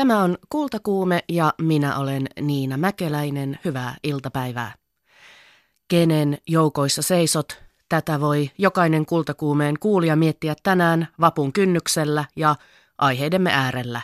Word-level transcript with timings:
Tämä 0.00 0.22
on 0.22 0.38
Kultakuume 0.48 1.24
ja 1.28 1.54
minä 1.62 1.98
olen 1.98 2.26
Niina 2.40 2.76
Mäkeläinen. 2.76 3.58
Hyvää 3.64 3.96
iltapäivää. 4.02 4.74
Kenen 5.88 6.38
joukoissa 6.48 7.02
seisot? 7.02 7.58
Tätä 7.88 8.20
voi 8.20 8.50
jokainen 8.58 9.06
Kultakuumeen 9.06 9.78
kuulija 9.80 10.16
miettiä 10.16 10.54
tänään 10.62 11.08
vapun 11.20 11.52
kynnyksellä 11.52 12.24
ja 12.36 12.56
aiheidemme 12.98 13.50
äärellä. 13.52 14.00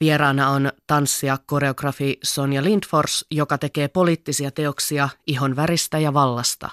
Vieraana 0.00 0.50
on 0.50 0.72
tanssia 0.86 1.38
koreografi 1.46 2.18
Sonja 2.22 2.64
Lindfors, 2.64 3.26
joka 3.30 3.58
tekee 3.58 3.88
poliittisia 3.88 4.50
teoksia 4.50 5.08
ihon 5.26 5.56
väristä 5.56 5.98
ja 5.98 6.14
vallasta. 6.14 6.70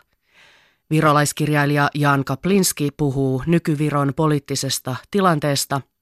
Virolaiskirjailija 0.89 1.89
Jan 1.95 2.25
Kaplinski 2.25 2.91
puhuu 2.97 3.43
nykyviron 3.47 4.13
poliittisesta 4.15 4.95
tilanteesta– 5.11 5.81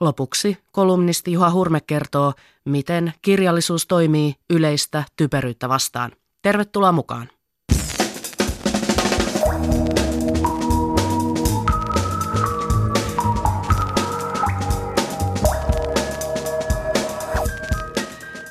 Lopuksi 0.00 0.58
kolumnisti 0.72 1.32
Juha 1.32 1.50
Hurme 1.50 1.80
kertoo, 1.80 2.32
miten 2.64 3.12
kirjallisuus 3.22 3.86
toimii 3.86 4.34
yleistä 4.50 5.04
typeryyttä 5.16 5.68
vastaan. 5.68 6.12
Tervetuloa 6.42 6.92
mukaan. 6.92 7.30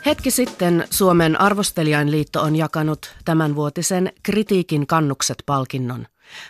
Hetki 0.05 0.31
sitten 0.31 0.87
Suomen 0.91 1.41
arvostelijainliitto 1.41 2.41
on 2.41 2.55
jakanut 2.55 3.15
tämänvuotisen 3.25 4.13
kritiikin 4.23 4.87
kannukset 4.87 5.43
palkinnon. 5.45 6.07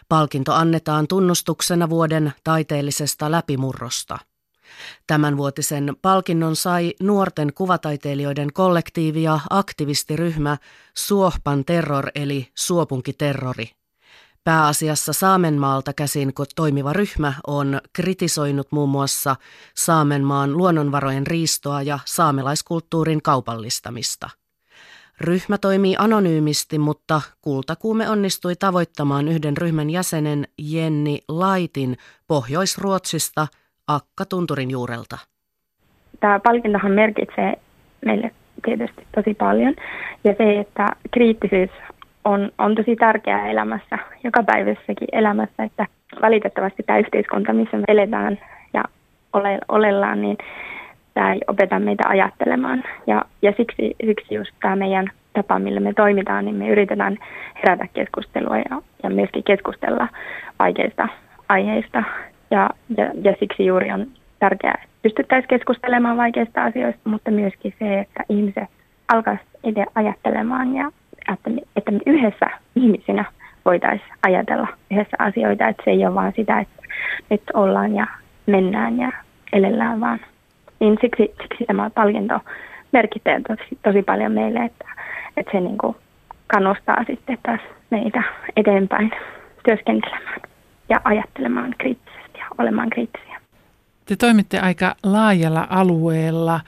Palkinto 0.10 0.54
annetaan 0.54 1.08
tunnustuksena 1.08 1.90
vuoden 1.90 2.34
taiteellisesta 2.44 3.32
läpimurrosta– 3.32 4.18
Tämänvuotisen 5.08 5.96
palkinnon 6.02 6.56
sai 6.56 6.94
nuorten 7.02 7.54
kuvataiteilijoiden 7.54 8.54
kollektiivi 8.54 9.24
ja 9.24 9.40
aktivistiryhmä 9.50 10.58
Suohpan 10.98 11.66
terror 11.66 12.08
eli 12.16 12.48
Suopunkiterrori. 12.56 13.72
Pääasiassa 14.46 15.14
Saamenmaalta 15.14 15.94
käsin 15.94 16.34
toimiva 16.56 16.94
ryhmä 16.94 17.34
on 17.48 17.82
kritisoinut 17.94 18.72
muun 18.72 18.90
muassa 18.90 19.36
Saamenmaan 19.76 20.58
luonnonvarojen 20.58 21.28
riistoa 21.28 21.82
ja 21.82 22.00
saamelaiskulttuurin 22.06 23.22
kaupallistamista. 23.22 24.30
Ryhmä 25.22 25.58
toimii 25.58 25.96
anonyymisti, 26.00 26.80
mutta 26.80 27.22
kultakuume 27.42 28.10
onnistui 28.10 28.56
tavoittamaan 28.56 29.28
yhden 29.28 29.58
ryhmän 29.58 29.90
jäsenen 29.90 30.48
Jenni 30.58 31.22
Laitin 31.28 31.98
Pohjois-Ruotsista– 32.28 33.48
Akka 33.88 34.26
Tunturin 34.30 34.72
juurelta. 34.72 35.18
Tämä 36.20 36.40
palkintohan 36.40 36.92
merkitsee 36.92 37.54
meille 38.06 38.32
tietysti 38.66 39.08
tosi 39.16 39.34
paljon. 39.34 39.76
Ja 40.24 40.36
se, 40.38 40.60
että 40.60 40.88
kriittisyys 41.12 41.70
on, 42.24 42.52
on 42.58 42.76
tosi 42.76 42.96
tärkeää 42.96 43.48
elämässä, 43.48 44.00
joka 44.24 44.44
päivässäkin 44.44 45.08
elämässä, 45.12 45.64
että 45.64 45.88
valitettavasti 46.22 46.84
tämä 46.84 47.00
yhteiskunta, 47.00 47.54
missä 47.54 47.78
me 47.78 47.84
eletään 47.88 48.40
ja 48.74 48.84
ole, 49.34 49.60
olellaan, 49.68 50.22
niin 50.22 50.38
tämä 51.14 51.34
ei 51.34 51.42
opeta 51.48 51.80
meitä 51.80 52.04
ajattelemaan. 52.08 52.84
Ja, 53.08 53.26
ja 53.42 53.54
siksi, 53.58 53.96
siksi 54.06 54.36
just 54.36 54.52
tämä 54.62 54.76
meidän 54.76 55.12
tapa, 55.34 55.60
millä 55.60 55.80
me 55.80 55.94
toimitaan, 55.94 56.46
niin 56.46 56.56
me 56.56 56.70
yritetään 56.70 57.18
herätä 57.56 57.88
keskustelua 57.94 58.58
ja, 58.58 58.82
ja 59.04 59.10
myöskin 59.10 59.44
keskustella 59.44 60.08
vaikeista 60.60 61.08
aiheista 61.50 62.04
ja, 62.52 62.70
ja, 62.98 63.12
ja 63.22 63.36
siksi 63.40 63.66
juuri 63.66 63.92
on 63.92 64.08
tärkeää, 64.40 64.80
että 64.84 64.96
pystyttäisiin 65.02 65.50
keskustelemaan 65.50 66.18
vaikeista 66.18 66.64
asioista, 66.64 67.10
mutta 67.10 67.32
myöskin 67.32 67.74
se, 67.80 68.00
että 68.00 68.24
ihmiset 68.30 68.70
alkaisivat 69.14 69.90
ajattelemaan 69.96 70.76
ja 70.76 70.92
että 71.34 71.50
me, 71.50 71.62
että 71.76 71.92
me 71.92 72.00
yhdessä 72.06 72.46
ihmisinä 72.76 73.26
voitaisiin 73.66 74.12
ajatella 74.24 74.68
yhdessä 74.92 75.18
asioita, 75.20 75.68
että 75.68 75.84
se 75.86 75.92
ei 75.92 76.06
ole 76.06 76.16
vaan 76.16 76.34
sitä, 76.36 76.60
että 76.60 76.82
nyt 77.30 77.42
ollaan 77.54 77.96
ja 77.96 78.08
mennään 78.46 79.00
ja 79.00 79.12
elellään 79.54 80.00
vaan. 80.00 80.20
Niin 80.80 80.98
siksi, 81.02 81.34
siksi 81.42 81.66
tämä 81.66 81.90
palkinto 81.90 82.40
merkitsee 82.92 83.42
tosi, 83.48 83.78
tosi 83.84 84.02
paljon 84.04 84.32
meille, 84.32 84.60
että, 84.60 84.86
että 85.38 85.52
se 85.52 85.60
niin 85.60 85.78
kuin 85.78 85.96
kannustaa 86.48 87.04
sitten 87.08 87.38
taas 87.44 87.60
meitä 87.90 88.24
eteenpäin 88.56 89.12
työskentelemään 89.64 90.42
ja 90.90 91.02
ajattelemaan 91.04 91.76
kriittisesti 91.78 92.25
olemaan 92.58 92.90
kriittisiä. 92.90 93.40
Te 94.06 94.16
toimitte 94.16 94.60
aika 94.60 94.96
laajalla 95.04 95.68
alueella. 95.70 96.60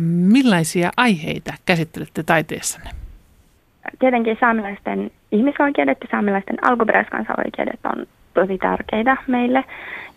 Millaisia 0.00 0.90
aiheita 0.96 1.52
käsittelette 1.66 2.22
taiteessanne? 2.22 2.90
Tietenkin 3.98 4.36
saamelaisten 4.40 5.10
ihmisoikeudet 5.32 5.98
ja 6.00 6.08
saamelaisten 6.10 6.56
alkuperäiskansaoikeudet 6.64 7.80
on 7.84 8.06
tosi 8.34 8.58
tärkeitä 8.58 9.16
meille. 9.26 9.64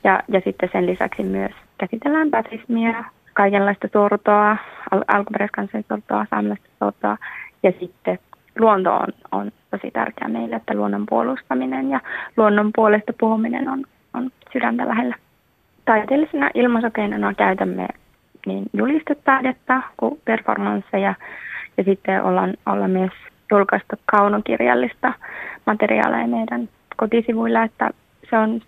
Ja, 0.04 0.24
ja 0.28 0.42
sitten 0.44 0.70
sen 0.72 0.86
lisäksi 0.86 1.24
myös 1.24 1.52
käsitellään 1.78 2.34
rasismia, 2.34 3.04
kaikenlaista 3.34 3.88
sortoa, 3.94 4.58
al- 4.92 5.04
alkuperäiskansan 5.08 5.84
sortoa, 5.90 6.26
saamelaista 6.30 6.70
sortoa 6.80 7.18
ja 7.64 7.74
sitten 7.80 8.20
luonto 8.60 8.94
on, 8.94 9.08
on 9.32 9.52
tosi 9.72 9.92
tärkeä 9.92 10.28
meille, 10.28 10.56
että 10.56 10.74
luonnon 10.74 11.06
puolustaminen 11.10 11.90
ja 11.90 12.02
luonnon 12.38 12.72
puolesta 12.76 13.14
puhuminen 13.20 13.70
on 13.70 13.84
sydäntä 14.54 14.88
lähellä. 14.88 15.16
Taiteellisena 15.86 16.50
ilmaisukeinona 16.54 17.34
käytämme 17.34 17.88
niin 18.46 18.66
julistetaidetta 18.74 19.82
kuin 19.98 20.22
performansseja 20.26 21.16
ja 21.78 21.84
sitten 21.84 22.24
ollaan, 22.24 22.54
ollaan 22.66 22.92
myös 22.92 23.12
julkaistu 23.52 23.96
kaunokirjallista 24.06 25.14
materiaalia 25.66 26.28
meidän 26.28 26.70
kotisivuilla, 26.98 27.64
että 27.64 27.90
se 28.30 28.38
on 28.38 28.62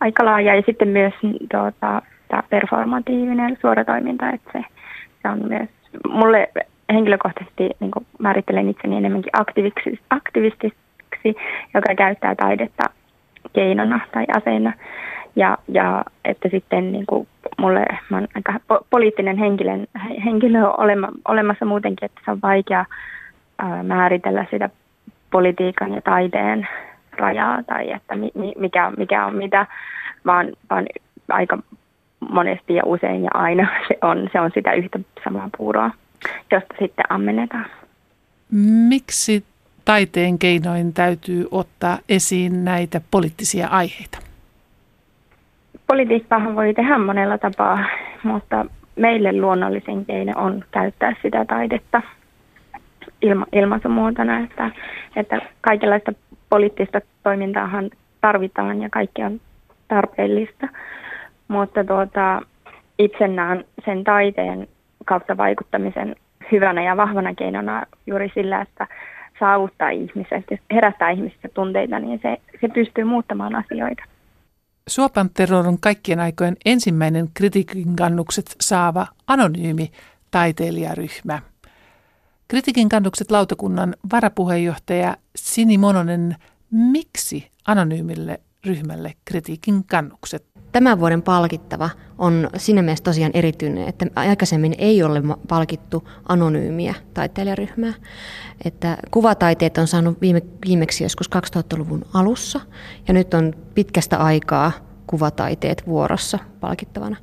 aika 0.00 0.24
laaja 0.24 0.54
ja 0.54 0.62
sitten 0.66 0.88
myös 0.88 1.14
tuota, 1.50 2.02
tämä 2.28 2.42
performatiivinen 2.50 3.56
suoratoiminta, 3.60 4.30
että 4.30 4.50
se, 4.52 4.64
se 5.22 5.28
on 5.28 5.48
myös 5.48 5.68
mulle 6.08 6.48
henkilökohtaisesti 6.92 7.70
niin 7.80 7.90
määrittelen 8.18 8.68
itseni 8.68 8.96
enemmänkin 8.96 9.32
aktivistiksi, 10.10 11.36
joka 11.74 11.94
käyttää 11.94 12.34
taidetta 12.34 12.84
keinona 13.52 14.00
tai 14.12 14.24
aseena. 14.36 14.72
Ja, 15.36 15.58
ja 15.68 16.04
että 16.24 16.48
sitten 16.48 16.92
niin 16.92 17.06
kuin 17.06 17.28
mulle, 17.58 17.84
mä 18.10 18.22
aika 18.34 18.60
poliittinen 18.90 19.36
henkilö, 19.36 19.72
henkilö 20.24 20.68
olema, 20.68 21.08
olemassa 21.28 21.64
muutenkin, 21.64 22.06
että 22.06 22.20
se 22.24 22.30
on 22.30 22.38
vaikea 22.42 22.84
ää, 23.58 23.82
määritellä 23.82 24.46
sitä 24.50 24.70
politiikan 25.30 25.94
ja 25.94 26.02
taiteen 26.02 26.68
rajaa 27.12 27.62
tai 27.62 27.92
että 27.92 28.16
mi, 28.16 28.30
mikä, 28.58 28.92
mikä 28.96 29.26
on 29.26 29.36
mitä, 29.36 29.66
vaan, 30.26 30.48
vaan 30.70 30.86
aika 31.28 31.58
monesti 32.30 32.74
ja 32.74 32.82
usein 32.86 33.22
ja 33.22 33.30
aina 33.34 33.68
se 33.88 33.98
on, 34.02 34.28
se 34.32 34.40
on 34.40 34.50
sitä 34.54 34.72
yhtä 34.72 34.98
samaa 35.24 35.50
puuroa, 35.56 35.90
josta 36.52 36.74
sitten 36.78 37.04
ammennetaan. 37.08 37.66
Miksi 38.88 39.44
taiteen 39.84 40.38
keinoin 40.38 40.92
täytyy 40.92 41.48
ottaa 41.50 41.98
esiin 42.08 42.64
näitä 42.64 43.00
poliittisia 43.10 43.68
aiheita? 43.68 44.27
Politiikkaahan 45.88 46.56
voi 46.56 46.74
tehdä 46.74 46.98
monella 46.98 47.38
tapaa, 47.38 47.84
mutta 48.22 48.66
meille 48.96 49.40
luonnollisin 49.40 50.06
keino 50.06 50.32
on 50.36 50.64
käyttää 50.70 51.14
sitä 51.22 51.44
taidetta 51.44 52.02
ilma, 53.22 53.46
ilmaisumuotona, 53.52 54.38
että, 54.38 54.70
että 55.16 55.40
kaikenlaista 55.60 56.12
poliittista 56.50 57.00
toimintaahan 57.22 57.90
tarvitaan 58.20 58.82
ja 58.82 58.88
kaikki 58.90 59.22
on 59.22 59.40
tarpeellista, 59.88 60.68
mutta 61.48 61.84
tuota, 61.84 62.40
itse 62.98 63.28
näen 63.28 63.64
sen 63.84 64.04
taiteen 64.04 64.68
kautta 65.04 65.36
vaikuttamisen 65.36 66.16
hyvänä 66.52 66.82
ja 66.82 66.96
vahvana 66.96 67.34
keinona 67.34 67.86
juuri 68.06 68.32
sillä, 68.34 68.60
että 68.60 68.86
saavuttaa 69.40 69.90
ihmiset 69.90 70.44
ja 70.50 70.56
herättää 70.72 71.10
ihmisissä 71.10 71.48
tunteita, 71.54 71.98
niin 71.98 72.20
se, 72.22 72.36
se 72.60 72.68
pystyy 72.68 73.04
muuttamaan 73.04 73.54
asioita. 73.54 74.02
Suopan 74.88 75.30
terror 75.34 75.66
on 75.66 75.80
kaikkien 75.80 76.20
aikojen 76.20 76.56
ensimmäinen 76.64 77.30
kritiikin 77.34 77.96
kannukset 77.96 78.56
saava 78.60 79.06
anonyymi 79.26 79.92
taiteilijaryhmä. 80.30 81.42
Kritiikin 82.48 82.88
kannukset 82.88 83.30
lautakunnan 83.30 83.96
varapuheenjohtaja 84.12 85.16
Sini 85.36 85.78
Mononen, 85.78 86.36
miksi 86.70 87.50
anonyymille 87.66 88.40
ryhmälle 88.68 89.14
kritiikin 89.24 89.84
kannukset? 89.84 90.44
Tämän 90.72 91.00
vuoden 91.00 91.22
palkittava 91.22 91.90
on 92.18 92.50
siinä 92.56 92.82
mielessä 92.82 93.04
tosiaan 93.04 93.32
erityinen, 93.34 93.88
että 93.88 94.06
aikaisemmin 94.16 94.74
ei 94.78 95.02
ole 95.02 95.22
palkittu 95.48 96.08
anonyymiä 96.28 96.94
taiteilijaryhmää. 97.14 97.92
Että 98.64 98.96
kuvataiteet 99.10 99.78
on 99.78 99.86
saanut 99.86 100.20
viime, 100.20 100.42
viimeksi 100.66 101.04
joskus 101.04 101.30
2000-luvun 101.36 102.04
alussa 102.14 102.60
ja 103.08 103.14
nyt 103.14 103.34
on 103.34 103.54
pitkästä 103.74 104.16
aikaa 104.16 104.72
kuvataiteet 105.06 105.86
vuorossa 105.86 106.38
palkittavana. 106.60 107.16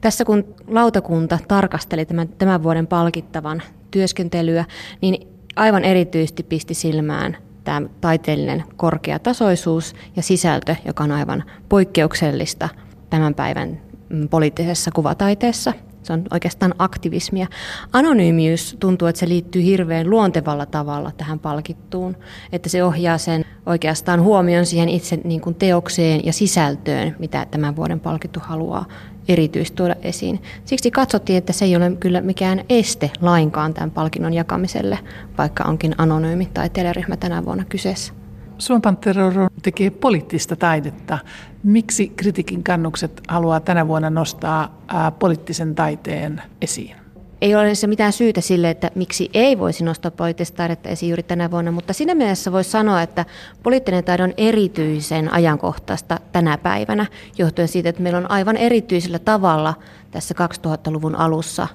Tässä 0.00 0.24
kun 0.24 0.54
lautakunta 0.66 1.38
tarkasteli 1.48 2.04
tämän, 2.04 2.28
tämän 2.28 2.62
vuoden 2.62 2.86
palkittavan 2.86 3.62
työskentelyä, 3.90 4.64
niin 5.00 5.28
aivan 5.56 5.84
erityisesti 5.84 6.42
pisti 6.42 6.74
silmään 6.74 7.36
tämä 7.64 7.88
taiteellinen 8.00 8.64
korkeatasoisuus 8.76 9.94
ja 10.16 10.22
sisältö, 10.22 10.76
joka 10.86 11.04
on 11.04 11.12
aivan 11.12 11.44
poikkeuksellista 11.68 12.68
tämän 13.10 13.34
päivän 13.34 13.80
mm, 14.08 14.28
poliittisessa 14.28 14.90
kuvataiteessa– 14.94 15.72
se 16.02 16.12
on 16.12 16.24
oikeastaan 16.30 16.74
aktivismia. 16.78 17.46
Anonyymiys 17.92 18.76
tuntuu, 18.80 19.08
että 19.08 19.18
se 19.20 19.28
liittyy 19.28 19.64
hirveän 19.64 20.10
luontevalla 20.10 20.66
tavalla 20.66 21.12
tähän 21.16 21.38
palkittuun, 21.38 22.16
että 22.52 22.68
se 22.68 22.84
ohjaa 22.84 23.18
sen 23.18 23.44
oikeastaan 23.66 24.22
huomion 24.22 24.66
siihen 24.66 24.88
itse 24.88 25.18
niin 25.24 25.40
kuin 25.40 25.54
teokseen 25.54 26.26
ja 26.26 26.32
sisältöön, 26.32 27.16
mitä 27.18 27.46
tämän 27.50 27.76
vuoden 27.76 28.00
palkittu 28.00 28.40
haluaa 28.42 28.84
erityisesti 29.28 29.76
tuoda 29.76 29.96
esiin. 30.02 30.42
Siksi 30.64 30.90
katsottiin, 30.90 31.38
että 31.38 31.52
se 31.52 31.64
ei 31.64 31.76
ole 31.76 31.96
kyllä 32.00 32.20
mikään 32.20 32.64
este 32.68 33.10
lainkaan 33.20 33.74
tämän 33.74 33.90
palkinnon 33.90 34.34
jakamiselle, 34.34 34.98
vaikka 35.38 35.64
onkin 35.64 35.94
anonyymi 35.98 36.46
tai 36.54 36.70
teleryhmä 36.70 37.16
tänä 37.16 37.44
vuonna 37.44 37.64
kyseessä. 37.64 38.12
Suomen 38.58 38.96
Terror 38.96 39.50
tekee 39.62 39.90
poliittista 39.90 40.56
taidetta. 40.56 41.18
Miksi 41.62 42.08
kritiikin 42.08 42.64
kannukset 42.64 43.20
haluaa 43.28 43.60
tänä 43.60 43.88
vuonna 43.88 44.10
nostaa 44.10 44.84
poliittisen 45.18 45.74
taiteen 45.74 46.42
esiin? 46.60 46.99
Ei 47.40 47.54
ole 47.54 47.74
se 47.74 47.86
mitään 47.86 48.12
syytä 48.12 48.40
sille, 48.40 48.70
että 48.70 48.90
miksi 48.94 49.30
ei 49.34 49.58
voisi 49.58 49.84
nostaa 49.84 50.10
poliittista 50.10 50.56
taidetta 50.56 50.88
esiin 50.88 51.10
juuri 51.10 51.22
tänä 51.22 51.50
vuonna, 51.50 51.72
mutta 51.72 51.92
siinä 51.92 52.14
mielessä 52.14 52.52
voisi 52.52 52.70
sanoa, 52.70 53.02
että 53.02 53.24
poliittinen 53.62 54.04
taide 54.04 54.22
on 54.22 54.34
erityisen 54.36 55.32
ajankohtaista 55.32 56.20
tänä 56.32 56.58
päivänä, 56.58 57.06
johtuen 57.38 57.68
siitä, 57.68 57.88
että 57.88 58.02
meillä 58.02 58.18
on 58.18 58.30
aivan 58.30 58.56
erityisellä 58.56 59.18
tavalla 59.18 59.74
tässä 60.10 60.34
2000-luvun 60.66 61.16
alussa 61.16 61.68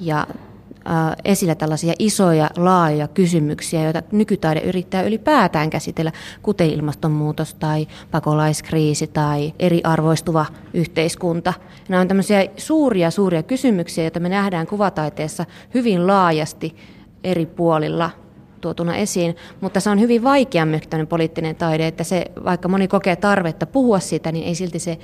ja 0.00 0.26
esillä 1.24 1.54
tällaisia 1.54 1.92
isoja, 1.98 2.50
laajoja 2.56 3.08
kysymyksiä, 3.08 3.84
joita 3.84 4.02
nykytaide 4.12 4.60
yrittää 4.60 5.02
ylipäätään 5.02 5.70
käsitellä, 5.70 6.12
kuten 6.42 6.70
ilmastonmuutos 6.70 7.54
tai 7.54 7.86
pakolaiskriisi 8.10 9.06
tai 9.06 9.52
eriarvoistuva 9.58 10.46
yhteiskunta. 10.74 11.54
Nämä 11.88 12.00
on 12.00 12.08
tämmöisiä 12.08 12.46
suuria, 12.56 13.10
suuria 13.10 13.42
kysymyksiä, 13.42 14.04
joita 14.04 14.20
me 14.20 14.28
nähdään 14.28 14.66
kuvataiteessa 14.66 15.44
hyvin 15.74 16.06
laajasti 16.06 16.76
eri 17.24 17.46
puolilla 17.46 18.10
tuotuna 18.60 18.96
esiin, 18.96 19.36
mutta 19.60 19.80
se 19.80 19.90
on 19.90 20.00
hyvin 20.00 20.22
vaikea 20.22 20.66
myös 20.66 20.82
poliittinen 21.08 21.56
taide, 21.56 21.86
että 21.86 22.04
se, 22.04 22.24
vaikka 22.44 22.68
moni 22.68 22.88
kokee 22.88 23.16
tarvetta 23.16 23.66
puhua 23.66 24.00
siitä, 24.00 24.32
niin 24.32 24.46
ei 24.46 24.54
silti 24.54 24.78
se 24.78 24.98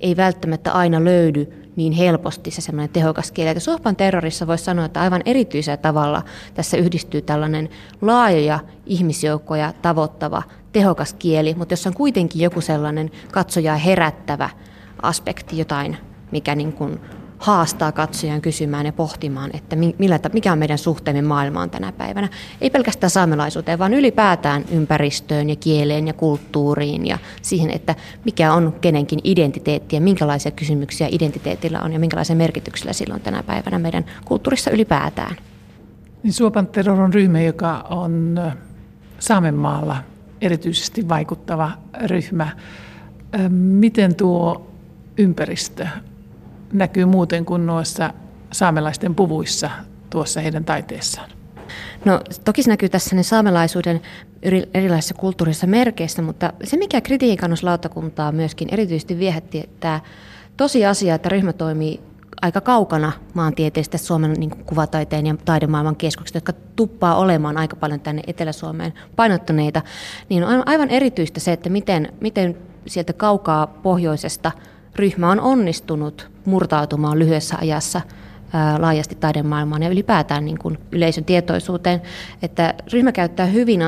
ei 0.00 0.16
välttämättä 0.16 0.72
aina 0.72 1.04
löydy 1.04 1.67
niin 1.78 1.92
helposti 1.92 2.50
se 2.50 2.60
semmoinen 2.60 2.90
tehokas 2.90 3.32
kieli. 3.32 3.50
Että 3.50 3.60
Suopan 3.60 3.96
terrorissa 3.96 4.46
voisi 4.46 4.64
sanoa, 4.64 4.84
että 4.84 5.00
aivan 5.00 5.22
erityisellä 5.24 5.76
tavalla 5.76 6.22
tässä 6.54 6.76
yhdistyy 6.76 7.22
tällainen 7.22 7.68
laajoja 8.00 8.58
ihmisjoukkoja 8.86 9.72
tavoittava 9.82 10.42
tehokas 10.72 11.14
kieli, 11.14 11.54
mutta 11.54 11.72
jossa 11.72 11.90
on 11.90 11.94
kuitenkin 11.94 12.42
joku 12.42 12.60
sellainen 12.60 13.10
katsojaa 13.32 13.76
herättävä 13.76 14.50
aspekti, 15.02 15.58
jotain, 15.58 15.96
mikä 16.30 16.54
niin 16.54 16.72
kuin 16.72 17.00
haastaa 17.38 17.92
katsojan 17.92 18.40
kysymään 18.40 18.86
ja 18.86 18.92
pohtimaan, 18.92 19.50
että 19.54 19.76
millä, 19.76 20.20
mikä 20.32 20.52
on 20.52 20.58
meidän 20.58 20.78
suhteemme 20.78 21.22
maailmaan 21.22 21.70
tänä 21.70 21.92
päivänä. 21.92 22.28
Ei 22.60 22.70
pelkästään 22.70 23.10
saamelaisuuteen, 23.10 23.78
vaan 23.78 23.94
ylipäätään 23.94 24.64
ympäristöön 24.70 25.50
ja 25.50 25.56
kieleen 25.56 26.06
ja 26.06 26.12
kulttuuriin 26.12 27.06
ja 27.06 27.18
siihen, 27.42 27.70
että 27.70 27.94
mikä 28.24 28.52
on 28.52 28.74
kenenkin 28.80 29.20
identiteetti 29.24 29.96
ja 29.96 30.00
minkälaisia 30.00 30.50
kysymyksiä 30.50 31.08
identiteetillä 31.10 31.80
on 31.80 31.92
ja 31.92 31.98
minkälaisia 31.98 32.36
merkityksiä 32.36 32.92
sillä 32.92 33.14
on 33.14 33.20
tänä 33.20 33.42
päivänä 33.42 33.78
meidän 33.78 34.04
kulttuurissa 34.24 34.70
ylipäätään. 34.70 35.36
Niin 36.22 36.32
Suopan 36.32 36.68
on 37.02 37.14
ryhmä, 37.14 37.40
joka 37.40 37.86
on 37.90 38.40
Saamenmaalla 39.18 39.96
erityisesti 40.40 41.08
vaikuttava 41.08 41.70
ryhmä. 42.04 42.48
Miten 43.50 44.14
tuo 44.14 44.70
ympäristö 45.18 45.86
näkyy 46.72 47.04
muuten 47.04 47.44
kuin 47.44 47.66
noissa 47.66 48.12
saamelaisten 48.52 49.14
puvuissa 49.14 49.70
tuossa 50.10 50.40
heidän 50.40 50.64
taiteessaan? 50.64 51.30
No 52.04 52.20
toki 52.44 52.62
se 52.62 52.70
näkyy 52.70 52.88
tässä 52.88 53.16
niin 53.16 53.24
saamelaisuuden 53.24 54.00
erilaisissa 54.74 55.14
kulttuurisissa 55.14 55.66
merkeissä, 55.66 56.22
mutta 56.22 56.52
se 56.64 56.76
mikä 56.76 57.00
kritiikannuslautakuntaa 57.00 58.32
myöskin 58.32 58.68
erityisesti 58.70 59.18
viehätti, 59.18 59.60
että 59.60 60.00
tosiasia, 60.56 61.14
että 61.14 61.28
ryhmä 61.28 61.52
toimii 61.52 62.00
aika 62.42 62.60
kaukana 62.60 63.12
maantieteestä 63.34 63.98
Suomen 63.98 64.32
niin 64.32 64.50
kuin 64.50 64.64
kuvataiteen 64.64 65.26
ja 65.26 65.34
taidemaailman 65.44 65.96
keskuksista, 65.96 66.36
jotka 66.36 66.52
tuppaa 66.76 67.16
olemaan 67.16 67.56
aika 67.56 67.76
paljon 67.76 68.00
tänne 68.00 68.22
Etelä-Suomeen 68.26 68.92
painottuneita, 69.16 69.82
niin 70.28 70.44
on 70.44 70.62
aivan 70.66 70.90
erityistä 70.90 71.40
se, 71.40 71.52
että 71.52 71.70
miten, 71.70 72.12
miten 72.20 72.56
sieltä 72.86 73.12
kaukaa 73.12 73.66
pohjoisesta– 73.66 74.52
ryhmä 74.96 75.30
on 75.30 75.40
onnistunut 75.40 76.30
murtautumaan 76.44 77.18
lyhyessä 77.18 77.56
ajassa 77.60 78.00
laajasti 78.78 79.14
taidemaailmaan 79.14 79.82
ja 79.82 79.88
ylipäätään 79.88 80.44
niin 80.44 80.58
kuin 80.58 80.78
yleisön 80.92 81.24
tietoisuuteen, 81.24 82.02
että 82.42 82.74
ryhmä 82.92 83.12
käyttää 83.12 83.46
hyvin 83.46 83.80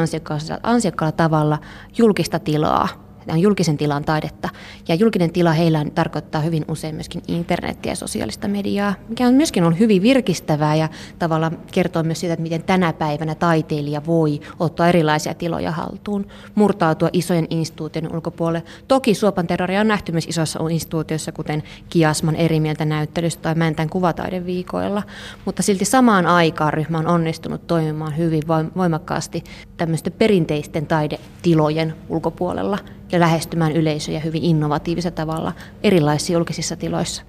ansiokkaalla 0.62 1.12
tavalla 1.16 1.58
julkista 1.98 2.38
tilaa 2.38 2.88
Tämä 3.26 3.36
on 3.36 3.42
julkisen 3.42 3.76
tilan 3.76 4.04
taidetta. 4.04 4.48
Ja 4.88 4.94
julkinen 4.94 5.32
tila 5.32 5.52
heillä 5.52 5.84
tarkoittaa 5.94 6.40
hyvin 6.40 6.64
usein 6.68 6.94
myöskin 6.94 7.22
internetiä 7.28 7.92
ja 7.92 7.96
sosiaalista 7.96 8.48
mediaa, 8.48 8.94
mikä 9.08 9.26
on 9.26 9.34
myöskin 9.34 9.64
on 9.64 9.78
hyvin 9.78 10.02
virkistävää 10.02 10.74
ja 10.74 10.88
tavallaan 11.18 11.58
kertoo 11.72 12.02
myös 12.02 12.20
siitä, 12.20 12.32
että 12.32 12.42
miten 12.42 12.62
tänä 12.62 12.92
päivänä 12.92 13.34
taiteilija 13.34 14.06
voi 14.06 14.40
ottaa 14.58 14.88
erilaisia 14.88 15.34
tiloja 15.34 15.70
haltuun, 15.70 16.26
murtautua 16.54 17.08
isojen 17.12 17.46
instituutioiden 17.50 18.14
ulkopuolelle. 18.14 18.66
Toki 18.88 19.14
Suopan 19.14 19.46
terroria 19.46 19.80
on 19.80 19.88
nähty 19.88 20.12
myös 20.12 20.26
isoissa 20.28 20.60
instituutioissa, 20.70 21.32
kuten 21.32 21.62
Kiasman 21.88 22.36
eri 22.36 22.60
mieltä 22.60 22.84
näyttelystä 22.84 23.42
tai 23.42 23.54
Mäntän 23.54 23.88
kuvataideviikoilla, 23.88 25.02
mutta 25.44 25.62
silti 25.62 25.84
samaan 25.84 26.26
aikaan 26.26 26.72
ryhmä 26.72 26.98
on 26.98 27.06
onnistunut 27.06 27.66
toimimaan 27.66 28.16
hyvin 28.16 28.42
voimakkaasti 28.76 29.44
tämmöisten 29.76 30.12
perinteisten 30.12 30.86
taidetilojen 30.86 31.94
ulkopuolella 32.08 32.78
ja 33.12 33.20
lähestymään 33.20 33.72
yleisöjä 33.72 34.20
hyvin 34.20 34.44
innovatiivisella 34.44 35.14
tavalla 35.14 35.52
erilaisissa 35.82 36.32
julkisissa 36.32 36.76
tiloissa. 36.76 37.22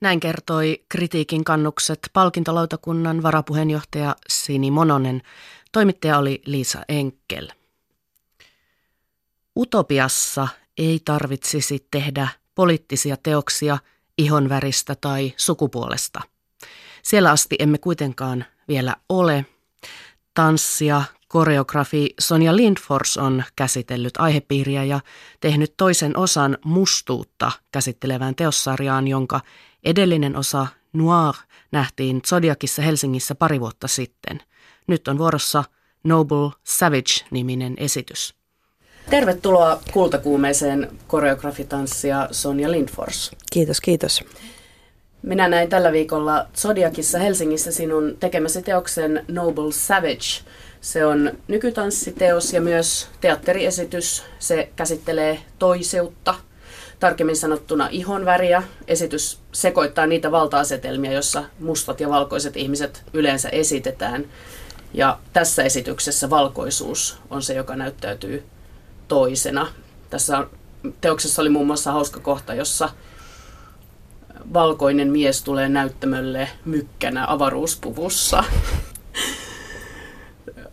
Näin 0.00 0.20
kertoi 0.20 0.84
kritiikin 0.88 1.44
kannukset 1.44 1.98
palkintolautakunnan 2.12 3.22
varapuheenjohtaja 3.22 4.16
Sini 4.28 4.70
Mononen. 4.70 5.22
Toimittaja 5.72 6.18
oli 6.18 6.42
Liisa 6.46 6.82
Enkel. 6.88 7.48
Utopiassa 9.56 10.48
ei 10.78 11.00
tarvitsisi 11.04 11.86
tehdä 11.90 12.28
poliittisia 12.54 13.16
teoksia 13.16 13.78
ihonväristä 14.18 14.94
tai 15.00 15.32
sukupuolesta. 15.36 16.20
Siellä 17.02 17.30
asti 17.30 17.56
emme 17.58 17.78
kuitenkaan 17.78 18.44
vielä 18.68 18.96
ole. 19.08 19.46
Tanssia, 20.34 21.02
Koreografi 21.34 22.14
Sonja 22.20 22.56
Lindfors 22.56 23.16
on 23.16 23.44
käsitellyt 23.56 24.12
aihepiiriä 24.18 24.84
ja 24.84 25.00
tehnyt 25.40 25.74
toisen 25.76 26.16
osan 26.16 26.58
mustuutta 26.64 27.52
käsittelevään 27.72 28.34
teossarjaan, 28.34 29.08
jonka 29.08 29.40
edellinen 29.84 30.36
osa 30.36 30.66
Noir 30.92 31.34
nähtiin 31.72 32.22
Zodiakissa 32.26 32.82
Helsingissä 32.82 33.34
pari 33.34 33.60
vuotta 33.60 33.88
sitten. 33.88 34.40
Nyt 34.86 35.08
on 35.08 35.18
vuorossa 35.18 35.64
Noble 36.04 36.50
Savage-niminen 36.64 37.74
esitys. 37.76 38.34
Tervetuloa 39.10 39.80
kultakuumeeseen 39.92 40.90
koreografitanssia 41.06 42.28
Sonja 42.30 42.70
Lindfors. 42.70 43.30
Kiitos, 43.52 43.80
kiitos. 43.80 44.24
Minä 45.22 45.48
näin 45.48 45.68
tällä 45.68 45.92
viikolla 45.92 46.46
Zodiakissa 46.56 47.18
Helsingissä 47.18 47.72
sinun 47.72 48.16
tekemäsi 48.20 48.62
teoksen 48.62 49.24
Noble 49.28 49.72
Savage– 49.72 50.44
se 50.84 51.06
on 51.06 51.32
nykytanssiteos 51.48 52.52
ja 52.52 52.60
myös 52.60 53.08
teatteriesitys. 53.20 54.22
Se 54.38 54.68
käsittelee 54.76 55.40
toiseutta, 55.58 56.34
tarkemmin 57.00 57.36
sanottuna 57.36 57.88
ihonväriä. 57.90 58.62
Esitys 58.88 59.38
sekoittaa 59.52 60.06
niitä 60.06 60.30
valta-asetelmia, 60.30 61.12
joissa 61.12 61.44
mustat 61.60 62.00
ja 62.00 62.08
valkoiset 62.08 62.56
ihmiset 62.56 63.02
yleensä 63.12 63.48
esitetään. 63.48 64.24
Ja 64.94 65.18
tässä 65.32 65.62
esityksessä 65.62 66.30
valkoisuus 66.30 67.18
on 67.30 67.42
se, 67.42 67.54
joka 67.54 67.76
näyttäytyy 67.76 68.44
toisena. 69.08 69.66
Tässä 70.10 70.46
teoksessa 71.00 71.42
oli 71.42 71.50
muun 71.50 71.66
muassa 71.66 71.92
hauska 71.92 72.20
kohta, 72.20 72.54
jossa 72.54 72.88
valkoinen 74.52 75.08
mies 75.08 75.42
tulee 75.42 75.68
näyttämölle 75.68 76.48
mykkänä 76.64 77.24
avaruuspuvussa 77.28 78.44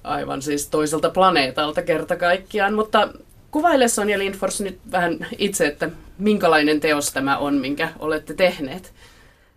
aivan 0.04 0.42
siis 0.42 0.68
toiselta 0.68 1.10
planeetalta 1.10 1.82
kerta 1.82 2.16
kaikkiaan, 2.16 2.74
mutta 2.74 3.10
kuvaile 3.52 3.88
Sonja 3.88 4.20
Lindfors 4.20 4.62
nyt 4.62 4.80
vähän 4.92 5.28
itse, 5.38 5.68
että 5.68 5.90
minkälainen 6.18 6.80
teos 6.80 7.12
tämä 7.12 7.38
on, 7.38 7.54
minkä 7.54 7.90
olette 8.00 8.34
tehneet? 8.34 8.94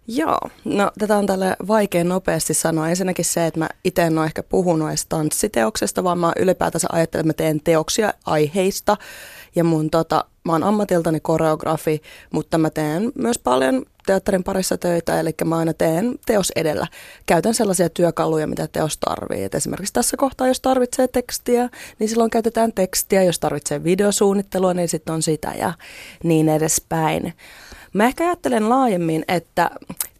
Joo, 0.07 0.39
no 0.65 0.91
tätä 0.99 1.17
on 1.17 1.27
tälle 1.27 1.57
vaikea 1.69 2.05
nopeasti 2.05 2.55
sanoa. 2.55 2.89
Ensinnäkin 2.89 3.25
se, 3.25 3.47
että 3.47 3.61
mä 3.61 3.69
itse 3.85 4.03
en 4.03 4.19
ole 4.19 4.27
ehkä 4.27 4.43
puhunut 4.43 4.89
edes 4.89 5.07
tanssiteoksesta, 5.07 6.05
vaan 6.05 6.19
mä 6.19 6.33
ylipäätänsä 6.39 6.89
ajattelen, 6.93 7.21
että 7.21 7.29
mä 7.29 7.47
teen 7.47 7.61
teoksia 7.61 8.15
aiheista. 8.27 8.97
Ja 9.57 9.65
mun 9.65 9.91
tota, 9.91 10.25
mä 10.45 10.53
oon 10.53 10.63
ammatiltani 10.63 11.21
koreografi, 11.21 12.03
mutta 12.31 12.59
mä 12.59 12.71
teen 12.71 13.13
myös 13.15 13.39
paljon 13.39 13.83
teatterin 14.07 14.45
parissa 14.45 14.79
töitä, 14.79 15.21
eli 15.21 15.31
mä 15.45 15.57
aina 15.57 15.73
teen 15.73 16.19
teos 16.27 16.53
edellä. 16.57 16.87
Käytän 17.27 17.55
sellaisia 17.55 17.89
työkaluja, 17.89 18.47
mitä 18.47 18.69
teos 18.69 18.99
tarvii. 18.99 19.45
Et 19.45 19.55
esimerkiksi 19.55 19.93
tässä 19.93 20.17
kohtaa, 20.17 20.49
jos 20.49 20.61
tarvitsee 20.61 21.09
tekstiä, 21.09 21.69
niin 21.99 22.09
silloin 22.09 22.31
käytetään 22.31 22.73
tekstiä. 22.73 23.23
Jos 23.23 23.39
tarvitsee 23.39 23.85
videosuunnittelua, 23.85 24.75
niin 24.75 24.89
sitten 24.89 25.15
on 25.15 25.23
sitä 25.23 25.53
ja 25.59 25.73
niin 26.23 26.49
edespäin. 26.49 27.35
Mä 27.93 28.05
ehkä 28.05 28.25
ajattelen 28.25 28.69
laajemmin, 28.69 29.25
että 29.29 29.71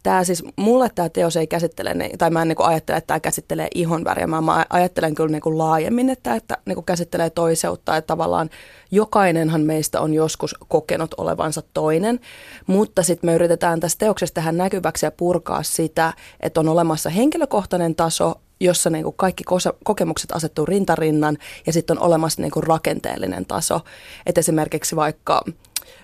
tämä 0.05 0.23
siis, 0.23 0.43
mulle 0.55 0.89
tämä 0.95 1.09
teos 1.09 1.37
ei 1.37 1.47
käsittele, 1.47 1.95
tai 2.17 2.29
mä 2.29 2.41
en 2.41 2.47
niin 2.47 2.55
ajattele, 2.59 2.97
että 2.97 3.07
tämä 3.07 3.19
käsittelee 3.19 3.67
ihonväriä, 3.75 4.27
mä, 4.27 4.41
mä 4.41 4.65
ajattelen 4.69 5.15
kyllä 5.15 5.31
niin 5.31 5.57
laajemmin, 5.57 6.09
että, 6.09 6.35
että 6.35 6.57
niin 6.65 6.83
käsittelee 6.83 7.29
toiseutta, 7.29 7.97
että 7.97 8.07
tavallaan 8.07 8.49
jokainenhan 8.91 9.61
meistä 9.61 10.01
on 10.01 10.13
joskus 10.13 10.55
kokenut 10.67 11.13
olevansa 11.17 11.61
toinen, 11.73 12.19
mutta 12.67 13.03
sitten 13.03 13.27
me 13.27 13.35
yritetään 13.35 13.79
tässä 13.79 13.97
teoksessa 13.97 14.33
tehdä 14.33 14.51
näkyväksi 14.51 15.05
ja 15.05 15.11
purkaa 15.11 15.63
sitä, 15.63 16.13
että 16.39 16.59
on 16.59 16.69
olemassa 16.69 17.09
henkilökohtainen 17.09 17.95
taso, 17.95 18.33
jossa 18.59 18.89
niin 18.89 19.03
kuin 19.03 19.15
kaikki 19.17 19.43
kokemukset 19.83 20.31
asettuu 20.31 20.65
rintarinnan 20.65 21.37
ja 21.67 21.73
sitten 21.73 21.97
on 21.97 22.03
olemassa 22.03 22.41
niin 22.41 22.51
kuin 22.51 22.63
rakenteellinen 22.63 23.45
taso. 23.45 23.81
Et 24.25 24.37
esimerkiksi 24.37 24.95
vaikka 24.95 25.43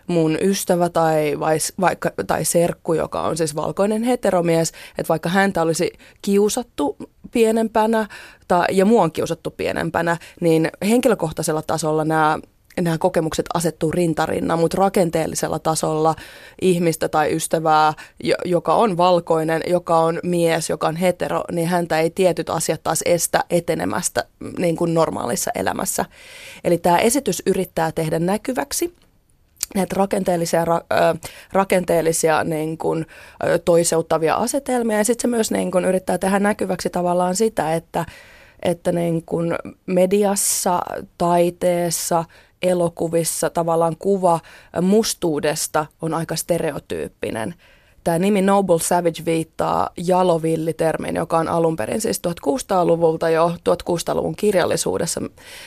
mun 0.08 0.38
ystävä 0.42 0.90
tai, 0.90 1.40
vai, 1.40 1.58
vaikka, 1.80 2.12
tai 2.28 2.46
serkku, 2.46 2.94
joka 2.94 3.22
on 3.22 3.38
siis 3.38 3.56
valkoinen 3.56 4.04
heteromies, 4.04 4.72
että 4.98 5.10
vaikka 5.10 5.30
häntä 5.30 5.62
olisi 5.62 5.92
kiusattu 6.22 6.98
pienempänä 7.32 8.08
tai, 8.48 8.66
ja 8.72 8.86
mua 8.86 9.04
on 9.04 9.12
kiusattu 9.12 9.52
pienempänä, 9.52 10.18
niin 10.42 10.70
henkilökohtaisella 10.82 11.62
tasolla 11.62 12.06
nämä 12.06 12.40
nämä 12.82 12.98
kokemukset 12.98 13.46
asettuu 13.54 13.92
rintarinnan, 13.92 14.60
mutta 14.60 14.78
rakenteellisella 14.78 15.60
tasolla 15.60 16.16
ihmistä 16.62 17.10
tai 17.10 17.36
ystävää, 17.36 17.94
joka 18.46 18.74
on 18.74 18.98
valkoinen, 18.98 19.62
joka 19.68 20.00
on 20.00 20.20
mies, 20.24 20.70
joka 20.70 20.88
on 20.88 20.96
hetero, 20.96 21.44
niin 21.52 21.68
häntä 21.68 22.00
ei 22.00 22.10
tietyt 22.10 22.50
asiat 22.50 22.84
taas 22.84 23.02
estä 23.06 23.44
etenemästä 23.50 24.26
niin 24.58 24.76
kuin 24.76 24.94
normaalissa 24.94 25.52
elämässä. 25.56 26.06
Eli 26.64 26.78
tämä 26.78 26.98
esitys 26.98 27.44
yrittää 27.46 27.92
tehdä 27.92 28.20
näkyväksi 28.20 28.94
näitä 29.76 29.96
rakenteellisia, 29.98 30.66
ra, 30.66 30.82
rakenteellisia 31.54 32.44
niin 32.44 32.78
kuin, 32.78 33.06
ö, 33.44 33.60
toiseuttavia 33.60 34.36
asetelmia. 34.36 34.98
Ja 34.98 35.04
sitten 35.04 35.22
se 35.22 35.28
myös 35.28 35.52
niin 35.52 35.72
kuin, 35.72 35.86
yrittää 35.86 36.18
tehdä 36.18 36.40
näkyväksi 36.40 36.90
tavallaan 36.90 37.36
sitä, 37.36 37.74
että, 37.74 38.06
että 38.62 38.92
niin 38.92 39.24
kuin 39.26 39.56
mediassa, 39.86 40.80
taiteessa, 41.18 42.26
elokuvissa 42.62 43.50
tavallaan 43.50 43.96
kuva 44.00 44.40
mustuudesta 44.82 45.86
on 46.02 46.14
aika 46.14 46.36
stereotyyppinen– 46.36 47.56
Tämä 48.04 48.20
nimi 48.20 48.42
Noble 48.42 48.80
Savage 48.80 49.26
viittaa 49.26 49.90
jalovillitermiin, 49.98 51.16
joka 51.16 51.38
on 51.38 51.48
alun 51.48 51.76
perin 51.76 52.02
siis 52.02 52.22
1600-luvulta 52.28 53.30
jo 53.30 53.50
1600-luvun 53.70 54.36
kirjallisuudessa, 54.36 55.22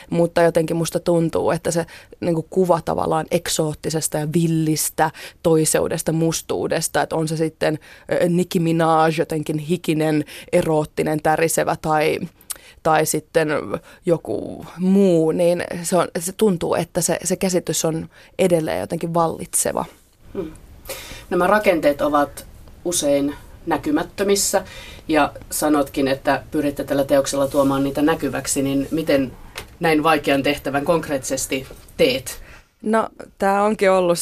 mutta 0.09 0.41
jotenkin 0.41 0.77
musta 0.77 0.99
tuntuu, 0.99 1.51
että 1.51 1.71
se 1.71 1.85
niin 2.19 2.35
kuin 2.35 2.47
kuva 2.49 2.81
tavallaan 2.85 3.25
eksoottisesta 3.31 4.17
ja 4.17 4.27
villistä 4.33 5.11
toiseudesta, 5.43 6.11
mustuudesta, 6.11 7.01
että 7.01 7.15
on 7.15 7.27
se 7.27 7.37
sitten 7.37 7.79
Nicki 8.29 8.59
Minaj 8.59 9.13
jotenkin 9.17 9.57
hikinen, 9.57 10.25
eroottinen, 10.51 11.21
tärisevä 11.21 11.75
tai 11.81 12.19
tai 12.83 13.05
sitten 13.05 13.49
joku 14.05 14.65
muu, 14.77 15.31
niin 15.31 15.63
se, 15.83 15.97
on, 15.97 16.07
se 16.19 16.31
tuntuu, 16.31 16.75
että 16.75 17.01
se, 17.01 17.19
se 17.23 17.35
käsitys 17.35 17.85
on 17.85 18.09
edelleen 18.39 18.79
jotenkin 18.79 19.13
vallitseva. 19.13 19.85
Hmm. 20.33 20.51
Nämä 21.29 21.47
rakenteet 21.47 22.01
ovat 22.01 22.45
usein 22.85 23.35
näkymättömissä 23.65 24.63
ja 25.07 25.31
sanotkin, 25.51 26.07
että 26.07 26.43
pyritte 26.51 26.83
tällä 26.83 27.03
teoksella 27.03 27.47
tuomaan 27.47 27.83
niitä 27.83 28.01
näkyväksi, 28.01 28.61
niin 28.61 28.87
miten 28.91 29.31
näin 29.79 30.03
vaikean 30.03 30.43
tehtävän 30.43 30.85
konkreettisesti 30.85 31.67
teet? 31.97 32.45
No, 32.81 33.09
tämä 33.37 33.63
onkin 33.63 33.91
ollut 33.91 34.17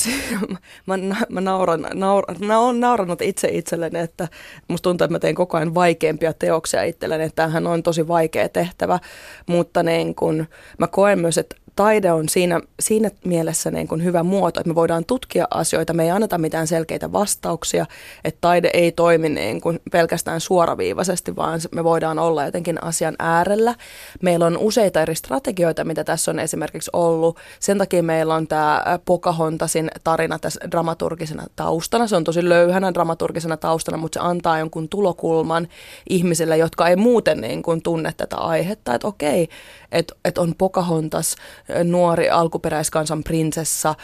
mä, 0.86 0.98
mä 1.30 1.42
nauran, 1.42 1.88
naur, 1.94 2.24
na, 2.40 2.60
on 2.60 2.80
nauranut 2.80 3.22
itse 3.22 3.48
itselleni, 3.48 4.00
että 4.00 4.28
musta 4.68 4.84
tuntuu, 4.84 5.06
että 5.06 5.12
mä 5.12 5.20
teen 5.20 5.36
koko 5.36 5.58
ajan 5.58 5.76
vaikeampia 5.76 6.34
teoksia 6.34 6.84
itselleni, 6.84 7.24
että 7.24 7.36
tämähän 7.36 7.68
on 7.68 7.84
tosi 7.84 8.08
vaikea 8.08 8.50
tehtävä, 8.50 9.00
mutta 9.46 9.84
niin 9.84 10.16
kun, 10.16 10.46
mä 10.78 10.88
koen 10.88 11.20
myös, 11.20 11.38
että 11.38 11.56
taide 11.76 12.12
on 12.12 12.30
siinä, 12.30 12.62
siinä 12.80 13.12
mielessä 13.26 13.72
niin 13.72 13.88
kuin 13.88 14.04
hyvä 14.04 14.24
muoto, 14.24 14.60
että 14.60 14.68
me 14.68 14.76
voidaan 14.76 15.06
tutkia 15.06 15.48
asioita, 15.52 15.94
me 15.94 16.04
ei 16.04 16.12
anneta 16.12 16.38
mitään 16.38 16.68
selkeitä 16.68 17.12
vastauksia, 17.12 17.86
että 18.24 18.38
taide 18.42 18.70
ei 18.74 18.92
toimi 18.92 19.30
niin 19.30 19.62
kuin 19.62 19.80
pelkästään 19.92 20.42
suoraviivaisesti, 20.42 21.36
vaan 21.36 21.60
me 21.72 21.84
voidaan 21.84 22.20
olla 22.20 22.46
jotenkin 22.46 22.84
asian 22.84 23.16
äärellä. 23.20 23.76
Meillä 24.22 24.46
on 24.46 24.58
useita 24.58 25.02
eri 25.02 25.16
strategioita, 25.16 25.84
mitä 25.84 26.04
tässä 26.04 26.32
on 26.32 26.40
esimerkiksi 26.40 26.90
ollut. 26.94 27.38
Sen 27.60 27.78
takia 27.78 28.04
meillä 28.04 28.36
on 28.36 28.48
tämä 28.48 28.84
Pocahontasin 29.06 29.92
tarina 30.04 30.40
tässä 30.40 30.60
dramaturgisena 30.72 31.44
taustana. 31.56 32.08
Se 32.08 32.16
on 32.16 32.24
tosi 32.24 32.50
löyhänä 32.50 32.94
dramaturgisena 32.94 33.58
taustana, 33.58 33.98
mutta 33.98 34.20
se 34.20 34.26
antaa 34.26 34.60
jonkun 34.60 34.90
tulokulman 34.90 35.68
ihmisille, 36.10 36.58
jotka 36.58 36.88
ei 36.88 36.96
muuten 36.96 37.42
niin 37.42 37.64
kuin 37.64 37.82
tunne 37.82 38.14
tätä 38.18 38.38
aihetta, 38.38 38.96
että 38.96 39.08
okei, 39.08 39.50
että, 39.92 40.16
että 40.26 40.42
on 40.42 40.56
Pocahontas 40.58 41.36
nuori 41.84 42.30
alkuperäiskansan 42.30 43.24
prinsessa, 43.24 43.96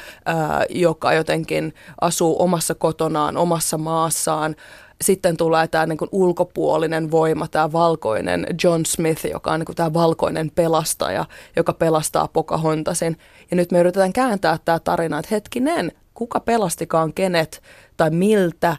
joka 0.69 1.13
jotenkin 1.13 1.73
asuu 2.01 2.41
omassa 2.41 2.75
kotonaan, 2.75 3.37
omassa 3.37 3.77
maassaan. 3.77 4.55
Sitten 5.01 5.37
tulee 5.37 5.67
tämä 5.67 5.85
niin 5.85 5.97
kuin 5.97 6.09
ulkopuolinen 6.11 7.11
voima, 7.11 7.47
tämä 7.47 7.71
valkoinen 7.71 8.47
John 8.63 8.85
Smith, 8.85 9.25
joka 9.25 9.51
on 9.51 9.59
niin 9.59 9.65
kuin 9.65 9.75
tämä 9.75 9.93
valkoinen 9.93 10.51
pelastaja, 10.55 11.25
joka 11.55 11.73
pelastaa 11.73 12.27
Pocahontasin. 12.27 13.17
Ja 13.51 13.57
nyt 13.57 13.71
me 13.71 13.79
yritetään 13.79 14.13
kääntää 14.13 14.57
tämä 14.65 14.79
tarina, 14.79 15.19
että 15.19 15.35
hetkinen, 15.35 15.91
kuka 16.13 16.39
pelastikaan 16.39 17.13
kenet 17.13 17.61
tai 17.97 18.09
miltä 18.09 18.77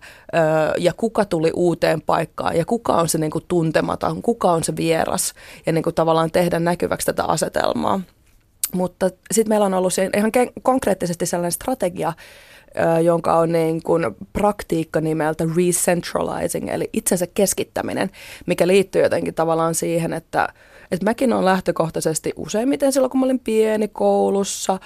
ja 0.79 0.93
kuka 0.97 1.25
tuli 1.25 1.51
uuteen 1.55 2.03
paikkaan 2.03 2.57
ja 2.57 2.65
kuka 2.65 2.93
on 2.93 3.09
se 3.09 3.19
niin 3.19 3.31
kuin 3.31 3.45
tuntematon, 3.49 4.23
kuka 4.23 4.53
on 4.53 4.65
se 4.65 4.77
vieras 4.77 5.35
ja 5.67 5.73
niin 5.73 5.85
kuin 5.85 5.95
tavallaan 5.95 6.31
tehdä 6.31 6.59
näkyväksi 6.59 7.07
tätä 7.07 7.25
asetelmaa. 7.25 8.01
Mutta 8.75 9.11
sitten 9.33 9.49
meillä 9.49 9.67
on 9.67 9.75
ollut 9.75 9.93
ihan 10.17 10.33
konkreettisesti 10.63 11.27
sellainen 11.27 11.53
strategia, 11.53 12.13
jonka 13.03 13.39
on 13.39 13.53
niin 13.53 13.83
kuin 13.83 14.07
praktiikka 14.33 15.01
nimeltä 15.01 15.45
recentralizing, 15.57 16.69
eli 16.69 16.91
itsensä 16.93 17.27
keskittäminen, 17.35 18.11
mikä 18.47 18.67
liittyy 18.67 19.03
jotenkin 19.03 19.35
tavallaan 19.35 19.75
siihen, 19.75 20.13
että, 20.13 20.49
että 20.91 21.05
mäkin 21.05 21.33
olen 21.33 21.45
lähtökohtaisesti 21.45 22.33
useimmiten 22.37 22.93
silloin, 22.93 23.11
kun 23.11 23.21
mä 23.21 23.27
olin 23.27 23.39
pieni 23.41 23.89
koulussa, 23.89 24.79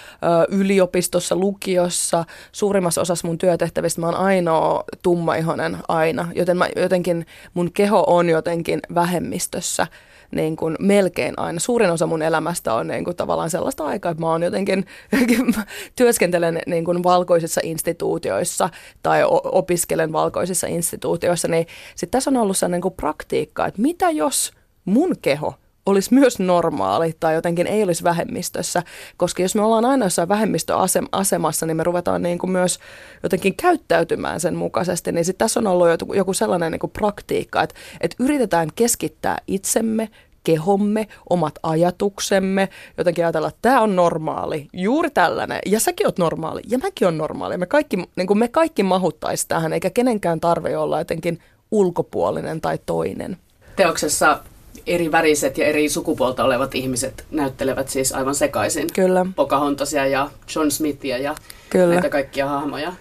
yliopistossa, 0.48 1.36
lukiossa, 1.36 2.24
suurimmassa 2.52 3.00
osassa 3.00 3.28
mun 3.28 3.38
työtehtävistä 3.38 4.00
mä 4.00 4.06
oon 4.06 4.16
ainoa 4.16 4.84
tummaihonen 5.02 5.76
aina, 5.88 6.28
joten 6.34 6.56
mä, 6.56 6.68
jotenkin 6.76 7.26
mun 7.54 7.72
keho 7.72 8.04
on 8.06 8.28
jotenkin 8.28 8.80
vähemmistössä 8.94 9.86
niin 10.31 10.57
kuin 10.57 10.76
melkein 10.81 11.35
aina. 11.37 11.61
Suurin 11.61 11.90
osa 11.90 12.07
mun 12.07 12.23
elämästä 12.23 12.75
on 12.75 12.87
niin 12.87 13.04
kuin 13.04 13.16
tavallaan 13.16 13.50
sellaista 13.50 13.85
aikaa, 13.85 14.11
että 14.11 14.21
mä 14.21 14.31
oon 14.31 14.43
jotenkin, 14.43 14.87
työskentelen 15.97 16.61
niin 16.66 16.85
kuin 16.85 17.02
valkoisissa 17.02 17.61
instituutioissa 17.64 18.69
tai 19.02 19.21
opiskelen 19.45 20.12
valkoisissa 20.12 20.66
instituutioissa, 20.66 21.49
niin 21.49 21.66
sitten 21.95 22.11
tässä 22.19 22.31
on 22.31 22.37
ollut 22.37 22.57
sellainen 22.57 22.76
niin 22.76 22.83
kuin 22.83 22.95
praktiikka, 22.95 23.66
että 23.66 23.83
mitä 23.83 24.11
jos 24.11 24.52
mun 24.85 25.14
keho 25.23 25.54
olisi 25.86 26.14
myös 26.14 26.38
normaali 26.38 27.14
tai 27.20 27.34
jotenkin 27.34 27.66
ei 27.66 27.82
olisi 27.82 28.04
vähemmistössä, 28.04 28.82
koska 29.16 29.42
jos 29.42 29.54
me 29.54 29.62
ollaan 29.62 29.84
aina 29.84 30.06
jossain 30.06 30.28
vähemmistöasemassa, 30.28 31.66
niin 31.66 31.76
me 31.76 31.84
ruvetaan 31.84 32.22
niin 32.22 32.38
kuin 32.38 32.50
myös 32.50 32.78
jotenkin 33.22 33.56
käyttäytymään 33.56 34.40
sen 34.40 34.56
mukaisesti, 34.56 35.12
niin 35.12 35.24
sitten 35.24 35.44
tässä 35.44 35.60
on 35.60 35.66
ollut 35.66 35.88
joku 36.14 36.32
sellainen 36.32 36.72
niin 36.72 36.80
kuin 36.80 36.90
praktiikka, 36.90 37.62
että, 37.62 37.74
että 38.00 38.16
yritetään 38.20 38.68
keskittää 38.74 39.38
itsemme, 39.46 40.08
kehomme, 40.44 41.06
omat 41.30 41.54
ajatuksemme, 41.62 42.68
jotenkin 42.98 43.24
ajatella, 43.24 43.48
että 43.48 43.58
tämä 43.62 43.80
on 43.80 43.96
normaali, 43.96 44.68
juuri 44.72 45.10
tällainen, 45.10 45.58
ja 45.66 45.80
säkin 45.80 46.06
oot 46.06 46.18
normaali, 46.18 46.60
ja 46.68 46.78
mäkin 46.78 47.08
on 47.08 47.18
normaali. 47.18 47.56
Me 47.56 47.66
kaikki, 47.66 47.96
niin 48.16 48.26
kuin 48.26 48.38
me 48.38 48.48
kaikki 48.48 48.82
mahuttaisi 48.82 49.48
tähän, 49.48 49.72
eikä 49.72 49.90
kenenkään 49.90 50.40
tarve 50.40 50.76
olla 50.76 50.98
jotenkin 50.98 51.38
ulkopuolinen 51.70 52.60
tai 52.60 52.78
toinen. 52.86 53.36
Teoksessa 53.76 54.38
eri 54.87 55.12
väriset 55.12 55.59
ja 55.59 55.66
eri 55.66 55.88
sukupuolta 55.88 56.45
olevat 56.45 56.75
ihmiset 56.75 57.25
näyttelevät 57.31 57.88
siis 57.88 58.12
aivan 58.12 58.35
sekaisin. 58.35 58.87
Kyllä. 58.95 59.26
Pocahontasia 59.37 60.07
ja 60.07 60.31
John 60.57 60.71
Smithia 60.71 61.19
ja 61.19 61.35
Kyllä. 61.71 61.95
näitä 61.95 62.09
kaikkia 62.09 62.47
hahmoja. 62.49 62.93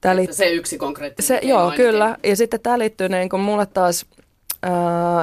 Tää 0.00 0.12
Että 0.22 0.36
se 0.36 0.50
yksi 0.50 0.78
konkreettinen 0.78 1.26
Se, 1.26 1.40
joo, 1.42 1.60
ainakin. 1.60 1.84
kyllä. 1.86 2.16
Ja 2.24 2.36
sitten 2.36 2.60
tämä 2.60 2.78
liittyy 2.78 3.08
niin 3.08 3.28
kuin 3.28 3.42
mulle 3.42 3.66
taas 3.66 4.06
äh, 4.66 4.72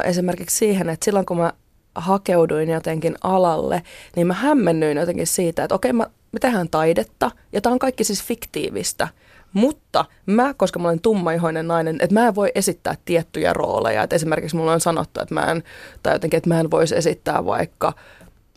esimerkiksi 0.09 0.57
siihen, 0.57 0.89
että 0.89 1.05
silloin 1.05 1.25
kun 1.25 1.37
mä 1.37 1.53
hakeuduin 1.95 2.69
jotenkin 2.69 3.15
alalle, 3.23 3.81
niin 4.15 4.27
mä 4.27 4.33
hämmennyin 4.33 4.97
jotenkin 4.97 5.27
siitä, 5.27 5.63
että 5.63 5.75
okei, 5.75 5.93
mä, 5.93 6.07
me 6.31 6.39
tehdään 6.39 6.69
taidetta, 6.69 7.31
ja 7.51 7.61
tämä 7.61 7.73
on 7.73 7.79
kaikki 7.79 8.03
siis 8.03 8.23
fiktiivistä. 8.23 9.07
Mutta 9.53 10.05
mä, 10.25 10.53
koska 10.53 10.79
mä 10.79 10.87
olen 10.87 11.01
tummaihoinen 11.01 11.67
nainen, 11.67 11.95
että 11.99 12.13
mä 12.13 12.27
en 12.27 12.35
voi 12.35 12.51
esittää 12.55 12.95
tiettyjä 13.05 13.53
rooleja. 13.53 14.03
Että 14.03 14.15
esimerkiksi 14.15 14.55
mulla 14.55 14.73
on 14.73 14.81
sanottu, 14.81 15.21
että 15.21 15.33
mä 15.33 15.41
en, 15.41 15.63
tai 16.03 16.15
jotenkin, 16.15 16.37
että 16.37 16.49
mä 16.49 16.59
en 16.59 16.71
voisi 16.71 16.95
esittää 16.95 17.45
vaikka 17.45 17.93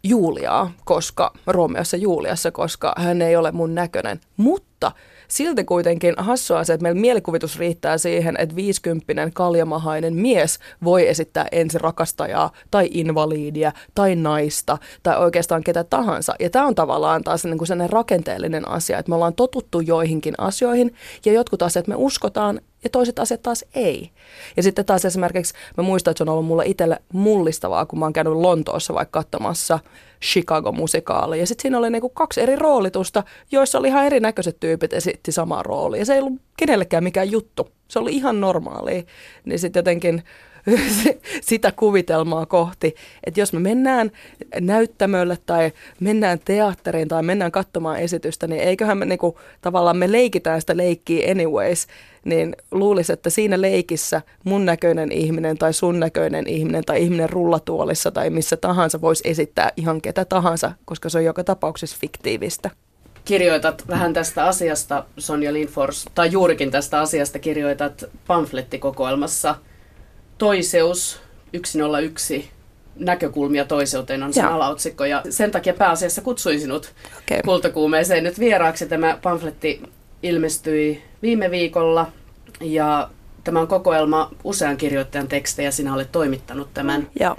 Juliaa, 0.05 0.73
koska 0.85 1.33
Romeossa 1.47 1.97
Juliassa, 1.97 2.51
koska 2.51 2.93
hän 2.97 3.23
ei 3.23 3.37
ole 3.37 3.53
mun 3.53 3.75
näköinen. 3.75 4.21
Mutta 4.37 4.93
silti 5.29 5.65
kuitenkin 5.65 6.15
hassua 6.19 6.65
se, 6.65 6.73
että 6.73 6.83
meillä 6.83 7.01
mielikuvitus 7.01 7.59
riittää 7.59 7.99
siihen, 7.99 8.37
että 8.39 8.57
viisikymppinen 8.57 9.33
kaljamahainen 9.33 10.15
mies 10.15 10.59
voi 10.85 11.09
esittää 11.09 11.47
ensin 11.53 11.81
rakastajaa 11.81 12.53
tai 12.71 12.89
invaliidia 12.91 13.73
tai 13.95 14.17
naista 14.17 14.79
tai 15.03 15.19
oikeastaan 15.19 15.65
ketä 15.65 15.85
tahansa. 15.85 16.35
Ja 16.41 16.51
tämä 16.51 16.67
on 16.67 16.75
tavallaan 16.75 17.25
taas 17.25 17.45
niin 17.45 17.59
kuin 17.59 17.69
sellainen 17.69 17.93
rakenteellinen 17.93 18.69
asia, 18.69 18.99
että 18.99 19.11
me 19.11 19.15
ollaan 19.15 19.35
totuttu 19.35 19.81
joihinkin 19.81 20.35
asioihin 20.39 20.95
ja 21.25 21.33
jotkut 21.33 21.63
asiat 21.63 21.87
me 21.87 21.95
uskotaan 21.97 22.61
ja 22.85 22.91
toiset 22.91 23.19
asiat 23.19 23.43
taas 23.43 23.65
ei. 23.75 24.11
Ja 24.57 24.63
sitten 24.63 24.85
taas 24.85 25.05
esimerkiksi 25.05 25.55
mä 25.77 25.83
muistan, 25.83 26.11
että 26.11 26.19
se 26.19 26.25
on 26.25 26.29
ollut 26.29 26.47
mulle 26.47 26.67
itselle 26.67 27.03
mullistavaa, 27.13 27.87
kun 27.87 27.99
mä 27.99 28.05
oon 28.05 28.13
käynyt 28.13 28.33
Lontoossa 28.33 28.95
vaikka 28.95 29.21
katsomassa 29.21 29.79
Chicago-musikaali. 30.23 31.39
Ja 31.39 31.47
sitten 31.47 31.63
siinä 31.63 31.79
oli 31.79 31.91
niinku 31.91 32.09
kaksi 32.09 32.41
eri 32.41 32.57
roolitusta, 32.57 33.23
joissa 33.53 33.79
oli 33.79 33.89
ihan 33.89 34.07
erinäköiset 34.07 34.61
tyypit 34.61 34.93
esitti 34.93 35.33
samaa 35.33 35.63
roolia. 35.63 36.01
Ja 36.01 36.05
se 36.05 36.15
ei 36.15 36.21
ollut 36.21 36.41
kenellekään 36.57 37.05
mikään 37.05 37.31
juttu. 37.31 37.69
Se 37.89 37.99
oli 37.99 38.13
ihan 38.13 38.41
normaalia. 38.41 39.03
Niin 39.45 39.59
sitten 39.59 39.81
jotenkin 39.81 40.23
sitä 41.41 41.73
kuvitelmaa 41.73 42.47
kohti, 42.47 42.95
että 43.25 43.41
jos 43.41 43.53
me 43.53 43.61
mennään 43.61 44.11
näyttämölle 44.61 45.39
tai 45.47 45.73
mennään 46.01 46.39
teatteriin 46.45 47.09
tai 47.09 47.23
mennään 47.23 47.53
katsomaan 47.53 47.99
esitystä, 47.99 48.47
niin 48.47 48.63
eiköhän 48.63 48.99
me 48.99 49.05
niinku, 49.05 49.39
tavallaan 49.61 49.97
me 49.97 50.13
leikitään 50.13 50.61
sitä 50.61 50.77
leikkiä 50.77 51.31
anyways, 51.31 51.87
niin 52.25 52.57
luulisi, 52.71 53.13
että 53.13 53.31
siinä 53.31 53.61
leikissä 53.61 54.23
mun 54.45 54.65
näköinen 54.65 55.13
ihminen 55.13 55.59
tai 55.59 55.73
sun 55.73 56.01
näköinen 56.01 56.49
ihminen 56.49 56.85
tai 56.85 57.03
ihminen 57.03 57.31
rullatuolissa 57.31 58.11
tai 58.11 58.31
missä 58.31 58.57
tahansa 58.57 59.01
voisi 59.01 59.23
esittää 59.27 59.73
ihan 59.77 60.01
ketä 60.01 60.25
tahansa, 60.25 60.73
koska 60.85 61.09
se 61.09 61.19
on 61.19 61.25
joka 61.25 61.45
tapauksessa 61.45 61.97
fiktiivistä. 62.01 62.71
Kirjoitat 63.25 63.85
vähän 63.89 64.13
tästä 64.13 64.45
asiasta, 64.45 65.05
Sonja 65.19 65.53
Lindfors, 65.53 66.07
tai 66.15 66.33
juurikin 66.33 66.71
tästä 66.71 67.01
asiasta 67.01 67.39
kirjoitat 67.39 68.05
pamflettikokoelmassa 68.27 69.55
Toiseus 70.39 71.21
101 71.65 72.51
näkökulmia 72.97 73.65
toiseuteen 73.65 74.23
on 74.23 74.33
sen 74.33 74.43
Joo. 74.43 74.53
alaotsikko. 74.53 75.05
Ja 75.05 75.23
sen 75.31 75.51
takia 75.51 75.75
pääasiassa 75.75 76.23
kutsuin 76.23 76.61
sinut 76.61 76.93
Okei. 77.19 77.41
kultakuumeeseen 77.45 78.25
nyt 78.25 78.39
vieraaksi. 78.39 78.87
Tämä 78.87 79.19
pamfletti 79.23 79.83
ilmestyi 80.23 81.03
viime 81.23 81.51
viikolla 81.51 82.13
ja 82.61 83.11
tämä 83.45 83.61
on 83.61 83.69
kokoelma 83.69 84.31
usean 84.45 84.77
kirjoittajan 84.77 85.29
tekstejä. 85.29 85.71
Sinä 85.71 85.95
olet 85.95 86.13
toimittanut 86.13 86.75
tämän. 86.75 87.09
Joo. 87.21 87.37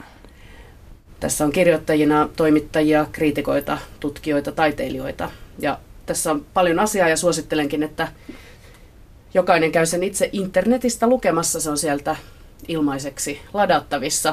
Tässä 1.20 1.46
on 1.46 1.52
kirjoittajina 1.52 2.30
toimittajia, 2.36 3.06
kriitikoita, 3.12 3.78
tutkijoita, 4.00 4.52
taiteilijoita. 4.52 5.30
Ja 5.60 5.80
tässä 6.06 6.32
on 6.32 6.46
paljon 6.54 6.80
asiaa 6.80 7.10
ja 7.10 7.18
suosittelenkin, 7.18 7.84
että 7.84 8.08
jokainen 9.34 9.72
käy 9.72 9.86
sen 9.86 10.04
itse 10.04 10.30
internetistä 10.32 11.08
lukemassa. 11.08 11.62
Se 11.62 11.70
on 11.70 11.78
sieltä 11.78 12.16
ilmaiseksi 12.68 13.42
ladattavissa. 13.54 14.30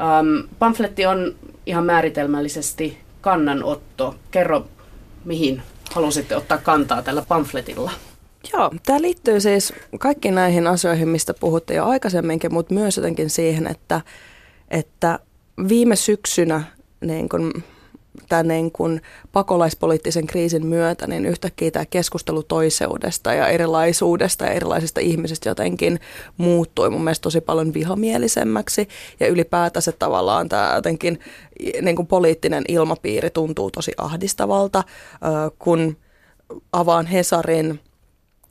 Ähm, 0.00 0.52
pamfletti 0.58 1.06
on 1.06 1.34
ihan 1.66 1.84
määritelmällisesti 1.84 2.98
kannanotto. 3.20 4.14
Kerro, 4.30 4.66
mihin 5.24 5.62
halusitte 5.92 6.36
ottaa 6.36 6.58
kantaa 6.58 7.02
tällä 7.02 7.22
pamfletilla? 7.28 7.90
Joo, 8.52 8.70
tämä 8.86 9.00
liittyy 9.00 9.40
siis 9.40 9.72
kaikkiin 9.98 10.34
näihin 10.34 10.66
asioihin, 10.66 11.08
mistä 11.08 11.34
puhutte 11.34 11.74
jo 11.74 11.86
aikaisemminkin, 11.86 12.54
mutta 12.54 12.74
myös 12.74 12.96
jotenkin 12.96 13.30
siihen, 13.30 13.66
että, 13.66 14.00
että 14.68 15.18
viime 15.68 15.96
syksynä 15.96 16.62
niin 17.00 17.28
kun, 17.28 17.62
tämän 18.28 18.48
niin 18.48 18.72
kun 18.72 19.00
pakolaispoliittisen 19.32 20.26
kriisin 20.26 20.66
myötä, 20.66 21.06
niin 21.06 21.26
yhtäkkiä 21.26 21.70
tämä 21.70 21.84
keskustelu 21.84 22.42
toiseudesta 22.42 23.34
ja 23.34 23.48
erilaisuudesta 23.48 24.44
ja 24.44 24.50
erilaisista 24.50 25.00
ihmisistä 25.00 25.48
jotenkin 25.48 26.00
muuttui 26.36 26.90
mun 26.90 27.04
mielestä 27.04 27.22
tosi 27.22 27.40
paljon 27.40 27.74
vihamielisemmäksi. 27.74 28.88
Ja 29.20 29.26
ylipäätänsä 29.26 29.92
tavallaan 29.92 30.48
tämä 30.48 30.72
jotenkin 30.74 31.20
niin 31.82 31.96
kun 31.96 32.06
poliittinen 32.06 32.64
ilmapiiri 32.68 33.30
tuntuu 33.30 33.70
tosi 33.70 33.92
ahdistavalta, 33.98 34.84
kun 35.58 35.96
avaan 36.72 37.06
Hesarin 37.06 37.80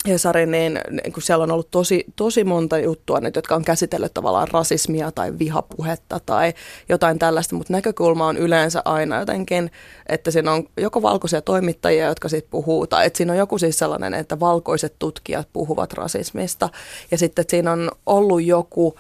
Hesari, 0.08 0.46
niin, 0.46 0.80
niin 0.92 1.14
kun 1.14 1.24
siellä 1.24 1.44
on 1.44 1.52
ollut 1.52 1.72
tosi, 1.72 2.06
tosi 2.16 2.44
monta 2.44 2.78
juttua 2.78 3.20
nyt, 3.20 3.36
jotka 3.36 3.56
on 3.56 3.64
käsitellyt 3.64 4.14
tavallaan 4.14 4.48
rasismia 4.52 5.12
tai 5.12 5.40
vihapuhetta 5.40 6.20
tai 6.26 6.54
jotain 6.90 7.20
tällaista, 7.20 7.56
mutta 7.56 7.74
näkökulma 7.74 8.28
on 8.28 8.38
yleensä 8.38 8.82
aina 8.86 9.20
jotenkin, 9.20 9.72
että 10.10 10.32
siinä 10.32 10.52
on 10.52 10.64
joko 10.78 11.02
valkoisia 11.02 11.42
toimittajia, 11.42 12.08
jotka 12.08 12.30
sitten 12.30 12.52
puhuu, 12.52 12.88
tai 12.88 13.06
että 13.06 13.18
siinä 13.18 13.34
on 13.34 13.40
joku 13.40 13.58
siis 13.58 13.80
sellainen, 13.80 14.14
että 14.14 14.40
valkoiset 14.40 14.96
tutkijat 15.00 15.48
puhuvat 15.54 15.94
rasismista, 15.94 16.70
ja 17.12 17.18
sitten 17.18 17.42
että 17.42 17.52
siinä 17.52 17.72
on 17.72 17.92
ollut 18.06 18.44
joku, 18.44 18.96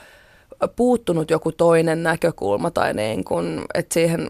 puuttunut 0.75 1.31
joku 1.31 1.51
toinen 1.51 2.03
näkökulma, 2.03 2.71
tai 2.71 2.93
niin 2.93 3.23
kun, 3.23 3.65
että 3.73 3.93
siihen, 3.93 4.27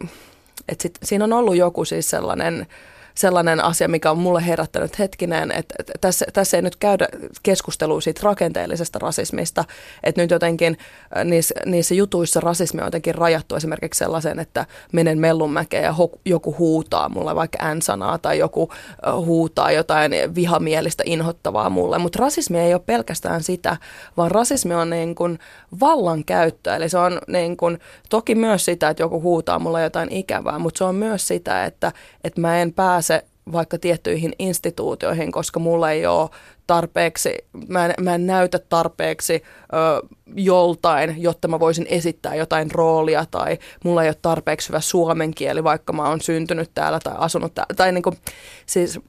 että 0.68 0.82
sit, 0.82 0.98
siinä 1.04 1.24
on 1.24 1.34
ollut 1.34 1.56
joku 1.56 1.86
siis 1.86 2.10
sellainen, 2.10 2.68
sellainen 3.18 3.64
asia, 3.64 3.88
mikä 3.88 4.12
on 4.12 4.18
mulle 4.18 4.46
herättänyt 4.46 5.00
hetkinen, 5.00 5.52
että, 5.52 5.76
tässä, 6.02 6.26
tässä 6.34 6.58
ei 6.58 6.62
nyt 6.62 6.76
käydä 6.76 7.08
keskustelua 7.44 8.02
siitä 8.02 8.22
rakenteellisesta 8.24 9.00
rasismista, 9.00 9.66
että 10.04 10.22
nyt 10.22 10.32
jotenkin 10.32 10.78
äh, 11.18 11.26
niissä, 11.26 11.56
niissä 11.66 11.96
jutuissa 11.96 12.40
rasismi 12.40 12.82
on 12.82 12.88
jotenkin 12.88 13.16
rajattu 13.16 13.56
esimerkiksi 13.56 13.98
sellaisen, 13.98 14.40
että 14.40 14.66
menen 14.92 15.20
mellunmäkeen 15.20 15.84
ja 15.84 15.94
joku 16.26 16.56
huutaa 16.58 17.10
mulle 17.10 17.36
vaikka 17.36 17.76
n-sanaa 17.76 18.18
tai 18.18 18.40
joku 18.40 18.70
äh, 18.72 19.14
huutaa 19.14 19.72
jotain 19.72 20.12
vihamielistä 20.36 21.04
inhottavaa 21.06 21.70
mulle, 21.70 21.98
mutta 21.98 22.20
rasismi 22.20 22.60
ei 22.60 22.74
ole 22.74 22.82
pelkästään 22.86 23.44
sitä, 23.44 23.78
vaan 24.18 24.32
rasismi 24.32 24.76
on 24.76 24.90
niin 24.90 25.16
kuin 25.16 25.40
vallankäyttöä, 25.80 26.76
eli 26.76 26.90
se 26.90 26.98
on 26.98 27.20
niin 27.28 27.58
kuin, 27.58 27.80
toki 28.10 28.36
myös 28.36 28.66
sitä, 28.66 28.90
että 28.90 29.04
joku 29.04 29.22
huutaa 29.22 29.60
mulle 29.60 29.82
jotain 29.82 30.12
ikävää, 30.12 30.60
mutta 30.60 30.78
se 30.78 30.84
on 30.84 30.96
myös 30.96 31.28
sitä, 31.28 31.66
että, 31.66 31.92
että 32.24 32.42
mä 32.42 32.62
en 32.62 32.74
pääse 32.74 33.05
vaikka 33.52 33.78
tiettyihin 33.78 34.34
instituutioihin, 34.40 35.32
koska 35.32 35.60
mulla 35.60 35.92
ei 35.92 36.06
ole 36.06 36.30
tarpeeksi, 36.68 37.38
mä 37.68 37.86
en, 37.86 37.94
mä 38.02 38.16
en 38.16 38.28
näytä 38.28 38.60
tarpeeksi 38.60 39.34
ö, 39.34 40.08
joltain, 40.36 41.22
jotta 41.22 41.48
mä 41.48 41.60
voisin 41.60 41.86
esittää 41.90 42.36
jotain 42.36 42.72
roolia 42.72 43.26
tai 43.32 43.58
mulla 43.84 44.04
ei 44.04 44.10
ole 44.10 44.18
tarpeeksi 44.22 44.70
hyvä 44.70 44.80
suomen 44.80 45.34
kieli, 45.34 45.64
vaikka 45.64 45.94
mä 45.94 46.10
oon 46.10 46.22
syntynyt 46.22 46.72
täällä 46.74 47.00
tai 47.04 47.14
asunut 47.18 47.54
täällä. 47.56 47.74
Tai 47.76 47.92
niin 47.92 48.04
kuin, 48.04 48.18
siis 48.66 49.00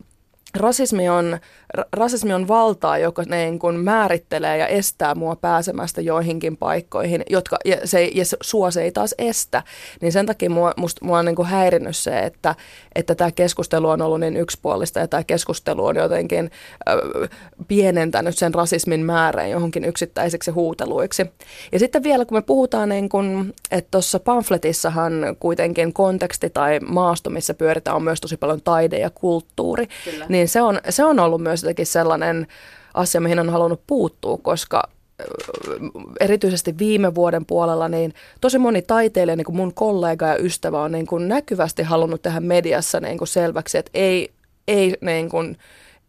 rasismi 0.56 1.08
on, 1.08 1.38
rasismi 1.92 2.32
on 2.32 2.48
valtaa, 2.48 2.98
joka 2.98 3.22
niin 3.22 3.58
kuin 3.58 3.76
määrittelee 3.76 4.58
ja 4.58 4.66
estää 4.66 5.14
mua 5.14 5.36
pääsemästä 5.36 6.00
joihinkin 6.00 6.56
paikkoihin, 6.56 7.22
jotka, 7.30 7.56
ja, 7.64 7.76
se, 7.84 8.04
ja 8.14 8.24
sua 8.42 8.70
se 8.70 8.82
ei 8.82 8.92
taas 8.92 9.14
estä. 9.18 9.62
Niin 10.00 10.12
sen 10.12 10.26
takia 10.26 10.50
mua, 10.50 10.72
musta, 10.76 11.04
mua 11.04 11.18
on 11.18 11.24
niin 11.24 11.36
kuin 11.36 11.48
häirinnyt 11.48 11.96
se, 11.96 12.18
että, 12.18 12.54
että 12.94 13.14
tämä 13.14 13.30
keskustelu 13.30 13.88
on 13.88 14.02
ollut 14.02 14.20
niin 14.20 14.36
yksipuolista 14.36 14.98
ja 14.98 15.08
tämä 15.08 15.24
keskustelu 15.24 15.86
on 15.86 15.96
jotenkin 15.96 16.50
ö, 16.88 17.28
pienentänyt 17.68 18.38
sen 18.38 18.54
rasismin 18.54 19.00
määrän 19.00 19.50
johonkin 19.50 19.84
yksittäisiksi 19.84 20.50
huuteluiksi. 20.50 21.26
Ja 21.72 21.78
sitten 21.78 22.02
vielä, 22.02 22.24
kun 22.24 22.38
me 22.38 22.42
puhutaan, 22.42 22.88
niin 22.88 23.08
kuin, 23.08 23.54
että 23.70 23.90
tuossa 23.90 24.20
pamfletissahan 24.20 25.36
kuitenkin 25.40 25.92
konteksti 25.92 26.50
tai 26.50 26.80
maasto, 26.80 27.30
missä 27.30 27.54
pyöritään, 27.54 27.96
on 27.96 28.02
myös 28.02 28.20
tosi 28.20 28.36
paljon 28.36 28.62
taide 28.62 28.98
ja 28.98 29.10
kulttuuri, 29.10 29.86
Kyllä. 30.04 30.26
niin 30.28 30.48
se 30.48 30.62
on, 30.62 30.80
se 30.88 31.04
on 31.04 31.18
ollut 31.18 31.42
myös 31.42 31.55
jotenkin 31.62 31.86
sellainen 31.86 32.46
asia, 32.94 33.20
mihin 33.20 33.38
on 33.38 33.50
halunnut 33.50 33.80
puuttua, 33.86 34.38
koska 34.42 34.82
ö, 35.20 35.24
erityisesti 36.20 36.78
viime 36.78 37.14
vuoden 37.14 37.46
puolella, 37.46 37.88
niin 37.88 38.14
tosi 38.40 38.58
moni 38.58 38.82
taiteilija, 38.82 39.36
niin 39.36 39.44
kuin 39.44 39.56
mun 39.56 39.74
kollega 39.74 40.26
ja 40.26 40.36
ystävä 40.36 40.82
on 40.82 40.92
niin 40.92 41.06
kuin 41.06 41.28
näkyvästi 41.28 41.82
halunnut 41.82 42.22
tehdä 42.22 42.40
mediassa 42.40 43.00
niin 43.00 43.18
kuin 43.18 43.28
selväksi, 43.28 43.78
että 43.78 43.90
ei, 43.94 44.32
ei 44.68 44.94
niin 45.00 45.28
kuin, 45.28 45.58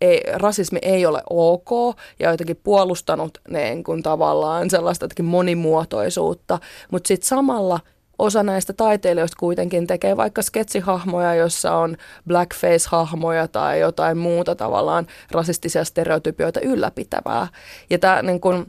ei, 0.02 0.22
rasismi 0.34 0.80
ei 0.82 1.06
ole 1.06 1.22
ok 1.30 1.98
ja 2.20 2.32
jotenkin 2.32 2.60
puolustanut 2.64 3.38
niin 3.50 3.84
kuin 3.84 4.04
tavallaan 4.04 4.70
sellaista 4.70 5.08
monimuotoisuutta, 5.24 6.60
mutta 6.92 7.08
sitten 7.08 7.28
samalla 7.28 7.80
osa 8.20 8.44
näistä 8.44 8.74
taiteilijoista 8.74 9.38
kuitenkin 9.40 9.88
tekee 9.88 10.18
vaikka 10.18 10.42
sketsihahmoja, 10.42 11.36
jossa 11.36 11.76
on 11.76 11.98
blackface-hahmoja 12.30 13.48
tai 13.48 13.80
jotain 13.80 14.18
muuta 14.18 14.56
tavallaan 14.56 15.08
rasistisia 15.32 15.84
stereotypioita 15.84 16.60
ylläpitävää. 16.60 17.48
Ja 17.90 18.00
tämä 18.00 18.22
niin 18.22 18.42
kun, 18.42 18.68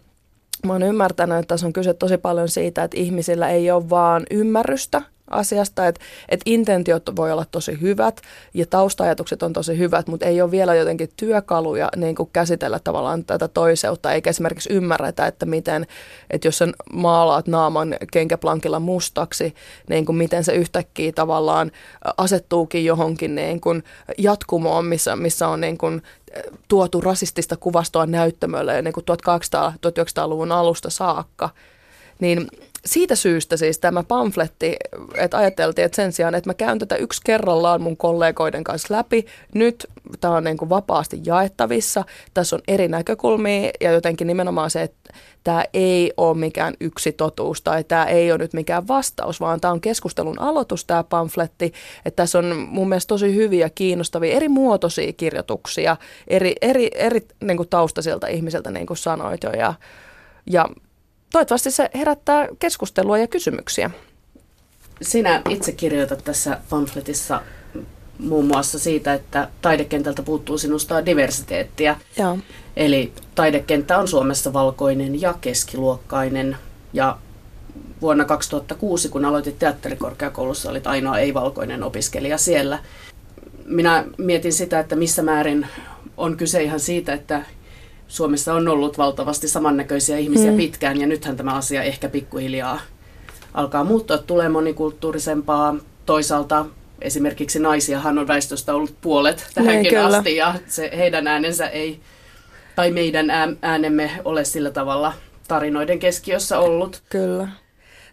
mä 0.67 0.73
oon 0.73 0.83
ymmärtänyt, 0.83 1.39
että 1.39 1.49
tässä 1.49 1.67
on 1.67 1.73
kyse 1.73 1.95
tosi 1.95 2.19
paljon 2.19 2.49
siitä, 2.49 2.85
että 2.85 2.97
ihmisillä 2.97 3.49
ei 3.49 3.71
ole 3.71 3.91
vaan 3.91 4.23
ymmärrystä 4.31 5.03
asiasta, 5.31 5.87
että, 5.87 6.01
että 6.29 6.43
intentiot 6.47 7.03
voi 7.17 7.33
olla 7.33 7.45
tosi 7.51 7.81
hyvät 7.81 8.21
ja 8.55 8.67
taustajatukset 8.67 9.43
on 9.43 9.53
tosi 9.53 9.79
hyvät, 9.79 10.07
mutta 10.09 10.27
ei 10.27 10.43
ole 10.43 10.51
vielä 10.51 10.75
jotenkin 10.75 11.09
työkaluja 11.17 11.89
niin 11.97 12.15
kuin 12.15 12.31
käsitellä 12.33 12.81
tavallaan 12.85 13.25
tätä 13.25 13.49
toiseutta, 13.49 14.13
eikä 14.13 14.31
esimerkiksi 14.31 14.73
ymmärretä, 14.73 15.27
että 15.27 15.47
miten, 15.47 15.87
että 16.31 16.49
jos 16.49 16.59
sä 16.59 16.69
maalaat 16.93 17.47
naaman 17.47 17.97
kenkäplankilla 18.13 18.81
mustaksi, 18.81 19.55
niin 19.89 20.07
kuin 20.07 20.17
miten 20.17 20.45
se 20.45 20.53
yhtäkkiä 20.53 21.13
tavallaan 21.13 21.71
asettuukin 22.17 22.85
johonkin 22.85 23.35
niin 23.35 23.61
kuin 23.61 23.85
jatkumoon, 24.19 24.85
missä, 24.85 25.17
missä 25.17 25.49
on 25.49 25.61
niin 25.61 25.79
kuin 25.79 26.03
tuotu 26.69 27.01
rasistista 27.01 27.57
kuvastoa 27.57 28.07
näyttämölle 28.07 28.83
niin 28.83 28.95
kuin 28.95 29.05
1800-1900-luvun 29.05 30.53
alusta 30.53 30.91
saakka, 30.91 31.51
niin 32.21 32.49
siitä 32.85 33.15
syystä 33.15 33.57
siis 33.57 33.79
tämä 33.79 34.03
pamfletti, 34.03 34.77
että 35.15 35.39
ajateltiin, 35.39 35.85
että 35.85 35.97
sen 35.97 36.13
sijaan, 36.13 36.35
että 36.35 36.51
mä 36.51 36.55
käyn 36.55 36.79
tätä 36.79 36.97
yksi 36.97 37.21
kerrallaan 37.25 37.83
mun 37.83 37.97
kollegoiden 37.97 38.65
kanssa 38.65 38.95
läpi, 38.95 39.27
nyt 39.55 39.87
tämä 40.21 40.35
on 40.35 40.45
niin 40.45 40.57
kuin 40.57 40.69
vapaasti 40.69 41.21
jaettavissa, 41.25 42.05
tässä 42.35 42.57
on 42.57 42.63
eri 42.69 42.89
näkökulmia 42.89 43.71
ja 43.81 43.93
jotenkin 43.93 44.27
nimenomaan 44.27 44.71
se, 44.71 44.83
että 44.83 45.13
tämä 45.45 45.65
ei 45.75 46.13
ole 46.17 46.37
mikään 46.39 46.75
yksi 46.81 47.13
totuus 47.13 47.63
tai 47.63 47.85
tämä 47.85 48.05
ei 48.05 48.33
ole 48.33 48.39
nyt 48.39 48.53
mikään 48.53 48.89
vastaus, 48.89 49.41
vaan 49.41 49.61
tämä 49.61 49.73
on 49.73 49.81
keskustelun 49.81 50.41
aloitus 50.41 50.85
tämä 50.85 51.05
pamfletti, 51.05 51.73
että 52.05 52.23
tässä 52.23 52.39
on 52.39 52.57
mun 52.57 52.89
mielestä 52.89 53.09
tosi 53.09 53.35
hyviä, 53.35 53.71
kiinnostavia, 53.71 54.35
eri 54.35 54.49
muotoisia 54.49 55.13
kirjoituksia 55.13 55.97
eri, 56.29 56.53
eri, 56.63 56.91
eri 56.95 57.21
niin 57.41 57.57
kuin 57.57 57.69
taustaisilta 57.69 58.27
ihmisiltä, 58.27 58.71
niin 58.71 58.87
kuin 58.87 58.97
sanoit 58.97 59.43
jo, 59.43 59.51
ja, 59.51 59.75
ja 60.51 60.69
toivottavasti 61.33 61.71
se 61.71 61.91
herättää 61.95 62.49
keskustelua 62.59 63.19
ja 63.19 63.27
kysymyksiä. 63.27 63.91
Sinä 65.03 65.43
itse 65.49 65.73
kirjoitat 65.73 66.25
tässä 66.25 66.59
pamfletissa 66.71 67.43
muun 68.19 68.47
muassa 68.47 68.79
siitä, 68.79 69.15
että 69.15 69.49
taidekentältä 69.63 70.23
puuttuu 70.23 70.59
sinusta 70.59 71.07
diversiteettiä. 71.07 71.97
Joo. 72.19 72.39
Eli 72.77 73.13
taidekenttä 73.35 73.99
on 73.99 74.09
Suomessa 74.09 74.53
valkoinen 74.53 75.21
ja 75.21 75.35
keskiluokkainen. 75.41 76.57
Ja 76.93 77.19
vuonna 78.01 78.25
2006, 78.25 79.09
kun 79.09 79.25
aloitit 79.25 79.59
teatterikorkeakoulussa, 79.59 80.71
olit 80.71 80.87
ainoa 80.87 81.19
ei-valkoinen 81.19 81.83
opiskelija 81.83 82.39
siellä. 82.39 82.79
Minä 83.65 84.05
mietin 84.19 84.53
sitä, 84.53 84.81
että 84.81 84.97
missä 84.97 85.23
määrin 85.23 85.67
on 86.17 86.37
kyse 86.37 86.63
ihan 86.63 86.81
siitä, 86.81 87.13
että 87.13 87.43
Suomessa 88.09 88.55
on 88.55 88.69
ollut 88.69 88.99
valtavasti 88.99 89.49
samannäköisiä 89.49 90.19
ihmisiä 90.19 90.51
mm. 90.51 90.57
pitkään 90.57 91.01
ja 91.01 91.07
nythän 91.07 91.37
tämä 91.37 91.55
asia 91.55 91.83
ehkä 91.83 92.09
pikkuhiljaa 92.09 92.81
alkaa 93.55 93.85
muuttua, 93.85 94.19
tulee 94.19 94.49
monikulttuurisempaa. 94.49 95.77
Toisaalta 96.07 96.67
esimerkiksi 97.01 97.59
naisiahan 97.59 98.19
on 98.19 98.29
väestöstä 98.29 98.75
ollut 98.75 98.95
puolet 99.01 99.47
tähänkin 99.55 99.93
niin, 99.93 100.05
asti 100.05 100.37
ja 100.37 100.55
se, 100.67 100.91
heidän 100.97 101.27
äänensä 101.27 101.67
ei, 101.67 102.01
tai 102.77 102.91
meidän 102.91 103.31
äänemme 103.63 104.11
ole 104.25 104.45
sillä 104.45 104.71
tavalla 104.71 105.13
tarinoiden 105.49 105.99
keskiössä 105.99 106.59
ollut. 106.59 107.03
Kyllä. 107.11 107.49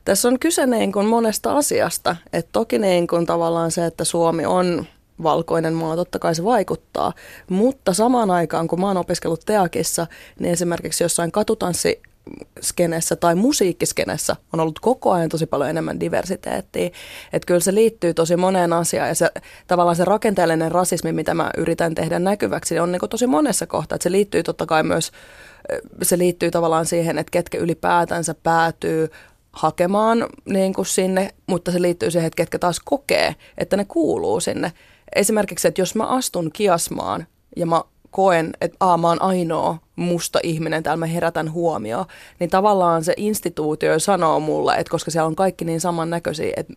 Tässä 0.05 0.27
on 0.27 0.39
kyse 0.39 0.65
niin 0.65 0.91
kuin 0.91 1.05
monesta 1.05 1.57
asiasta. 1.57 2.15
Et 2.33 2.47
toki 2.51 2.79
niin 2.79 3.07
kuin 3.07 3.25
tavallaan 3.25 3.71
se, 3.71 3.85
että 3.85 4.03
Suomi 4.03 4.45
on 4.45 4.85
valkoinen 5.23 5.73
maa, 5.73 5.95
totta 5.95 6.19
kai 6.19 6.35
se 6.35 6.43
vaikuttaa. 6.43 7.13
Mutta 7.49 7.93
samaan 7.93 8.31
aikaan, 8.31 8.67
kun 8.67 8.79
mä 8.79 8.87
oon 8.87 8.97
opiskellut 8.97 9.45
Teakissa, 9.45 10.07
niin 10.39 10.53
esimerkiksi 10.53 11.03
jossain 11.03 11.31
katutanssi 11.31 12.01
skenessä 12.61 13.15
tai 13.15 13.35
musiikkiskenessä 13.35 14.35
on 14.53 14.59
ollut 14.59 14.79
koko 14.79 15.11
ajan 15.11 15.29
tosi 15.29 15.45
paljon 15.45 15.69
enemmän 15.69 15.99
diversiteettiä. 15.99 16.89
Että 17.33 17.45
kyllä 17.47 17.59
se 17.59 17.73
liittyy 17.73 18.13
tosi 18.13 18.35
moneen 18.35 18.73
asiaan 18.73 19.07
ja 19.07 19.15
se, 19.15 19.31
tavallaan 19.67 19.95
se 19.95 20.05
rakenteellinen 20.05 20.71
rasismi, 20.71 21.11
mitä 21.11 21.33
mä 21.33 21.51
yritän 21.57 21.95
tehdä 21.95 22.19
näkyväksi, 22.19 22.79
on 22.79 22.91
niin 22.91 23.09
tosi 23.09 23.27
monessa 23.27 23.67
kohtaa. 23.67 23.95
Että 23.95 24.03
se 24.03 24.11
liittyy 24.11 24.43
totta 24.43 24.65
kai 24.65 24.83
myös, 24.83 25.11
se 26.01 26.17
liittyy 26.17 26.51
tavallaan 26.51 26.85
siihen, 26.85 27.17
että 27.17 27.31
ketkä 27.31 27.57
ylipäätänsä 27.57 28.35
päätyy 28.43 29.09
hakemaan 29.51 30.27
niin 30.45 30.73
kuin 30.73 30.85
sinne, 30.85 31.29
mutta 31.47 31.71
se 31.71 31.81
liittyy 31.81 32.11
siihen, 32.11 32.27
että 32.27 32.37
ketkä 32.37 32.59
taas 32.59 32.79
kokee, 32.85 33.35
että 33.57 33.77
ne 33.77 33.85
kuuluu 33.85 34.39
sinne 34.39 34.71
esimerkiksi, 35.15 35.67
että 35.67 35.81
jos 35.81 35.95
mä 35.95 36.03
astun 36.03 36.51
kiasmaan 36.53 37.27
ja 37.55 37.65
mä 37.65 37.81
koen, 38.11 38.51
että 38.61 38.77
aa, 38.79 38.97
mä 38.97 39.07
oon 39.07 39.21
ainoa 39.21 39.77
musta 39.95 40.39
ihminen, 40.43 40.83
täällä 40.83 40.99
mä 40.99 41.05
herätän 41.05 41.51
huomioon, 41.51 42.05
niin 42.39 42.49
tavallaan 42.49 43.03
se 43.03 43.13
instituutio 43.17 43.99
sanoo 43.99 44.39
mulle, 44.39 44.75
että 44.75 44.91
koska 44.91 45.11
siellä 45.11 45.27
on 45.27 45.35
kaikki 45.35 45.65
niin 45.65 45.81
samannäköisiä, 45.81 46.53
että 46.57 46.73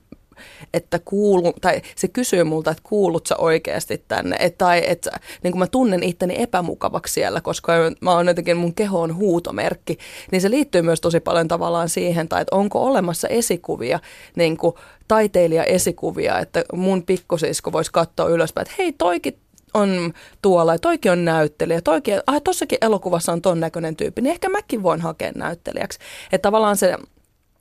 että 0.75 0.99
kuulu, 1.05 1.53
tai 1.61 1.83
se 1.97 2.09
kysyy 2.09 2.45
multa, 2.45 2.71
että 2.71 2.83
kuulut 2.83 3.27
sä 3.27 3.37
oikeasti 3.37 4.05
tänne, 4.09 4.37
et, 4.41 4.59
tai 4.59 4.83
että 4.87 5.11
niin 5.43 5.53
kuin 5.53 5.59
mä 5.59 5.67
tunnen 5.67 6.03
itteni 6.03 6.43
epämukavaksi 6.43 7.15
siellä, 7.15 7.41
koska 7.41 7.73
mä 8.01 8.13
oon 8.13 8.29
jotenkin, 8.29 8.57
mun 8.57 8.75
keho 8.75 9.01
on 9.01 9.17
huutomerkki, 9.17 9.99
niin 10.33 10.41
se 10.41 10.51
liittyy 10.51 10.83
myös 10.83 11.01
tosi 11.01 11.21
paljon 11.21 11.49
tavallaan 11.49 11.89
siihen, 11.89 12.29
tai 12.29 12.43
että 12.43 12.57
onko 12.57 12.85
olemassa 12.85 13.29
esikuvia, 13.29 14.01
niin 14.37 14.57
kuin 14.57 14.75
taiteilija-esikuvia, 15.09 16.39
että 16.39 16.65
mun 16.73 17.03
pikkusisko 17.03 17.73
voisi 17.73 17.93
katsoa 17.93 18.29
ylöspäin, 18.29 18.67
että 18.67 18.83
hei 18.83 18.93
toikin 18.93 19.39
on 19.75 20.13
tuolla 20.43 20.75
ja 20.75 20.79
toikin 20.79 21.13
on 21.13 21.25
näyttelijä, 21.25 21.81
toikin, 21.81 22.21
ah, 22.27 22.43
tossakin 22.45 22.79
elokuvassa 22.81 23.33
on 23.33 23.43
ton 23.43 23.61
näköinen 23.61 23.97
tyyppi, 23.97 24.23
niin 24.23 24.31
ehkä 24.31 24.49
mäkin 24.49 24.83
voin 24.83 25.01
hakea 25.01 25.33
näyttelijäksi. 25.35 25.99
Että 26.33 26.43
tavallaan 26.47 26.77
se 26.77 26.97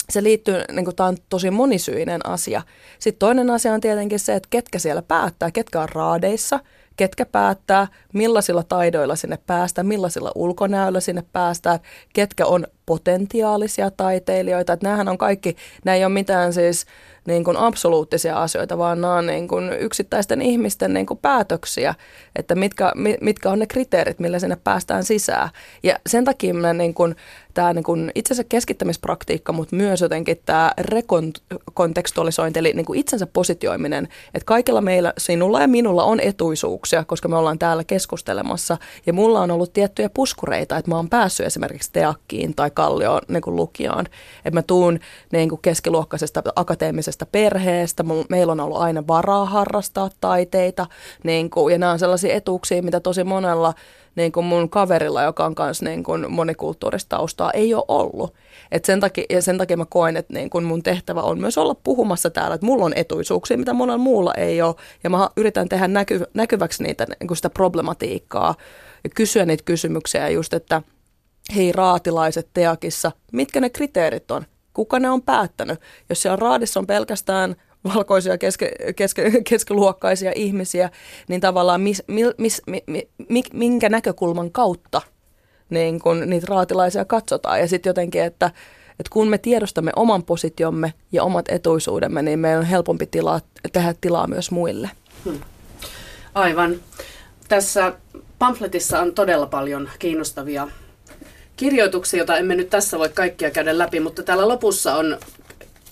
se 0.09 0.23
liittyy, 0.23 0.55
niin 0.71 0.95
tämä 0.95 1.09
on 1.09 1.17
tosi 1.29 1.51
monisyinen 1.51 2.25
asia. 2.25 2.61
Sitten 2.99 3.19
toinen 3.19 3.49
asia 3.49 3.73
on 3.73 3.81
tietenkin 3.81 4.19
se, 4.19 4.35
että 4.35 4.47
ketkä 4.49 4.79
siellä 4.79 5.01
päättää, 5.01 5.51
ketkä 5.51 5.81
on 5.81 5.89
raadeissa, 5.89 6.59
ketkä 6.97 7.25
päättää, 7.25 7.87
millaisilla 8.13 8.63
taidoilla 8.63 9.15
sinne 9.15 9.37
päästään, 9.47 9.87
millaisilla 9.87 10.31
ulkonäöllä 10.35 10.99
sinne 10.99 11.23
päästään, 11.33 11.79
ketkä 12.13 12.45
on 12.45 12.67
potentiaalisia 12.85 13.91
taiteilijoita. 13.91 14.73
Että 14.73 14.87
näähän 14.87 15.07
on 15.07 15.17
kaikki, 15.17 15.55
nämä 15.85 15.95
ei 15.95 16.05
ole 16.05 16.13
mitään 16.13 16.53
siis 16.53 16.85
niin 17.27 17.43
kuin 17.43 17.57
absoluuttisia 17.57 18.41
asioita, 18.41 18.77
vaan 18.77 19.01
nämä 19.01 19.13
on 19.13 19.25
niin 19.25 19.47
kuin 19.47 19.73
yksittäisten 19.73 20.41
ihmisten 20.41 20.93
niin 20.93 21.05
kuin 21.05 21.19
päätöksiä, 21.19 21.95
että 22.35 22.55
mitkä, 22.55 22.91
mitkä 23.21 23.51
on 23.51 23.59
ne 23.59 23.67
kriteerit, 23.67 24.19
millä 24.19 24.39
sinne 24.39 24.57
päästään 24.63 25.03
sisään. 25.03 25.49
Ja 25.83 25.99
sen 26.07 26.25
takia 26.25 26.53
mä 26.53 26.73
niin 26.73 26.93
kuin, 26.93 27.15
tämä 27.53 27.73
niin 27.73 27.83
kuin 27.83 28.11
itse 28.15 28.33
asiassa 28.33 28.49
keskittämispraktiikka, 28.49 29.53
mutta 29.53 29.75
myös 29.75 30.01
jotenkin 30.01 30.41
tämä 30.45 30.71
rekontekstualisointi, 30.79 32.59
eli 32.59 32.73
niin 32.73 32.85
kuin 32.85 32.99
itsensä 32.99 33.27
positioiminen, 33.27 34.07
että 34.33 34.45
kaikilla 34.45 34.81
meillä, 34.81 35.13
sinulla 35.17 35.61
ja 35.61 35.67
minulla 35.67 36.03
on 36.03 36.19
etuisuuksia, 36.19 37.03
koska 37.03 37.27
me 37.27 37.35
ollaan 37.35 37.59
täällä 37.59 37.83
keskustelemassa, 37.83 38.77
ja 39.05 39.13
mulla 39.13 39.41
on 39.41 39.51
ollut 39.51 39.73
tiettyjä 39.73 40.09
puskureita, 40.09 40.77
että 40.77 40.91
mä 40.91 40.95
oon 40.95 41.09
päässyt 41.09 41.45
esimerkiksi 41.45 41.89
teakkiin 41.93 42.55
tai 42.55 42.71
kallioon 42.71 43.21
niin 43.27 43.41
kuin 43.41 43.55
lukioon, 43.55 44.05
että 44.45 44.57
mä 44.57 44.61
tuun 44.61 44.99
niin 45.31 45.49
kuin 45.49 45.61
keskiluokkaisesta 45.61 46.43
akateemisesta 46.55 47.16
perheestä, 47.25 48.03
meillä 48.29 48.51
on 48.51 48.59
ollut 48.59 48.77
aina 48.77 49.07
varaa 49.07 49.45
harrastaa 49.45 50.09
taiteita, 50.21 50.85
niin 51.23 51.49
kuin, 51.49 51.71
ja 51.71 51.77
nämä 51.77 51.91
on 51.91 51.99
sellaisia 51.99 52.33
etuuksia, 52.33 52.83
mitä 52.83 52.99
tosi 52.99 53.23
monella 53.23 53.73
niin 54.17 54.31
kuin 54.31 54.45
mun 54.45 54.69
kaverilla, 54.69 55.23
joka 55.23 55.45
on 55.45 55.55
myös 55.59 55.81
niin 55.81 56.03
kuin 56.03 56.31
monikulttuurista 56.31 57.17
taustaa, 57.17 57.51
ei 57.51 57.73
ole 57.73 57.83
ollut. 57.87 58.33
Et 58.71 58.85
sen, 58.85 58.99
takia, 58.99 59.23
ja 59.29 59.41
sen 59.41 59.57
takia 59.57 59.77
mä 59.77 59.85
koen, 59.85 60.17
että 60.17 60.33
niin 60.33 60.49
kuin 60.49 60.65
mun 60.65 60.83
tehtävä 60.83 61.21
on 61.21 61.39
myös 61.39 61.57
olla 61.57 61.75
puhumassa 61.75 62.29
täällä, 62.29 62.55
että 62.55 62.65
mulla 62.65 62.85
on 62.85 62.93
etuisuuksia, 62.95 63.57
mitä 63.57 63.73
monella 63.73 63.97
muulla 63.97 64.33
ei 64.33 64.61
ole. 64.61 64.75
Ja 65.03 65.09
mä 65.09 65.29
yritän 65.37 65.69
tehdä 65.69 65.87
näky, 65.87 66.21
näkyväksi 66.33 66.83
niitä, 66.83 67.05
niin 67.19 67.27
kuin 67.27 67.37
sitä 67.37 67.49
problematiikkaa 67.49 68.55
ja 69.03 69.09
kysyä 69.15 69.45
niitä 69.45 69.63
kysymyksiä 69.63 70.29
just, 70.29 70.53
että 70.53 70.81
hei 71.55 71.71
raatilaiset 71.71 72.49
teakissa, 72.53 73.11
mitkä 73.31 73.59
ne 73.59 73.69
kriteerit 73.69 74.31
on? 74.31 74.45
Kuka 74.77 74.99
ne 74.99 75.09
on 75.09 75.21
päättänyt? 75.21 75.79
Jos 76.09 76.21
siellä 76.21 76.35
raadissa 76.35 76.79
on 76.79 76.87
pelkästään– 76.87 77.55
valkoisia 77.95 78.37
keske, 78.37 78.71
keske, 78.95 79.31
keskiluokkaisia 79.49 80.31
ihmisiä, 80.35 80.89
niin 81.27 81.41
tavallaan 81.41 81.81
mis, 81.81 82.03
mis, 82.07 82.25
mis, 82.37 82.61
mis, 83.29 83.53
minkä 83.53 83.89
näkökulman 83.89 84.51
kautta 84.51 85.01
niin 85.69 85.99
kun 85.99 86.29
niitä 86.29 86.47
raatilaisia 86.49 87.05
katsotaan. 87.05 87.59
Ja 87.59 87.67
sitten 87.67 87.89
jotenkin, 87.89 88.23
että, 88.23 88.45
että 88.89 89.09
kun 89.09 89.27
me 89.27 89.37
tiedostamme 89.37 89.91
oman 89.95 90.23
positiomme 90.23 90.93
ja 91.11 91.23
omat 91.23 91.45
etuisuudemme, 91.49 92.21
niin 92.21 92.39
meillä 92.39 92.59
on 92.59 92.65
helpompi 92.65 93.05
tilaa, 93.05 93.39
tehdä 93.73 93.95
tilaa 94.01 94.27
myös 94.27 94.51
muille. 94.51 94.89
Hmm. 95.25 95.39
Aivan. 96.33 96.75
Tässä 97.47 97.93
pamfletissa 98.39 98.99
on 98.99 99.13
todella 99.13 99.45
paljon 99.45 99.89
kiinnostavia 99.99 100.67
kirjoituksia, 101.57 102.17
joita 102.17 102.37
emme 102.37 102.55
nyt 102.55 102.69
tässä 102.69 102.99
voi 102.99 103.09
kaikkia 103.09 103.51
käydä 103.51 103.77
läpi, 103.77 103.99
mutta 103.99 104.23
täällä 104.23 104.47
lopussa 104.47 104.95
on 104.95 105.17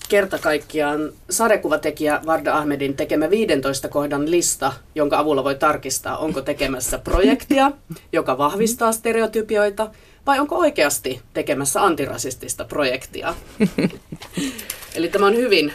kerta 0.08 0.38
kaikkiaan 0.38 1.12
sarjakuvatekijä 1.30 2.20
Varda 2.26 2.56
Ahmedin 2.56 2.96
tekemä 2.96 3.30
15 3.30 3.88
kohdan 3.88 4.30
lista, 4.30 4.72
jonka 4.94 5.18
avulla 5.18 5.44
voi 5.44 5.54
tarkistaa, 5.54 6.18
onko 6.18 6.42
tekemässä 6.42 6.98
projektia, 6.98 7.72
joka 8.12 8.38
vahvistaa 8.38 8.92
stereotypioita, 8.92 9.90
vai 10.26 10.38
onko 10.38 10.56
oikeasti 10.58 11.20
tekemässä 11.34 11.84
antirasistista 11.84 12.64
projektia. 12.64 13.34
Eli 14.96 15.08
tämä 15.08 15.26
on 15.26 15.36
hyvin 15.36 15.72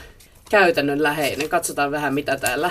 käytännönläheinen. 0.50 1.50
Katsotaan 1.50 1.92
vähän, 1.92 2.14
mitä 2.14 2.38
täällä 2.38 2.70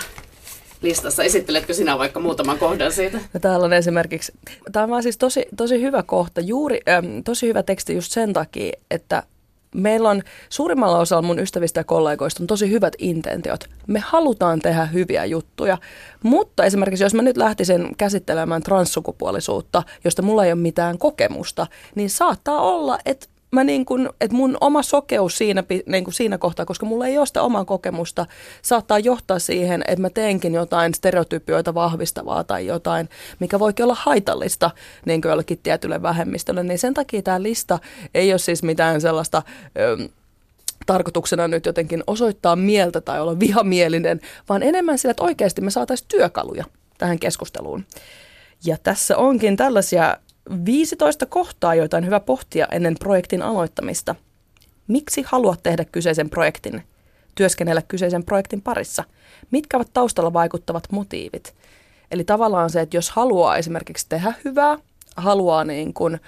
listassa. 0.82 1.22
Esitteletkö 1.22 1.74
sinä 1.74 1.98
vaikka 1.98 2.20
muutaman 2.20 2.58
kohdan 2.58 2.92
siitä? 2.92 3.18
No, 3.34 3.40
täällä 3.40 3.66
on 3.66 3.72
esimerkiksi, 3.72 4.32
tämä 4.72 4.96
on 4.96 5.02
siis 5.02 5.18
tosi, 5.18 5.46
tosi 5.56 5.82
hyvä 5.82 6.02
kohta, 6.02 6.40
juuri, 6.40 6.80
ähm, 6.88 7.06
tosi 7.24 7.46
hyvä 7.46 7.62
teksti 7.62 7.94
just 7.94 8.12
sen 8.12 8.32
takia, 8.32 8.72
että 8.90 9.22
meillä 9.74 10.10
on 10.10 10.22
suurimmalla 10.48 10.98
osalla 10.98 11.22
mun 11.22 11.38
ystävistä 11.38 11.80
ja 11.80 11.84
kollegoista 11.84 12.42
on 12.42 12.46
tosi 12.46 12.70
hyvät 12.70 12.92
intentiot. 12.98 13.64
Me 13.86 14.00
halutaan 14.06 14.60
tehdä 14.60 14.86
hyviä 14.86 15.24
juttuja, 15.24 15.78
mutta 16.22 16.64
esimerkiksi 16.64 17.04
jos 17.04 17.14
mä 17.14 17.22
nyt 17.22 17.36
lähtisin 17.36 17.96
käsittelemään 17.98 18.62
transsukupuolisuutta, 18.62 19.82
josta 20.04 20.22
mulla 20.22 20.44
ei 20.44 20.52
ole 20.52 20.60
mitään 20.60 20.98
kokemusta, 20.98 21.66
niin 21.94 22.10
saattaa 22.10 22.60
olla, 22.60 22.98
että 23.04 23.26
mä 23.50 23.64
niin 23.64 23.86
kun, 23.86 24.10
että 24.20 24.36
mun 24.36 24.56
oma 24.60 24.82
sokeus 24.82 25.38
siinä, 25.38 25.64
niin 25.86 26.04
kuin 26.04 26.14
siinä 26.14 26.38
kohtaa, 26.38 26.66
koska 26.66 26.86
mulla 26.86 27.06
ei 27.06 27.18
ole 27.18 27.26
sitä 27.26 27.42
omaa 27.42 27.64
kokemusta, 27.64 28.26
saattaa 28.62 28.98
johtaa 28.98 29.38
siihen, 29.38 29.84
että 29.88 30.02
mä 30.02 30.10
teenkin 30.10 30.54
jotain 30.54 30.94
stereotypioita 30.94 31.74
vahvistavaa 31.74 32.44
tai 32.44 32.66
jotain, 32.66 33.08
mikä 33.40 33.58
voikin 33.58 33.84
olla 33.84 33.96
haitallista 34.00 34.70
niin 35.06 35.22
kuin 35.22 35.30
jollekin 35.30 35.60
tietylle 35.62 36.02
vähemmistölle. 36.02 36.62
Niin 36.62 36.78
sen 36.78 36.94
takia 36.94 37.22
tämä 37.22 37.42
lista 37.42 37.78
ei 38.14 38.32
ole 38.32 38.38
siis 38.38 38.62
mitään 38.62 39.00
sellaista... 39.00 39.42
Tarkoituksena 40.86 41.48
nyt 41.48 41.66
jotenkin 41.66 42.04
osoittaa 42.06 42.56
mieltä 42.56 43.00
tai 43.00 43.20
olla 43.20 43.40
vihamielinen, 43.40 44.20
vaan 44.48 44.62
enemmän 44.62 44.98
sillä, 44.98 45.10
että 45.10 45.24
oikeasti 45.24 45.60
me 45.60 45.70
saataisiin 45.70 46.08
työkaluja 46.08 46.64
tähän 46.98 47.18
keskusteluun. 47.18 47.84
Ja 48.64 48.76
tässä 48.82 49.16
onkin 49.16 49.56
tällaisia 49.56 50.16
15 50.64 51.26
kohtaa, 51.26 51.74
joita 51.74 51.96
on 51.96 52.06
hyvä 52.06 52.20
pohtia 52.20 52.66
ennen 52.70 52.96
projektin 52.98 53.42
aloittamista. 53.42 54.14
Miksi 54.88 55.24
haluat 55.26 55.62
tehdä 55.62 55.84
kyseisen 55.84 56.30
projektin? 56.30 56.82
Työskennellä 57.34 57.82
kyseisen 57.82 58.24
projektin 58.24 58.62
parissa? 58.62 59.04
Mitkä 59.50 59.76
ovat 59.76 59.90
taustalla 59.92 60.32
vaikuttavat 60.32 60.84
motiivit? 60.92 61.54
Eli 62.10 62.24
tavallaan 62.24 62.70
se, 62.70 62.80
että 62.80 62.96
jos 62.96 63.10
haluaa 63.10 63.56
esimerkiksi 63.56 64.06
tehdä 64.08 64.34
hyvää, 64.44 64.78
haluaa 65.16 65.64
niin 65.64 65.94
kuin, 65.94 66.20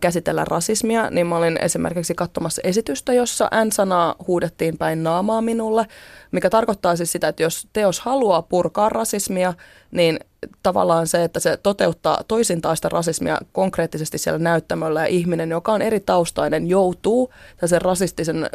käsitellä 0.00 0.44
rasismia, 0.44 1.10
niin 1.10 1.26
mä 1.26 1.36
olin 1.36 1.58
esimerkiksi 1.62 2.14
katsomassa 2.14 2.62
esitystä, 2.64 3.12
jossa 3.12 3.50
N-sanaa 3.64 4.14
huudettiin 4.26 4.78
päin 4.78 5.02
naamaa 5.02 5.40
minulle, 5.40 5.86
mikä 6.32 6.50
tarkoittaa 6.50 6.96
siis 6.96 7.12
sitä, 7.12 7.28
että 7.28 7.42
jos 7.42 7.68
teos 7.72 8.00
haluaa 8.00 8.42
purkaa 8.42 8.88
rasismia, 8.88 9.54
niin 9.90 10.18
tavallaan 10.62 11.06
se, 11.06 11.24
että 11.24 11.40
se 11.40 11.56
toteuttaa 11.62 12.24
toisintaista 12.28 12.88
rasismia 12.88 13.38
konkreettisesti 13.52 14.18
siellä 14.18 14.38
näyttämöllä 14.38 15.00
ja 15.00 15.06
ihminen, 15.06 15.50
joka 15.50 15.72
on 15.72 15.82
eri 15.82 16.00
taustainen, 16.00 16.66
joutuu 16.66 17.32
sen 17.64 17.82
rasistisen 17.82 18.50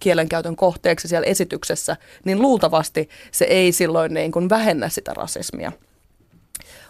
kielenkäytön 0.00 0.56
kohteeksi 0.56 1.08
siellä 1.08 1.26
esityksessä, 1.26 1.96
niin 2.24 2.42
luultavasti 2.42 3.08
se 3.30 3.44
ei 3.44 3.72
silloin 3.72 4.14
niin 4.14 4.32
kuin 4.32 4.48
vähennä 4.48 4.88
sitä 4.88 5.14
rasismia. 5.14 5.72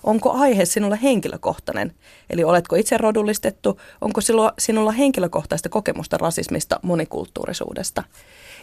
Onko 0.03 0.33
aihe 0.33 0.65
sinulle 0.65 0.99
henkilökohtainen? 1.03 1.95
Eli 2.31 2.45
oletko 2.45 2.77
itse 2.77 2.99
rodullistettu? 2.99 3.81
Onko 4.01 4.21
sinulla, 4.59 4.93
henkilökohtaista 4.93 5.69
kokemusta 5.69 6.19
rasismista, 6.19 6.81
monikulttuurisuudesta? 6.83 8.03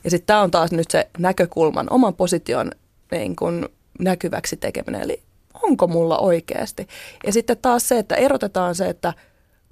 Ja 0.03 0.09
sitten 0.09 0.27
tämä 0.27 0.41
on 0.41 0.51
taas 0.51 0.71
nyt 0.71 0.91
se 0.91 1.09
näkökulman, 1.17 1.87
oman 1.89 2.13
position 2.13 2.71
niin 3.11 3.35
kun 3.35 3.69
näkyväksi 3.99 4.57
tekeminen. 4.57 5.01
Eli 5.01 5.23
onko 5.63 5.87
mulla 5.87 6.17
oikeasti? 6.17 6.87
Ja 7.25 7.33
sitten 7.33 7.57
taas 7.61 7.87
se, 7.87 7.97
että 7.97 8.15
erotetaan 8.15 8.75
se, 8.75 8.89
että 8.89 9.13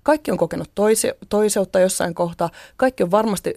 kaikki 0.03 0.31
on 0.31 0.37
kokenut 0.37 0.71
toisi, 0.75 1.11
toiseutta 1.29 1.79
jossain 1.79 2.15
kohtaa. 2.15 2.49
Kaikki 2.77 3.03
on 3.03 3.11
varmasti 3.11 3.55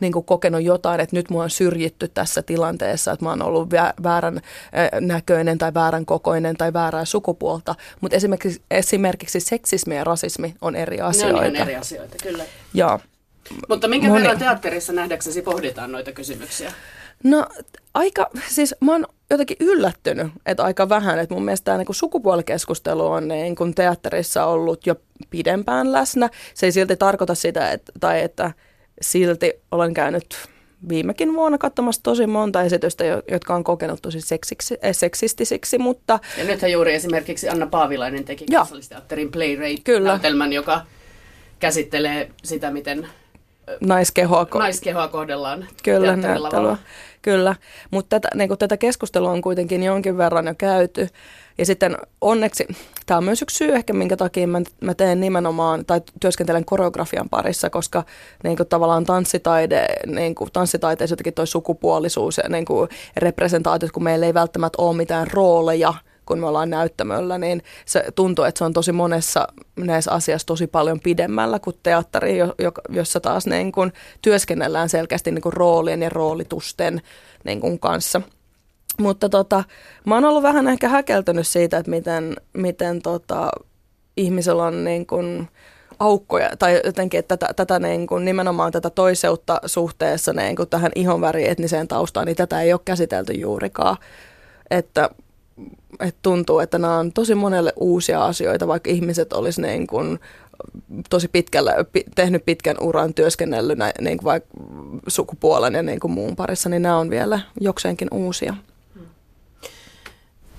niin 0.00 0.12
kuin 0.12 0.24
kokenut 0.24 0.62
jotain, 0.62 1.00
että 1.00 1.16
nyt 1.16 1.30
mua 1.30 1.42
on 1.42 1.50
syrjitty 1.50 2.08
tässä 2.08 2.42
tilanteessa, 2.42 3.12
että 3.12 3.24
mä 3.24 3.30
oon 3.30 3.42
ollut 3.42 3.68
väärän 4.02 4.40
näköinen 5.00 5.58
tai 5.58 5.74
väärän 5.74 6.06
kokoinen 6.06 6.56
tai 6.56 6.72
väärää 6.72 7.04
sukupuolta. 7.04 7.74
Mutta 8.00 8.16
esimerkiksi, 8.16 8.62
esimerkiksi 8.70 9.40
seksismi 9.40 9.96
ja 9.96 10.04
rasismi 10.04 10.54
on 10.60 10.76
eri 10.76 11.00
asioita. 11.00 11.40
Ne 11.40 11.48
on 11.48 11.56
eri 11.56 11.76
asioita, 11.76 12.16
kyllä. 12.22 12.44
Ja 12.74 12.98
Mutta 13.68 13.88
minkä 13.88 14.08
moni... 14.08 14.20
verran 14.20 14.38
teatterissa 14.38 14.92
nähdäksesi 14.92 15.42
pohditaan 15.42 15.92
noita 15.92 16.12
kysymyksiä? 16.12 16.72
No 17.24 17.46
aika, 17.94 18.30
siis 18.48 18.74
mä 18.80 18.92
oon 18.92 19.06
jotenkin 19.30 19.56
yllättynyt, 19.60 20.26
että 20.46 20.64
aika 20.64 20.88
vähän, 20.88 21.18
että 21.18 21.34
mun 21.34 21.44
mielestä 21.44 21.64
tämä 21.64 21.78
niin 21.78 21.86
sukupuolikeskustelu 21.90 23.06
on 23.06 23.28
niin 23.28 23.56
kuin 23.56 23.74
teatterissa 23.74 24.44
ollut 24.46 24.86
jo 24.86 24.94
pidempään 25.30 25.92
läsnä. 25.92 26.30
Se 26.54 26.66
ei 26.66 26.72
silti 26.72 26.96
tarkoita 26.96 27.34
sitä, 27.34 27.70
että, 27.72 27.92
tai 28.00 28.22
että 28.22 28.52
silti 29.00 29.52
olen 29.70 29.94
käynyt 29.94 30.26
viimekin 30.88 31.34
vuonna 31.34 31.58
katsomassa 31.58 32.02
tosi 32.02 32.26
monta 32.26 32.62
esitystä, 32.62 33.04
jotka 33.30 33.54
on 33.54 33.64
kokenut 33.64 34.02
tosi 34.02 34.20
seksiksi, 34.20 34.78
eh, 34.82 34.96
seksistisiksi, 34.96 35.78
mutta... 35.78 36.18
Ja 36.38 36.44
nythän 36.44 36.72
juuri 36.72 36.94
esimerkiksi 36.94 37.48
Anna 37.48 37.66
Paavilainen 37.66 38.24
teki 38.24 38.46
kansallisteatterin 38.46 39.30
Playrate-näytelmän, 39.30 40.52
joka 40.52 40.80
käsittelee 41.58 42.30
sitä, 42.44 42.70
miten 42.70 43.08
naiskehoa, 43.80 44.46
naiskehoa 44.54 45.08
kohdellaan 45.08 45.68
Kyllä, 45.82 46.16
näyttelyä. 46.16 46.76
Kyllä, 47.28 47.54
mutta 47.90 48.20
tätä, 48.20 48.28
niin 48.34 48.58
tätä 48.58 48.76
keskustelua 48.76 49.30
on 49.30 49.40
kuitenkin 49.40 49.82
jonkin 49.82 50.18
verran 50.18 50.46
jo 50.46 50.54
käyty. 50.58 51.08
Ja 51.58 51.66
sitten 51.66 51.96
onneksi, 52.20 52.68
tämä 53.06 53.18
on 53.18 53.24
myös 53.24 53.42
yksi 53.42 53.56
syy 53.56 53.74
ehkä, 53.74 53.92
minkä 53.92 54.16
takia 54.16 54.46
mä, 54.46 54.60
mä 54.80 54.94
teen 54.94 55.20
nimenomaan, 55.20 55.84
tai 55.84 56.00
työskentelen 56.20 56.64
koreografian 56.64 57.28
parissa, 57.28 57.70
koska 57.70 58.04
niin 58.44 58.56
kuin 58.56 58.68
tavallaan 58.68 59.04
tanssitaide, 59.04 59.86
niin 60.06 60.34
kuin 60.34 60.52
tanssitaiteessa 60.52 61.12
jotenkin 61.12 61.34
toi 61.34 61.46
sukupuolisuus 61.46 62.38
ja 62.38 62.48
niin 62.48 62.64
kuin 62.64 62.88
representaatiot, 63.16 63.92
kun 63.92 64.04
meillä 64.04 64.26
ei 64.26 64.34
välttämättä 64.34 64.82
ole 64.82 64.96
mitään 64.96 65.26
rooleja, 65.32 65.94
kun 66.28 66.38
me 66.38 66.46
ollaan 66.46 66.70
näyttämöllä, 66.70 67.38
niin 67.38 67.62
se 67.84 68.04
tuntuu, 68.14 68.44
että 68.44 68.58
se 68.58 68.64
on 68.64 68.72
tosi 68.72 68.92
monessa 68.92 69.48
näissä 69.76 70.12
asiassa 70.12 70.46
tosi 70.46 70.66
paljon 70.66 71.00
pidemmällä 71.00 71.58
kuin 71.58 71.76
teatteri, 71.82 72.38
jossa 72.88 73.20
taas 73.20 73.46
niin 73.46 73.72
kuin 73.72 73.92
työskennellään 74.22 74.88
selkeästi 74.88 75.30
niin 75.30 75.42
kuin 75.42 75.52
roolien 75.52 76.02
ja 76.02 76.08
roolitusten 76.08 77.02
niin 77.44 77.60
kuin 77.60 77.80
kanssa– 77.80 78.20
mutta 78.98 79.28
tota, 79.28 79.64
mä 80.04 80.14
oon 80.14 80.24
ollut 80.24 80.42
vähän 80.42 80.68
ehkä 80.68 80.88
häkeltynyt 80.88 81.46
siitä, 81.46 81.78
että 81.78 81.90
miten, 81.90 82.36
miten 82.52 83.02
tota, 83.02 83.50
ihmisellä 84.16 84.64
on 84.64 84.84
niin 84.84 85.06
kuin 85.06 85.48
aukkoja, 85.98 86.50
tai 86.58 86.80
jotenkin, 86.84 87.18
että 87.18 87.36
tätä, 87.36 87.54
tätä 87.54 87.78
niin 87.78 88.06
kuin, 88.06 88.24
nimenomaan 88.24 88.72
tätä 88.72 88.90
toiseutta 88.90 89.60
suhteessa 89.66 90.32
niin 90.32 90.56
kuin 90.56 90.68
tähän 90.68 90.92
ihonväri 90.94 91.48
etniseen 91.48 91.88
taustaan, 91.88 92.26
niin 92.26 92.36
tätä 92.36 92.62
ei 92.62 92.72
ole 92.72 92.80
käsitelty 92.84 93.32
juurikaan. 93.32 93.96
Että, 94.70 95.10
että 96.00 96.18
tuntuu, 96.22 96.58
että 96.58 96.78
nämä 96.78 96.98
on 96.98 97.12
tosi 97.12 97.34
monelle 97.34 97.72
uusia 97.76 98.24
asioita, 98.24 98.68
vaikka 98.68 98.90
ihmiset 98.90 99.32
olisi 99.32 99.62
niin 99.62 99.86
kuin 99.86 100.18
tosi 101.10 101.28
pitkällä, 101.28 101.74
tehnyt 102.14 102.44
pitkän 102.44 102.76
uran 102.80 103.14
työskennellyt 103.14 103.78
niin 104.00 104.18
kuin 104.18 104.24
vaikka 104.24 104.50
sukupuolen 105.08 105.74
ja 105.74 105.82
niin 105.82 106.00
kuin 106.00 106.12
muun 106.12 106.36
parissa, 106.36 106.68
niin 106.68 106.82
nämä 106.82 106.98
on 106.98 107.10
vielä 107.10 107.40
jokseenkin 107.60 108.08
uusia. 108.12 108.54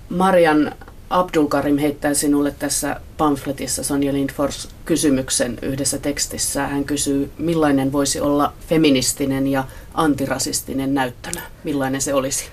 Marian 0.08 0.72
Abdulkarim 1.10 1.78
heittää 1.78 2.14
sinulle 2.14 2.54
tässä 2.58 3.00
pamfletissa 3.16 3.82
Sonja 3.84 4.12
Lindfors 4.12 4.68
kysymyksen 4.84 5.58
yhdessä 5.62 5.98
tekstissä. 5.98 6.66
Hän 6.66 6.84
kysyy, 6.84 7.30
millainen 7.38 7.92
voisi 7.92 8.20
olla 8.20 8.52
feministinen 8.68 9.46
ja 9.46 9.64
antirasistinen 9.94 10.94
näyttämö? 10.94 11.40
Millainen 11.64 12.00
se 12.00 12.14
olisi? 12.14 12.44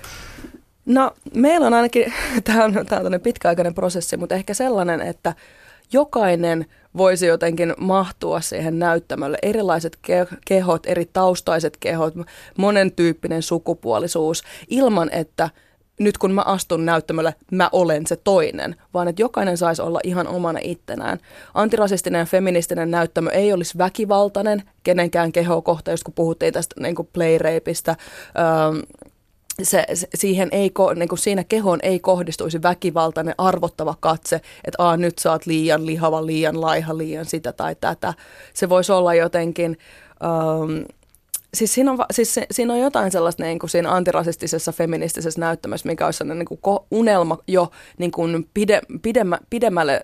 No 0.88 1.12
meillä 1.34 1.66
on 1.66 1.74
ainakin, 1.74 2.12
tämä 2.44 2.64
on, 2.64 2.86
tämä 2.86 3.02
on 3.02 3.20
pitkäaikainen 3.20 3.74
prosessi, 3.74 4.16
mutta 4.16 4.34
ehkä 4.34 4.54
sellainen, 4.54 5.00
että 5.00 5.34
jokainen 5.92 6.66
voisi 6.96 7.26
jotenkin 7.26 7.74
mahtua 7.78 8.40
siihen 8.40 8.78
näyttämölle. 8.78 9.38
Erilaiset 9.42 9.98
kehot, 10.44 10.86
eri 10.86 11.06
taustaiset 11.12 11.76
kehot, 11.80 12.14
monen 12.56 12.92
tyyppinen 12.92 13.42
sukupuolisuus, 13.42 14.42
ilman 14.68 15.10
että– 15.12 15.50
nyt 15.98 16.18
kun 16.18 16.32
mä 16.32 16.42
astun 16.42 16.86
näyttämölle, 16.86 17.34
mä 17.50 17.68
olen 17.72 18.06
se 18.06 18.16
toinen, 18.16 18.76
vaan 18.94 19.08
että 19.08 19.22
jokainen 19.22 19.56
saisi 19.56 19.82
olla 19.82 20.00
ihan 20.04 20.28
omana 20.28 20.58
ittenään. 20.62 21.18
Antirasistinen 21.54 22.18
ja 22.18 22.24
feministinen 22.24 22.90
näyttämö 22.90 23.30
ei 23.30 23.52
olisi 23.52 23.78
väkivaltainen 23.78 24.62
kenenkään 24.82 25.32
kehoa 25.32 25.62
kohtaan, 25.62 25.92
just 25.92 26.04
kun 26.04 26.14
puhuttiin 26.14 26.52
tästä 26.52 26.74
niin 26.80 26.94
playrapeista, 27.12 27.90
ähm, 27.90 28.78
se, 29.62 29.84
se, 29.94 30.08
siihen 30.14 30.48
ei, 30.52 30.70
niin 30.96 31.08
kuin 31.08 31.18
siinä 31.18 31.44
kehoon 31.44 31.78
ei 31.82 32.00
kohdistuisi 32.00 32.62
väkivaltainen 32.62 33.34
arvottava 33.38 33.94
katse, 34.00 34.36
että 34.64 34.82
Aa, 34.82 34.96
nyt 34.96 35.18
sä 35.18 35.32
oot 35.32 35.46
liian 35.46 35.86
lihava, 35.86 36.26
liian 36.26 36.60
laiha, 36.60 36.98
liian 36.98 37.24
sitä 37.24 37.52
tai 37.52 37.76
tätä. 37.80 38.14
Se 38.54 38.68
voisi 38.68 38.92
olla 38.92 39.14
jotenkin... 39.14 39.78
Um, 40.24 40.84
siis 41.54 41.74
siinä 41.74 41.92
on, 41.92 41.98
siis 42.10 42.40
siinä 42.50 42.72
on 42.72 42.80
jotain 42.80 43.12
sellaista 43.12 43.42
niin 43.42 43.58
kuin 43.58 43.70
siinä 43.70 43.92
antirasistisessa 43.92 44.72
feministisessä 44.72 45.40
näyttämässä, 45.40 45.88
mikä 45.88 46.04
olisi 46.04 46.18
sellainen 46.18 46.46
niin 46.50 46.58
kuin 46.62 46.78
unelma 46.90 47.38
jo 47.46 47.70
niin 47.98 48.10
kuin 48.10 48.48
pide, 48.54 48.80
pidemmä, 49.02 49.38
pidemmälle, 49.50 50.00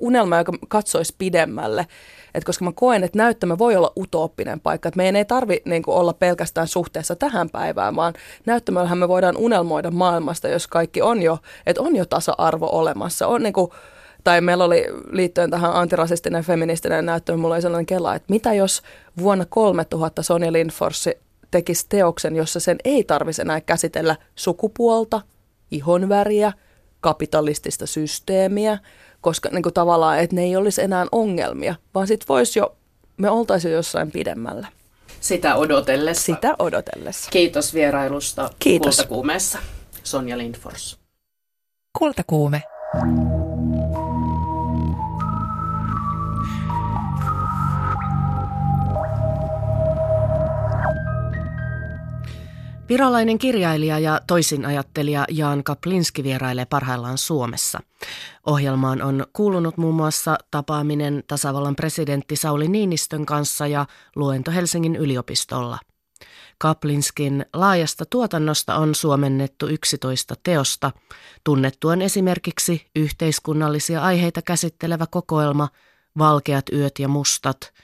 unelma, 0.00 0.38
joka 0.38 0.52
katsoisi 0.68 1.14
pidemmälle. 1.18 1.86
Et 2.34 2.44
koska 2.44 2.64
mä 2.64 2.72
koen, 2.74 3.04
että 3.04 3.18
näyttämö 3.18 3.58
voi 3.58 3.76
olla 3.76 3.92
utooppinen 3.96 4.60
paikka. 4.60 4.88
Että 4.88 4.96
meidän 4.96 5.16
ei 5.16 5.24
tarvitse 5.24 5.70
niin 5.70 5.82
olla 5.86 6.12
pelkästään 6.12 6.68
suhteessa 6.68 7.16
tähän 7.16 7.50
päivään, 7.50 7.96
vaan 7.96 8.14
näyttämöllähän 8.46 8.98
me 8.98 9.08
voidaan 9.08 9.36
unelmoida 9.36 9.90
maailmasta, 9.90 10.48
jos 10.48 10.66
kaikki 10.66 11.02
on 11.02 11.22
jo, 11.22 11.38
että 11.66 11.82
on 11.82 11.96
jo 11.96 12.04
tasa-arvo 12.06 12.68
olemassa. 12.72 13.26
On 13.26 13.42
niin 13.42 13.52
kuin, 13.52 13.70
tai 14.24 14.40
meillä 14.40 14.64
oli 14.64 14.86
liittyen 15.10 15.50
tähän 15.50 15.74
antirasistinen 15.74 16.44
feministinen 16.44 17.06
näyttö, 17.06 17.36
mulla 17.36 17.54
oli 17.54 17.62
sellainen 17.62 17.86
kela, 17.86 18.14
että 18.14 18.32
mitä 18.32 18.52
jos 18.52 18.82
vuonna 19.18 19.44
3000 19.44 20.22
Sonja 20.22 20.52
Lindfors 20.52 21.08
tekisi 21.50 21.86
teoksen, 21.88 22.36
jossa 22.36 22.60
sen 22.60 22.78
ei 22.84 23.04
tarvisi 23.04 23.42
enää 23.42 23.60
käsitellä 23.60 24.16
sukupuolta, 24.34 25.20
ihonväriä, 25.70 26.52
kapitalistista 27.00 27.86
systeemiä, 27.86 28.78
koska 29.24 29.48
niin 29.52 29.62
kuin 29.62 29.74
tavallaan, 29.74 30.18
että 30.18 30.36
ne 30.36 30.42
ei 30.42 30.56
olisi 30.56 30.82
enää 30.82 31.06
ongelmia, 31.12 31.74
vaan 31.94 32.06
sitten 32.06 32.28
voisi 32.28 32.58
jo, 32.58 32.76
me 33.16 33.30
oltaisiin 33.30 33.72
jo 33.72 33.76
jossain 33.76 34.10
pidemmällä. 34.10 34.66
Sitä 35.20 35.54
odotellessa. 35.54 36.24
Sitä 36.24 36.54
odotellessa. 36.58 37.30
Kiitos 37.30 37.74
vierailusta 37.74 38.50
Kiitos. 38.58 38.96
Kultakuumeessa, 38.96 39.58
Sonja 40.02 40.38
Lindfors. 40.38 40.98
Kultakuume. 41.98 42.62
Virolainen 52.88 53.38
kirjailija 53.38 53.98
ja 53.98 54.20
toisinajattelija 54.26 55.24
Jaan 55.30 55.64
Kaplinski 55.64 56.24
vierailee 56.24 56.64
parhaillaan 56.64 57.18
Suomessa. 57.18 57.80
Ohjelmaan 58.46 59.02
on 59.02 59.26
kuulunut 59.32 59.76
muun 59.76 59.94
muassa 59.94 60.38
tapaaminen 60.50 61.24
tasavallan 61.26 61.76
presidentti 61.76 62.36
Sauli 62.36 62.68
Niinistön 62.68 63.26
kanssa 63.26 63.66
ja 63.66 63.86
luento 64.16 64.50
Helsingin 64.50 64.96
yliopistolla. 64.96 65.78
Kaplinskin 66.58 67.46
laajasta 67.52 68.04
tuotannosta 68.10 68.76
on 68.76 68.94
suomennettu 68.94 69.66
11 69.68 70.34
teosta. 70.42 70.90
Tunnettu 71.44 71.88
on 71.88 72.02
esimerkiksi 72.02 72.86
yhteiskunnallisia 72.96 74.02
aiheita 74.02 74.42
käsittelevä 74.42 75.06
kokoelma 75.10 75.68
Valkeat 76.18 76.64
yöt 76.72 76.98
ja 76.98 77.08
mustat– 77.08 77.58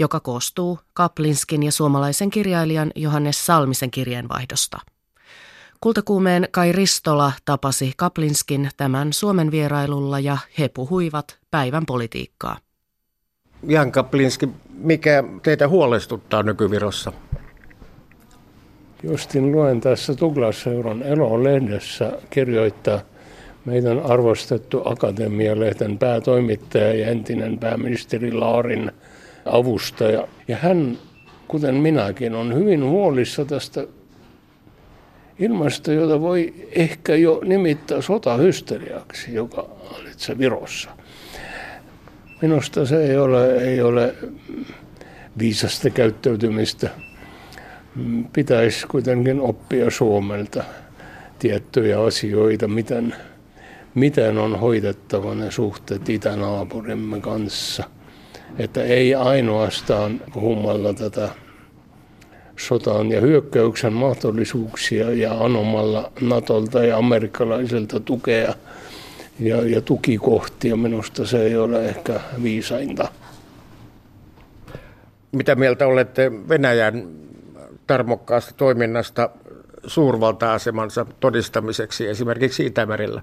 joka 0.00 0.20
koostuu 0.20 0.78
Kaplinskin 0.94 1.62
ja 1.62 1.72
suomalaisen 1.72 2.30
kirjailijan 2.30 2.90
Johannes 2.94 3.46
Salmisen 3.46 3.90
kirjeenvaihdosta. 3.90 4.78
Kultakuumeen 5.80 6.48
Kai 6.50 6.72
Ristola 6.72 7.32
tapasi 7.44 7.92
Kaplinskin 7.96 8.70
tämän 8.76 9.12
Suomen 9.12 9.50
vierailulla 9.50 10.20
ja 10.20 10.38
he 10.58 10.68
puhuivat 10.68 11.38
päivän 11.50 11.86
politiikkaa. 11.86 12.56
Jan 13.62 13.92
Kaplinski, 13.92 14.48
mikä 14.74 15.24
teitä 15.42 15.68
huolestuttaa 15.68 16.42
nykyvirossa? 16.42 17.12
Justin 19.02 19.52
luen 19.52 19.80
tässä 19.80 20.14
Tuglasseuran 20.14 21.02
Elo-lehdessä 21.02 22.12
kirjoittaa 22.30 23.00
meidän 23.64 24.02
arvostettu 24.02 24.82
Akatemialehden 24.84 25.98
päätoimittaja 25.98 26.94
ja 26.94 27.06
entinen 27.06 27.58
pääministeri 27.58 28.32
Laarin 28.32 28.92
avustaja. 29.44 30.28
Ja 30.48 30.56
hän, 30.56 30.98
kuten 31.48 31.74
minäkin, 31.74 32.34
on 32.34 32.54
hyvin 32.54 32.84
huolissa 32.84 33.44
tästä 33.44 33.86
ilmasta, 35.38 35.92
jota 35.92 36.20
voi 36.20 36.54
ehkä 36.72 37.14
jo 37.14 37.40
nimittää 37.44 38.00
sotahysteriaksi, 38.00 39.34
joka 39.34 39.68
se 40.16 40.38
Virossa. 40.38 40.90
Minusta 42.42 42.86
se 42.86 43.04
ei 43.04 43.18
ole, 43.18 43.56
ei 43.56 43.82
ole 43.82 44.14
viisasta 45.38 45.90
käyttäytymistä. 45.90 46.90
Pitäisi 48.32 48.86
kuitenkin 48.86 49.40
oppia 49.40 49.90
Suomelta 49.90 50.64
tiettyjä 51.38 52.00
asioita, 52.00 52.68
miten, 52.68 53.14
miten 53.94 54.38
on 54.38 54.58
hoidettava 54.58 55.34
ne 55.34 55.50
suhteet 55.50 56.08
itänaapurimme 56.08 57.20
kanssa– 57.20 57.84
että 58.58 58.82
ei 58.82 59.14
ainoastaan 59.14 60.20
puhumalla 60.32 60.94
tätä 60.94 61.28
sotaan 62.56 63.12
ja 63.12 63.20
hyökkäyksen 63.20 63.92
mahdollisuuksia 63.92 65.10
ja 65.10 65.44
anomalla 65.44 66.12
Natolta 66.20 66.84
ja 66.84 66.96
amerikkalaiselta 66.96 68.00
tukea 68.00 68.54
ja, 69.40 69.62
ja 69.62 69.80
tukikohtia. 69.80 70.76
Minusta 70.76 71.26
se 71.26 71.42
ei 71.42 71.56
ole 71.56 71.88
ehkä 71.88 72.20
viisainta. 72.42 73.08
Mitä 75.32 75.54
mieltä 75.54 75.86
olette 75.86 76.32
Venäjän 76.48 77.08
tarmokkaasta 77.86 78.54
toiminnasta 78.56 79.30
suurvalta-asemansa 79.86 81.06
todistamiseksi 81.20 82.06
esimerkiksi 82.06 82.66
Itämerellä? 82.66 83.22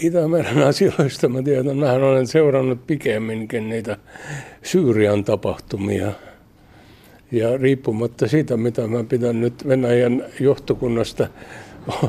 Itämeren 0.00 0.58
asioista 0.68 1.28
mä 1.28 1.42
tiedän, 1.42 1.76
mähän 1.76 2.02
olen 2.02 2.26
seurannut 2.26 2.86
pikemminkin 2.86 3.68
niitä 3.68 3.96
Syyrian 4.62 5.24
tapahtumia. 5.24 6.12
Ja 7.32 7.56
riippumatta 7.56 8.28
siitä, 8.28 8.56
mitä 8.56 8.86
mä 8.86 9.04
pidän 9.04 9.40
nyt 9.40 9.68
Venäjän 9.68 10.24
johtokunnasta, 10.40 11.28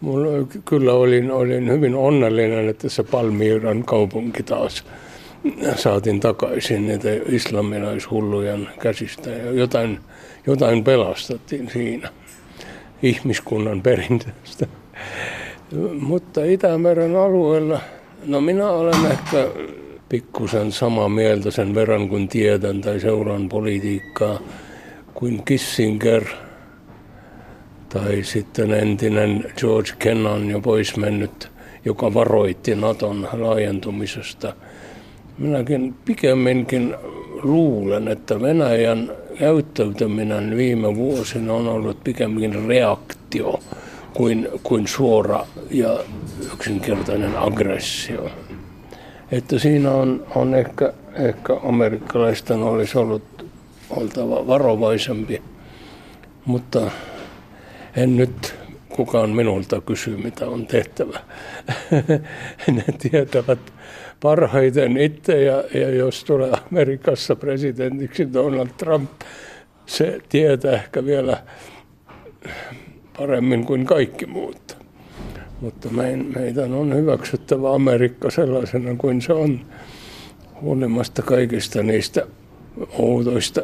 mulla 0.00 0.46
kyllä 0.64 0.92
olin, 0.92 1.30
olin 1.30 1.70
hyvin 1.70 1.94
onnellinen, 1.94 2.68
että 2.68 2.88
se 2.88 3.02
Palmiiran 3.02 3.84
kaupunki 3.84 4.42
taas 4.42 4.84
saatiin 5.76 6.20
takaisin 6.20 6.86
niitä 6.86 7.08
islamilaishullujen 7.28 8.68
käsistä. 8.80 9.30
Ja 9.30 9.52
jotain, 9.52 9.98
jotain 10.46 10.84
pelastettiin 10.84 11.70
siinä 11.72 12.08
ihmiskunnan 13.02 13.82
perinteestä. 13.82 14.66
Mutta 16.00 16.44
Itämeren 16.44 17.16
alueella, 17.16 17.80
no 18.26 18.40
minä 18.40 18.70
olen 18.70 19.06
ehkä 19.10 19.48
pikkusen 20.08 20.72
samaa 20.72 21.08
mieltä 21.08 21.50
sen 21.50 21.74
verran, 21.74 22.08
kun 22.08 22.28
tiedän 22.28 22.80
tai 22.80 23.00
seuraan 23.00 23.48
politiikkaa, 23.48 24.38
kuin 25.14 25.42
Kissinger 25.44 26.24
tai 27.88 28.22
sitten 28.22 28.72
entinen 28.72 29.44
George 29.56 29.90
Kennan 29.98 30.50
jo 30.50 30.60
pois 30.60 30.96
mennyt, 30.96 31.50
joka 31.84 32.14
varoitti 32.14 32.74
Naton 32.74 33.28
laajentumisesta. 33.32 34.52
Minäkin 35.38 35.94
pikemminkin 36.04 36.94
luulen, 37.42 38.08
että 38.08 38.40
Venäjän 38.40 39.12
käyttäytyminen 39.38 40.56
viime 40.56 40.96
vuosina 40.96 41.52
on 41.52 41.68
ollut 41.68 42.04
pikemminkin 42.04 42.66
reaktio 42.66 43.60
kuin, 44.18 44.48
kuin 44.62 44.88
suora 44.88 45.46
ja 45.70 45.98
yksinkertainen 46.54 47.36
aggressio. 47.36 48.30
Että 49.32 49.58
siinä 49.58 49.90
on, 49.90 50.26
on 50.34 50.54
ehkä, 50.54 50.92
ehkä 51.14 51.56
amerikkalaisten 51.62 52.62
olisi 52.62 52.98
ollut 52.98 53.46
oltava 53.90 54.46
varovaisempi, 54.46 55.42
mutta 56.44 56.90
en 57.96 58.16
nyt 58.16 58.54
kukaan 58.88 59.30
minulta 59.30 59.80
kysy, 59.80 60.16
mitä 60.16 60.48
on 60.48 60.66
tehtävä. 60.66 61.20
ne 62.76 62.84
tietävät 62.98 63.72
parhaiten 64.20 64.96
itse 64.96 65.42
ja, 65.42 65.64
ja 65.74 65.90
jos 65.90 66.24
tulee 66.24 66.52
Amerikassa 66.70 67.36
presidentiksi 67.36 68.32
Donald 68.32 68.68
Trump, 68.76 69.10
se 69.86 70.20
tietää 70.28 70.72
ehkä 70.72 71.04
vielä 71.04 71.42
paremmin 73.18 73.66
kuin 73.66 73.86
kaikki 73.86 74.26
muut. 74.26 74.76
Mutta 75.60 75.88
meidän 76.34 76.72
on 76.72 76.94
hyväksyttävä 76.94 77.74
Amerikka 77.74 78.30
sellaisena 78.30 78.94
kuin 78.94 79.22
se 79.22 79.32
on, 79.32 79.60
huolimatta 80.62 81.22
kaikista 81.22 81.82
niistä 81.82 82.26
outoista 82.92 83.62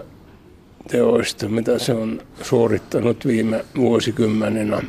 teoista, 0.88 1.48
mitä 1.48 1.78
se 1.78 1.94
on 1.94 2.22
suorittanut 2.42 3.26
viime 3.26 3.64
vuosikymmeninä, 3.76 4.82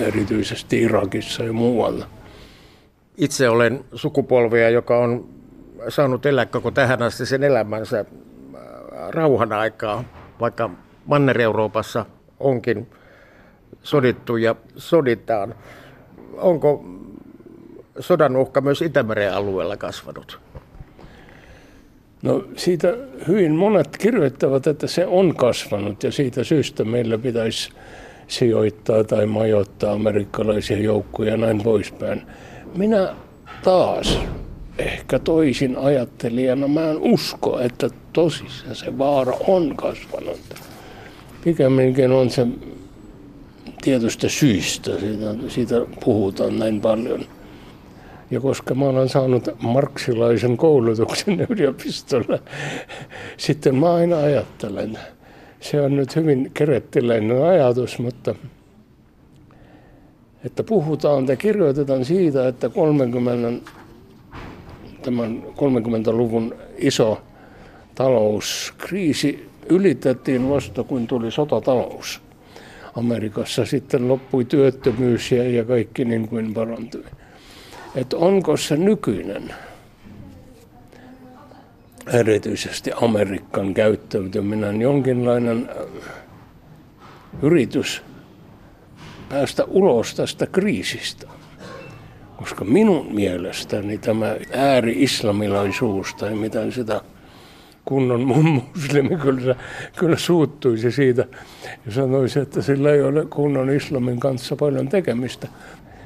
erityisesti 0.00 0.82
Irakissa 0.82 1.44
ja 1.44 1.52
muualla. 1.52 2.06
Itse 3.16 3.48
olen 3.48 3.84
sukupolvia, 3.94 4.70
joka 4.70 4.98
on 4.98 5.28
saanut 5.88 6.26
elää 6.26 6.46
koko 6.46 6.70
tähän 6.70 7.02
asti 7.02 7.26
sen 7.26 7.42
elämänsä 7.42 7.98
äh, 7.98 8.06
rauhan 9.10 9.52
aikaa, 9.52 10.04
vaikka 10.40 10.70
Manner-Euroopassa 11.06 12.06
onkin 12.40 12.86
sodittu 13.82 14.36
ja 14.36 14.56
soditaan. 14.76 15.54
Onko 16.36 16.84
sodan 18.00 18.36
uhka 18.36 18.60
myös 18.60 18.82
Itämeren 18.82 19.34
alueella 19.34 19.76
kasvanut? 19.76 20.40
No 22.22 22.44
siitä 22.56 22.96
hyvin 23.28 23.52
monet 23.52 23.96
kirjoittavat, 23.96 24.66
että 24.66 24.86
se 24.86 25.06
on 25.06 25.36
kasvanut 25.36 26.02
ja 26.02 26.12
siitä 26.12 26.44
syystä 26.44 26.84
meillä 26.84 27.18
pitäisi 27.18 27.70
sijoittaa 28.28 29.04
tai 29.04 29.26
majoittaa 29.26 29.92
amerikkalaisia 29.92 30.78
joukkoja 30.78 31.30
ja 31.30 31.36
näin 31.36 31.62
poispäin. 31.62 32.22
Minä 32.76 33.14
taas 33.62 34.18
ehkä 34.78 35.18
toisin 35.18 35.76
ajattelijana 35.76 36.68
mä 36.68 36.90
en 36.90 36.98
usko, 36.98 37.60
että 37.60 37.90
tosissaan 38.12 38.76
se 38.76 38.98
vaara 38.98 39.32
on 39.46 39.76
kasvanut. 39.76 40.40
Pikemminkin 41.44 42.10
on 42.10 42.30
se 42.30 42.46
tietystä 43.82 44.28
syistä, 44.28 44.90
siitä, 44.98 45.34
siitä 45.48 45.74
puhutaan 46.04 46.58
näin 46.58 46.80
paljon. 46.80 47.24
Ja 48.30 48.40
koska 48.40 48.74
mä 48.74 48.84
olen 48.84 49.08
saanut 49.08 49.48
marksilaisen 49.62 50.56
koulutuksen 50.56 51.40
yliopistolla, 51.50 52.38
sitten 53.36 53.74
mä 53.76 53.94
aina 53.94 54.16
ajattelen, 54.16 54.98
se 55.60 55.80
on 55.80 55.96
nyt 55.96 56.16
hyvin 56.16 56.50
kerettiläinen 56.54 57.44
ajatus, 57.44 57.98
mutta 57.98 58.34
että 60.44 60.62
puhutaan 60.62 61.28
ja 61.28 61.36
kirjoitetaan 61.36 62.04
siitä, 62.04 62.48
että 62.48 62.68
30, 62.68 63.72
tämän 65.02 65.42
30-luvun 65.56 66.54
iso 66.78 67.20
talouskriisi 67.94 69.48
ylitettiin 69.68 70.50
vasta, 70.50 70.84
kun 70.84 71.06
tuli 71.06 71.30
sotatalous. 71.30 72.20
Amerikassa 72.96 73.66
sitten 73.66 74.08
loppui 74.08 74.44
työttömyys 74.44 75.32
ja, 75.32 75.50
ja 75.50 75.64
kaikki 75.64 76.04
niin 76.04 76.28
kuin 76.28 76.54
parantui. 76.54 77.04
Että 77.94 78.16
onko 78.16 78.56
se 78.56 78.76
nykyinen, 78.76 79.54
erityisesti 82.12 82.90
Amerikan 83.02 83.74
käyttäytyminen, 83.74 84.80
jonkinlainen 84.80 85.70
äh, 85.70 85.86
yritys 87.42 88.02
päästä 89.28 89.64
ulos 89.64 90.14
tästä 90.14 90.46
kriisistä. 90.46 91.26
Koska 92.36 92.64
minun 92.64 93.14
mielestäni 93.14 93.98
tämä 93.98 94.36
ääri-islamilaisuus 94.52 96.14
tai 96.14 96.34
mitä 96.34 96.70
sitä 96.70 97.00
kunnon 97.84 98.20
muslimi 98.20 99.16
kyllä, 99.16 99.54
kyllä 99.96 100.16
suuttuisi 100.16 100.92
siitä 100.92 101.26
ja 101.86 101.92
sanoisi, 101.92 102.40
että 102.40 102.62
sillä 102.62 102.90
ei 102.90 103.02
ole 103.02 103.24
kunnon 103.24 103.70
islamin 103.70 104.20
kanssa 104.20 104.56
paljon 104.56 104.88
tekemistä. 104.88 105.48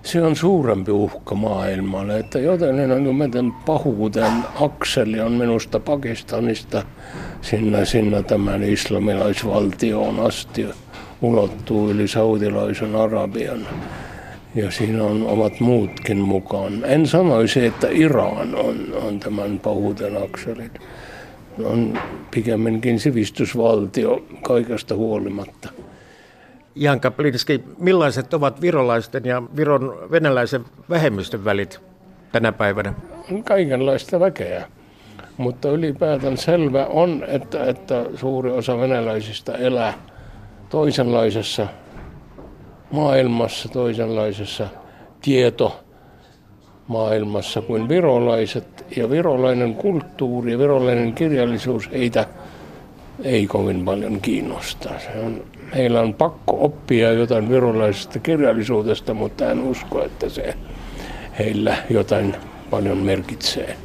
Se 0.02 0.22
on 0.22 0.36
suurempi 0.36 0.92
uhka 0.92 1.34
maailmalle, 1.34 2.18
että 2.18 2.38
joten 2.38 2.76
miten 3.16 3.52
pahuuden 3.52 4.32
akseli 4.60 5.20
on 5.20 5.32
minusta 5.32 5.80
Pakistanista 5.80 6.82
sinne, 7.42 7.84
sinne 7.84 8.22
tämän 8.22 8.62
islamilaisvaltioon 8.62 10.20
asti 10.20 10.66
ulottuu 11.22 11.90
yli 11.90 12.08
saudilaisen 12.08 12.96
Arabian. 12.96 13.66
Ja 14.54 14.70
siinä 14.70 15.04
on 15.04 15.26
omat 15.26 15.60
muutkin 15.60 16.18
mukaan. 16.18 16.84
En 16.84 17.06
sanoisi, 17.06 17.66
että 17.66 17.88
Iran 17.90 18.54
on, 18.54 18.76
on 19.02 19.20
tämän 19.20 19.58
pahuuden 19.58 20.22
akselin 20.22 20.70
on 21.64 21.98
pikemminkin 22.30 23.00
sivistysvaltio 23.00 24.24
kaikesta 24.42 24.94
huolimatta. 24.94 25.68
Jan 26.74 27.00
Kaplinski, 27.00 27.64
millaiset 27.78 28.34
ovat 28.34 28.60
virolaisten 28.60 29.24
ja 29.24 29.42
Viron 29.56 30.10
venäläisen 30.10 30.64
vähemmistön 30.90 31.44
välit 31.44 31.80
tänä 32.32 32.52
päivänä? 32.52 32.94
Kaikenlaista 33.44 34.20
väkeä. 34.20 34.66
Mutta 35.36 35.68
ylipäätään 35.70 36.36
selvä 36.36 36.86
on, 36.86 37.24
että, 37.28 37.64
että 37.64 38.04
suuri 38.14 38.50
osa 38.50 38.78
venäläisistä 38.78 39.52
elää 39.52 39.94
toisenlaisessa 40.68 41.66
maailmassa, 42.90 43.68
toisenlaisessa 43.68 44.68
tieto 45.22 45.85
maailmassa 46.88 47.60
kuin 47.60 47.88
virolaiset. 47.88 48.86
Ja 48.96 49.10
virolainen 49.10 49.74
kulttuuri 49.74 50.52
ja 50.52 50.58
virolainen 50.58 51.12
kirjallisuus 51.12 51.90
heitä 51.92 52.26
ei 53.24 53.46
kovin 53.46 53.84
paljon 53.84 54.20
kiinnosta. 54.20 54.88
Se 54.88 55.20
on, 55.26 55.42
heillä 55.74 56.00
on 56.00 56.14
pakko 56.14 56.58
oppia 56.60 57.12
jotain 57.12 57.48
virolaisesta 57.48 58.18
kirjallisuudesta, 58.18 59.14
mutta 59.14 59.50
en 59.50 59.60
usko, 59.60 60.04
että 60.04 60.28
se 60.28 60.54
heillä 61.38 61.76
jotain 61.90 62.36
paljon 62.70 62.98
merkitsee. 62.98 63.76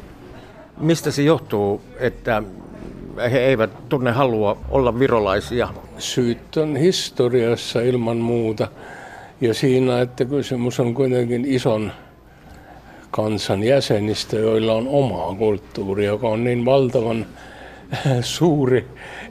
Mistä 0.80 1.10
se 1.10 1.22
johtuu, 1.22 1.80
että 2.00 2.42
he 3.30 3.38
eivät 3.38 3.88
tunne 3.88 4.10
halua 4.10 4.58
olla 4.70 4.98
virolaisia? 4.98 5.68
Syyt 5.98 6.56
on 6.56 6.76
historiassa 6.76 7.80
ilman 7.80 8.16
muuta 8.16 8.68
ja 9.40 9.54
siinä, 9.54 10.00
että 10.00 10.24
kysymys 10.24 10.80
on 10.80 10.94
kuitenkin 10.94 11.44
ison 11.44 11.92
kansan 13.12 13.62
jäsenistä, 13.62 14.36
joilla 14.36 14.72
on 14.72 14.88
omaa 14.88 15.34
kulttuuri, 15.34 16.04
joka 16.04 16.28
on 16.28 16.44
niin 16.44 16.64
valtavan 16.64 17.26
suuri 18.20 18.86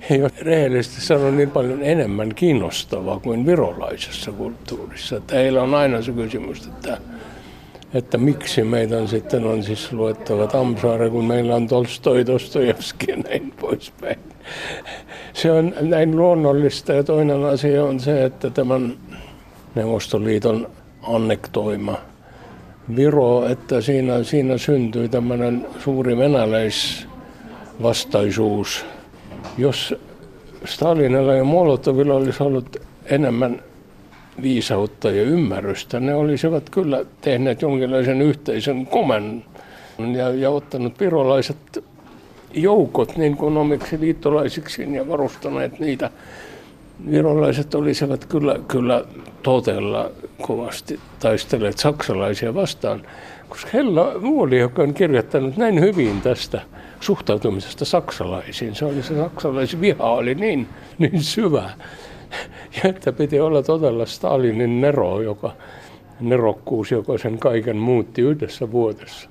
ja 0.09 0.29
rehellisesti 0.41 1.01
sanon 1.01 1.37
niin 1.37 1.51
paljon 1.51 1.83
enemmän 1.83 2.35
kiinnostavaa 2.35 3.19
kuin 3.19 3.45
virolaisessa 3.45 4.31
kulttuurissa. 4.31 5.17
Että 5.17 5.35
heillä 5.35 5.61
on 5.61 5.73
aina 5.73 6.01
se 6.01 6.11
kysymys, 6.11 6.67
että, 6.67 6.97
että 7.93 8.17
miksi 8.17 8.63
meidän 8.63 9.07
sitten 9.07 9.45
on 9.45 9.63
siis 9.63 9.93
luettava 9.93 10.47
Tamsaare, 10.47 11.09
kun 11.09 11.25
meillä 11.25 11.55
on 11.55 11.67
Tolstoi, 11.67 12.25
Dostojevski 12.25 13.11
ja 13.11 13.17
näin 13.17 13.53
poispäin. 13.59 14.19
Se 15.33 15.51
on 15.51 15.73
näin 15.81 16.17
luonnollista 16.17 16.93
ja 16.93 17.03
toinen 17.03 17.43
asia 17.43 17.83
on 17.83 17.99
se, 17.99 18.25
että 18.25 18.49
tämän 18.49 18.93
Neuvostoliiton 19.75 20.69
annektoima– 21.01 21.97
Viro, 22.95 23.47
että 23.47 23.81
siinä, 23.81 24.23
siinä 24.23 24.57
syntyi 24.57 25.09
tämmöinen 25.09 25.67
suuri 25.79 26.17
venäläisvastaisuus. 26.17 28.85
Jos 29.57 29.95
Stalinilla 30.65 31.33
ja 31.33 31.43
Molotovilla 31.43 32.13
olisi 32.13 32.43
ollut 32.43 32.77
enemmän 33.05 33.61
viisautta 34.41 35.11
ja 35.11 35.23
ymmärrystä, 35.23 35.99
ne 35.99 36.15
olisivat 36.15 36.69
kyllä 36.69 37.05
tehneet 37.21 37.61
jonkinlaisen 37.61 38.21
yhteisen 38.21 38.87
komen 38.87 39.43
ja, 40.15 40.29
ja 40.29 40.49
ottanut 40.49 40.99
virolaiset 40.99 41.83
joukot 42.53 43.17
niin 43.17 43.37
kuin 43.37 43.57
omiksi 43.57 43.99
liittolaisiksi 43.99 44.93
ja 44.93 45.07
varustaneet 45.07 45.79
niitä. 45.79 46.09
Virolaiset 47.09 47.75
olisivat 47.75 48.25
kyllä, 48.25 48.55
kyllä 48.67 49.05
totella 49.43 50.11
kovasti 50.41 50.99
taistelleet 51.19 51.77
saksalaisia 51.77 52.53
vastaan, 52.53 53.01
koska 53.49 53.69
Hella 53.73 54.21
Vuoli, 54.21 54.59
joka 54.59 54.81
on 54.81 54.93
kirjoittanut 54.93 55.57
näin 55.57 55.79
hyvin 55.81 56.21
tästä 56.21 56.61
suhtautumisesta 56.99 57.85
saksalaisiin, 57.85 58.75
se 58.75 58.85
oli 58.85 59.03
se 59.03 59.15
saksalaisviha 59.15 60.11
oli 60.11 60.35
niin, 60.35 60.67
niin 60.97 61.23
syvä, 61.23 61.69
ja 62.75 62.89
että 62.89 63.11
piti 63.13 63.39
olla 63.39 63.63
todella 63.63 64.05
Stalinin 64.05 64.81
nero, 64.81 65.21
joka, 65.21 65.51
nerokkuus, 66.19 66.91
joka 66.91 67.17
sen 67.17 67.39
kaiken 67.39 67.77
muutti 67.77 68.21
yhdessä 68.21 68.71
vuodessa. 68.71 69.29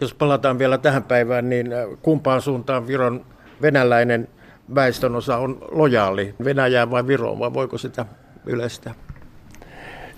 Jos 0.00 0.14
palataan 0.14 0.58
vielä 0.58 0.78
tähän 0.78 1.02
päivään, 1.02 1.48
niin 1.48 1.66
kumpaan 2.02 2.42
suuntaan 2.42 2.86
Viron 2.86 3.24
venäläinen 3.62 4.28
väestönosa 4.74 5.36
on 5.36 5.58
lojaali? 5.70 6.34
Venäjään 6.44 6.90
vai 6.90 7.06
Viroon 7.06 7.38
vai 7.38 7.54
voiko 7.54 7.78
sitä 7.78 8.06
yleistää? 8.46 8.94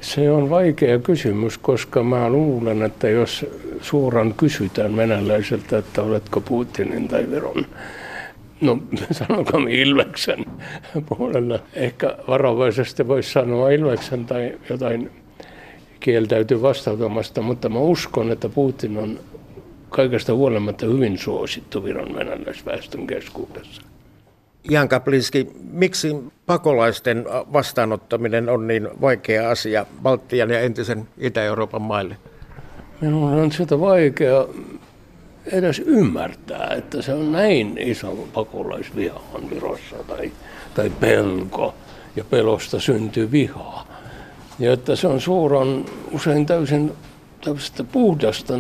Se 0.01 0.30
on 0.30 0.51
vaikea 0.51 0.99
kysymys, 0.99 1.59
koska 1.59 2.03
mä 2.03 2.28
luulen, 2.28 2.82
että 2.82 3.09
jos 3.09 3.47
suoraan 3.80 4.34
kysytään 4.34 4.97
venäläiseltä, 4.97 5.78
että 5.78 6.03
oletko 6.03 6.40
Putinin 6.40 7.09
tai 7.09 7.30
Viron, 7.30 7.66
no 8.61 8.78
sanokaa 9.11 9.61
Ilveksen 9.68 10.44
puolella. 11.09 11.59
Ehkä 11.74 12.16
varovaisesti 12.28 13.09
voisi 13.09 13.32
sanoa 13.32 13.70
Ilveksen 13.70 14.24
tai 14.24 14.59
jotain 14.70 15.11
kieltäytyy 16.01 16.62
vastautumasta, 16.62 17.42
mutta 17.42 17.68
mä 17.68 17.78
uskon, 17.78 18.32
että 18.32 18.49
Putin 18.49 18.99
on 18.99 19.18
kaikesta 19.88 20.34
huolimatta 20.34 20.86
hyvin 20.86 21.18
suosittu 21.18 21.84
Viron 21.84 22.14
venäläisväestön 22.14 23.07
keskuudessa. 23.07 23.82
Jan 24.71 24.89
Kaplinski, 24.89 25.51
miksi 25.71 26.17
pakolaisten 26.47 27.25
vastaanottaminen 27.53 28.49
on 28.49 28.67
niin 28.67 28.89
vaikea 29.01 29.51
asia 29.51 29.87
Baltian 30.03 30.51
ja 30.51 30.61
entisen 30.61 31.09
Itä-Euroopan 31.19 31.83
maille? 31.83 32.17
Minun 33.01 33.33
on 33.33 33.53
sitä 33.53 33.81
vaikea 33.81 34.47
edes 35.53 35.79
ymmärtää, 35.79 36.69
että 36.79 37.03
se 37.03 37.14
on 37.14 37.33
näin 37.33 37.79
iso 37.79 38.29
pakolaisviha 38.33 39.21
on 39.35 39.51
Virossa 39.51 39.97
tai, 40.07 40.33
tai 40.75 40.91
pelko 40.91 41.75
ja 42.17 42.25
pelosta 42.25 42.81
syntyy 42.81 43.33
vihaa. 43.33 43.87
Ja 44.59 44.73
että 44.73 44.97
se 44.97 45.07
on 45.07 45.21
suoraan 45.21 45.85
usein 46.12 46.47
täysin 46.47 46.93
puhdasta 47.93 48.55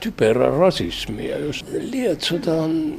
typerää 0.00 0.50
rasismia, 0.58 1.38
jos 1.38 1.64
lietsotaan, 1.92 2.94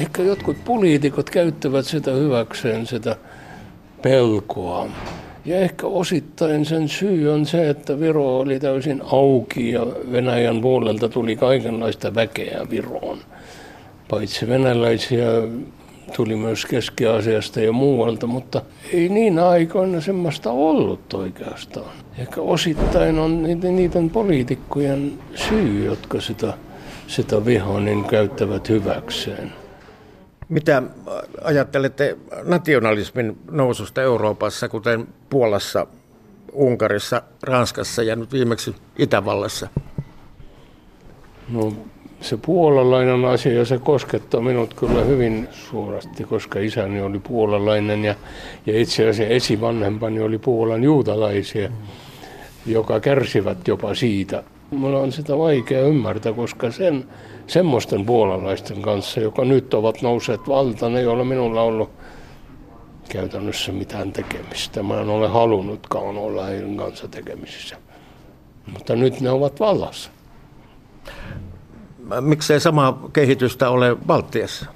ehkä 0.00 0.22
jotkut 0.22 0.56
poliitikot 0.64 1.30
käyttävät 1.30 1.86
sitä 1.86 2.10
hyväkseen, 2.10 2.86
sitä 2.86 3.16
pelkoa. 4.02 4.88
Ja 5.44 5.58
ehkä 5.58 5.86
osittain 5.86 6.64
sen 6.64 6.88
syy 6.88 7.32
on 7.32 7.46
se, 7.46 7.70
että 7.70 8.00
Viro 8.00 8.38
oli 8.38 8.60
täysin 8.60 9.02
auki 9.12 9.70
ja 9.70 9.86
Venäjän 10.12 10.60
puolelta 10.60 11.08
tuli 11.08 11.36
kaikenlaista 11.36 12.14
väkeä 12.14 12.66
Viroon. 12.70 13.18
Paitsi 14.10 14.48
venäläisiä 14.48 15.26
tuli 16.16 16.36
myös 16.36 16.66
Keski-Aasiasta 16.66 17.60
ja 17.60 17.72
muualta, 17.72 18.26
mutta 18.26 18.62
ei 18.92 19.08
niin 19.08 19.38
aikoina 19.38 20.00
semmoista 20.00 20.50
ollut 20.50 21.14
oikeastaan. 21.14 21.90
Ehkä 22.18 22.40
osittain 22.40 23.18
on 23.18 23.42
niiden, 23.42 23.76
niiden 23.76 24.10
poliitikkojen 24.10 25.12
syy, 25.34 25.84
jotka 25.84 26.20
sitä, 26.20 26.52
sitä 27.06 27.44
vihaa 27.44 27.80
niin 27.80 28.04
käyttävät 28.04 28.68
hyväkseen. 28.68 29.61
Mitä 30.48 30.82
ajattelette 31.44 32.16
nationalismin 32.44 33.38
noususta 33.50 34.02
Euroopassa, 34.02 34.68
kuten 34.68 35.08
Puolassa, 35.30 35.86
Unkarissa, 36.52 37.22
Ranskassa 37.42 38.02
ja 38.02 38.16
nyt 38.16 38.32
viimeksi 38.32 38.74
Itävallassa? 38.98 39.68
No 41.48 41.72
se 42.22 42.36
puolalainen 42.36 43.24
asia 43.24 43.52
ja 43.52 43.64
se 43.64 43.78
koskettaa 43.78 44.40
minut 44.40 44.74
kyllä 44.74 45.04
hyvin 45.04 45.48
suuresti, 45.52 46.24
koska 46.24 46.58
isäni 46.58 47.00
oli 47.00 47.18
puolalainen 47.18 48.04
ja, 48.04 48.14
ja 48.66 48.80
itse 48.80 49.08
asiassa 49.08 49.34
esivanhempani 49.34 50.20
oli 50.20 50.38
Puolan 50.38 50.84
juutalaisia, 50.84 51.68
mm. 51.68 51.74
joka 52.66 53.00
kärsivät 53.00 53.68
jopa 53.68 53.94
siitä. 53.94 54.42
Mulla 54.70 54.98
on 54.98 55.12
sitä 55.12 55.38
vaikea 55.38 55.80
ymmärtää, 55.80 56.32
koska 56.32 56.70
sen, 56.70 57.04
semmoisten 57.46 58.06
puolalaisten 58.06 58.82
kanssa, 58.82 59.20
joka 59.20 59.44
nyt 59.44 59.74
ovat 59.74 60.02
nousseet 60.02 60.40
valtaan, 60.48 60.96
ei 60.96 61.06
ole 61.06 61.24
minulla 61.24 61.62
ollut 61.62 61.90
käytännössä 63.08 63.72
mitään 63.72 64.12
tekemistä. 64.12 64.82
Mä 64.82 65.00
en 65.00 65.08
ole 65.08 65.28
halunnutkaan 65.28 66.18
olla 66.18 66.44
heidän 66.44 66.76
kanssa 66.76 67.08
tekemisissä. 67.08 67.76
Mutta 68.72 68.96
nyt 68.96 69.20
ne 69.20 69.30
ovat 69.30 69.60
vallassa 69.60 70.10
miksei 72.20 72.60
sama 72.60 73.08
kehitystä 73.12 73.70
ole 73.70 73.96
Baltiassa? 74.06 74.66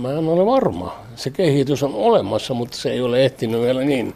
Mä 0.00 0.12
en 0.12 0.28
ole 0.28 0.46
varma. 0.46 0.94
Se 1.16 1.30
kehitys 1.30 1.82
on 1.82 1.94
olemassa, 1.94 2.54
mutta 2.54 2.76
se 2.76 2.90
ei 2.90 3.00
ole 3.00 3.24
ehtinyt 3.24 3.60
vielä 3.60 3.80
niin, 3.80 4.14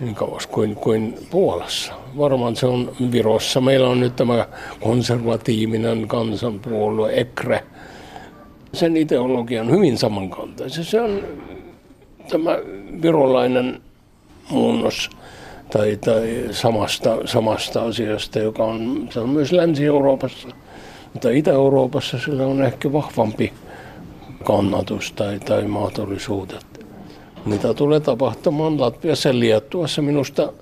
niin 0.00 0.14
kauas 0.14 0.46
kuin, 0.46 0.76
kuin 0.76 1.14
Puolassa. 1.30 1.92
Varmaan 2.18 2.56
se 2.56 2.66
on 2.66 2.92
Virossa. 3.12 3.60
Meillä 3.60 3.88
on 3.88 4.00
nyt 4.00 4.16
tämä 4.16 4.46
konservatiivinen 4.80 6.08
kansanpuolue 6.08 7.12
EKRE. 7.20 7.64
Sen 8.72 8.96
ideologia 8.96 9.60
on 9.62 9.70
hyvin 9.70 9.98
samankaltainen. 9.98 10.84
Se 10.84 11.00
on 11.00 11.22
tämä 12.30 12.58
virolainen 13.02 13.80
muunnos 14.50 15.10
tai, 15.72 15.96
tai 15.96 16.44
samasta, 16.50 17.18
samasta 17.24 17.82
asiasta, 17.82 18.38
joka 18.38 18.64
on, 18.64 19.08
se 19.10 19.20
on 19.20 19.28
myös 19.28 19.52
Länsi-Euroopassa. 19.52 20.48
Mutta 21.12 21.30
Itä-Euroopassa 21.30 22.18
sillä 22.18 22.46
on 22.46 22.62
ehkä 22.62 22.92
vahvampi 22.92 23.52
kannatus 24.44 25.12
tai, 25.12 25.40
tai 25.40 25.64
mahdollisuudet. 25.64 26.69
Mitä 27.44 27.74
tulee 27.74 28.00
tapahtumaan 28.00 28.80
Latviassa 28.80 29.28
ja 29.28 29.38
Liettuassa, 29.38 30.02
minusta 30.02 30.52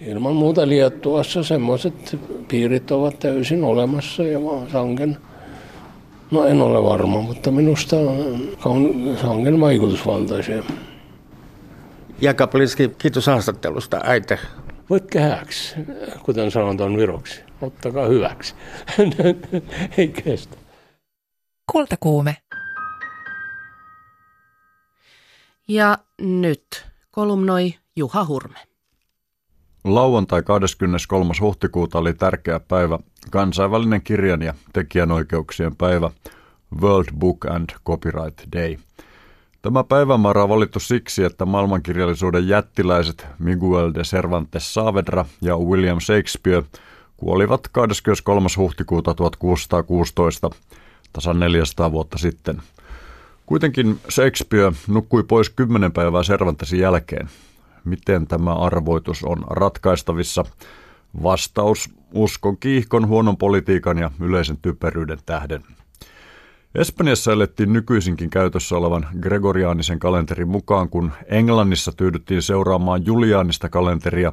ilman 0.00 0.34
muuta 0.34 0.68
Liettuassa 0.68 1.42
semmoiset 1.42 2.18
piirit 2.48 2.90
ovat 2.90 3.18
täysin 3.18 3.64
olemassa 3.64 4.22
ja 4.22 4.38
sangen, 4.72 5.16
no 6.30 6.44
en 6.44 6.60
ole 6.62 6.82
varma, 6.82 7.20
mutta 7.20 7.50
minusta 7.50 7.96
on 8.64 9.14
sangen 9.22 9.60
vaikutusvaltaisia. 9.60 10.62
Ja 12.20 12.34
Kaplinski, 12.34 12.90
kiitos 12.98 13.26
haastattelusta, 13.26 14.00
äite. 14.04 14.38
Voit 14.90 15.04
kähäksi, 15.10 15.74
kuten 16.22 16.50
sanotaan 16.50 16.96
viroksi. 16.96 17.40
Ottakaa 17.62 18.06
hyväksi. 18.06 18.54
Ei 19.98 20.08
kestä. 20.08 20.56
Kultakuume. 21.72 22.36
Ja 25.68 25.98
nyt 26.20 26.86
kolumnoi 27.10 27.74
Juha 27.96 28.24
Hurme. 28.24 28.58
Lauantai 29.84 30.42
23. 30.42 31.34
huhtikuuta 31.40 31.98
oli 31.98 32.14
tärkeä 32.14 32.60
päivä, 32.60 32.98
kansainvälinen 33.30 34.02
kirjan 34.02 34.42
ja 34.42 34.54
tekijänoikeuksien 34.72 35.76
päivä, 35.76 36.10
World 36.80 37.08
Book 37.18 37.44
and 37.44 37.70
Copyright 37.86 38.52
Day– 38.52 38.76
Tämä 39.62 39.84
päivämäärä 39.84 40.42
on 40.42 40.48
valittu 40.48 40.80
siksi, 40.80 41.24
että 41.24 41.46
maailmankirjallisuuden 41.46 42.48
jättiläiset 42.48 43.26
Miguel 43.38 43.94
de 43.94 44.02
Cervantes 44.02 44.74
Saavedra 44.74 45.24
ja 45.40 45.56
William 45.56 46.00
Shakespeare 46.00 46.62
kuolivat 47.16 47.68
23. 47.72 48.48
huhtikuuta 48.56 49.14
1616, 49.14 50.50
tasan 51.12 51.40
400 51.40 51.92
vuotta 51.92 52.18
sitten. 52.18 52.62
Kuitenkin 53.50 54.00
Shakespeare 54.10 54.72
nukkui 54.88 55.22
pois 55.22 55.50
kymmenen 55.50 55.92
päivää 55.92 56.22
Cervantesin 56.22 56.80
jälkeen. 56.80 57.28
Miten 57.84 58.26
tämä 58.26 58.54
arvoitus 58.54 59.24
on 59.24 59.44
ratkaistavissa? 59.50 60.44
Vastaus 61.22 61.90
uskon 62.14 62.56
kiihkon, 62.58 63.08
huonon 63.08 63.36
politiikan 63.36 63.98
ja 63.98 64.10
yleisen 64.20 64.56
typeryyden 64.62 65.18
tähden. 65.26 65.62
Espanjassa 66.74 67.32
elettiin 67.32 67.72
nykyisinkin 67.72 68.30
käytössä 68.30 68.76
olevan 68.76 69.06
gregoriaanisen 69.20 69.98
kalenterin 69.98 70.48
mukaan, 70.48 70.88
kun 70.88 71.12
Englannissa 71.26 71.92
tyydyttiin 71.92 72.42
seuraamaan 72.42 73.06
juliaanista 73.06 73.68
kalenteria, 73.68 74.32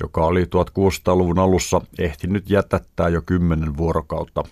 joka 0.00 0.26
oli 0.26 0.44
1600-luvun 0.44 1.38
alussa 1.38 1.80
ehtinyt 1.98 2.50
jätättää 2.50 3.08
jo 3.08 3.22
kymmenen 3.26 3.76
vuorokautta. 3.76 4.42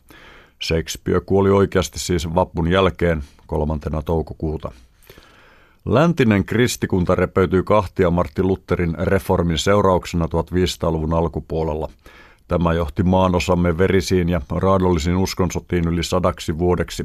Shakespeare 0.63 1.21
kuoli 1.21 1.51
oikeasti 1.51 1.99
siis 1.99 2.35
vappun 2.35 2.71
jälkeen 2.71 3.23
kolmantena 3.53 4.03
toukokuuta. 4.03 4.73
Läntinen 5.85 6.45
kristikunta 6.45 7.15
repeytyi 7.15 7.63
kahtia 7.63 8.11
Martti 8.11 8.43
Lutherin 8.43 8.95
reformin 8.99 9.59
seurauksena 9.59 10.27
1500-luvun 10.27 11.15
alkupuolella– 11.15 11.89
Tämä 12.53 12.73
johti 12.73 13.03
maanosamme 13.03 13.79
verisiin 13.79 14.29
ja 14.29 14.41
raadollisiin 14.51 15.17
uskonsotiin 15.17 15.89
yli 15.89 16.05
sadaksi 16.05 16.59
vuodeksi. 16.59 17.05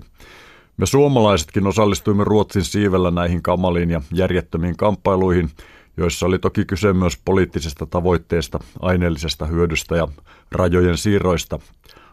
Me 0.78 0.86
suomalaisetkin 0.86 1.68
osallistuimme 1.68 2.24
Ruotsin 2.24 2.64
siivellä 2.64 3.12
näihin 3.12 3.42
kamaliin 3.42 3.90
ja 3.90 4.02
järjettömiin 4.14 4.78
kamppailuihin, 4.78 5.50
joissa 5.98 6.26
oli 6.26 6.40
toki 6.40 6.66
kyse 6.66 6.94
myös 6.94 7.18
poliittisesta 7.26 7.86
tavoitteesta, 7.86 8.60
aineellisesta 8.80 9.46
hyödystä 9.46 9.96
ja 9.96 10.08
rajojen 10.52 10.98
siirroista. 10.98 11.60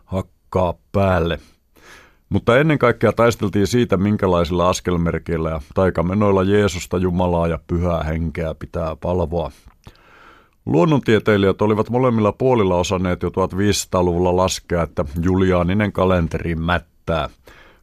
Hakkaa 0.04 0.74
päälle. 0.92 1.40
Mutta 2.34 2.58
ennen 2.58 2.78
kaikkea 2.78 3.12
taisteltiin 3.12 3.66
siitä, 3.66 3.96
minkälaisilla 3.96 4.68
askelmerkeillä 4.68 5.50
ja 5.50 5.60
taikamenoilla 5.74 6.42
Jeesusta, 6.42 6.98
Jumalaa 6.98 7.48
ja 7.48 7.58
pyhää 7.66 8.02
henkeä 8.02 8.54
pitää 8.54 8.96
palvoa. 8.96 9.50
Luonnontieteilijät 10.66 11.62
olivat 11.62 11.90
molemmilla 11.90 12.32
puolilla 12.32 12.76
osanneet 12.76 13.22
jo 13.22 13.28
1500-luvulla 13.28 14.36
laskea, 14.36 14.82
että 14.82 15.04
juliaaninen 15.22 15.92
kalenteri 15.92 16.54
mättää. 16.54 17.28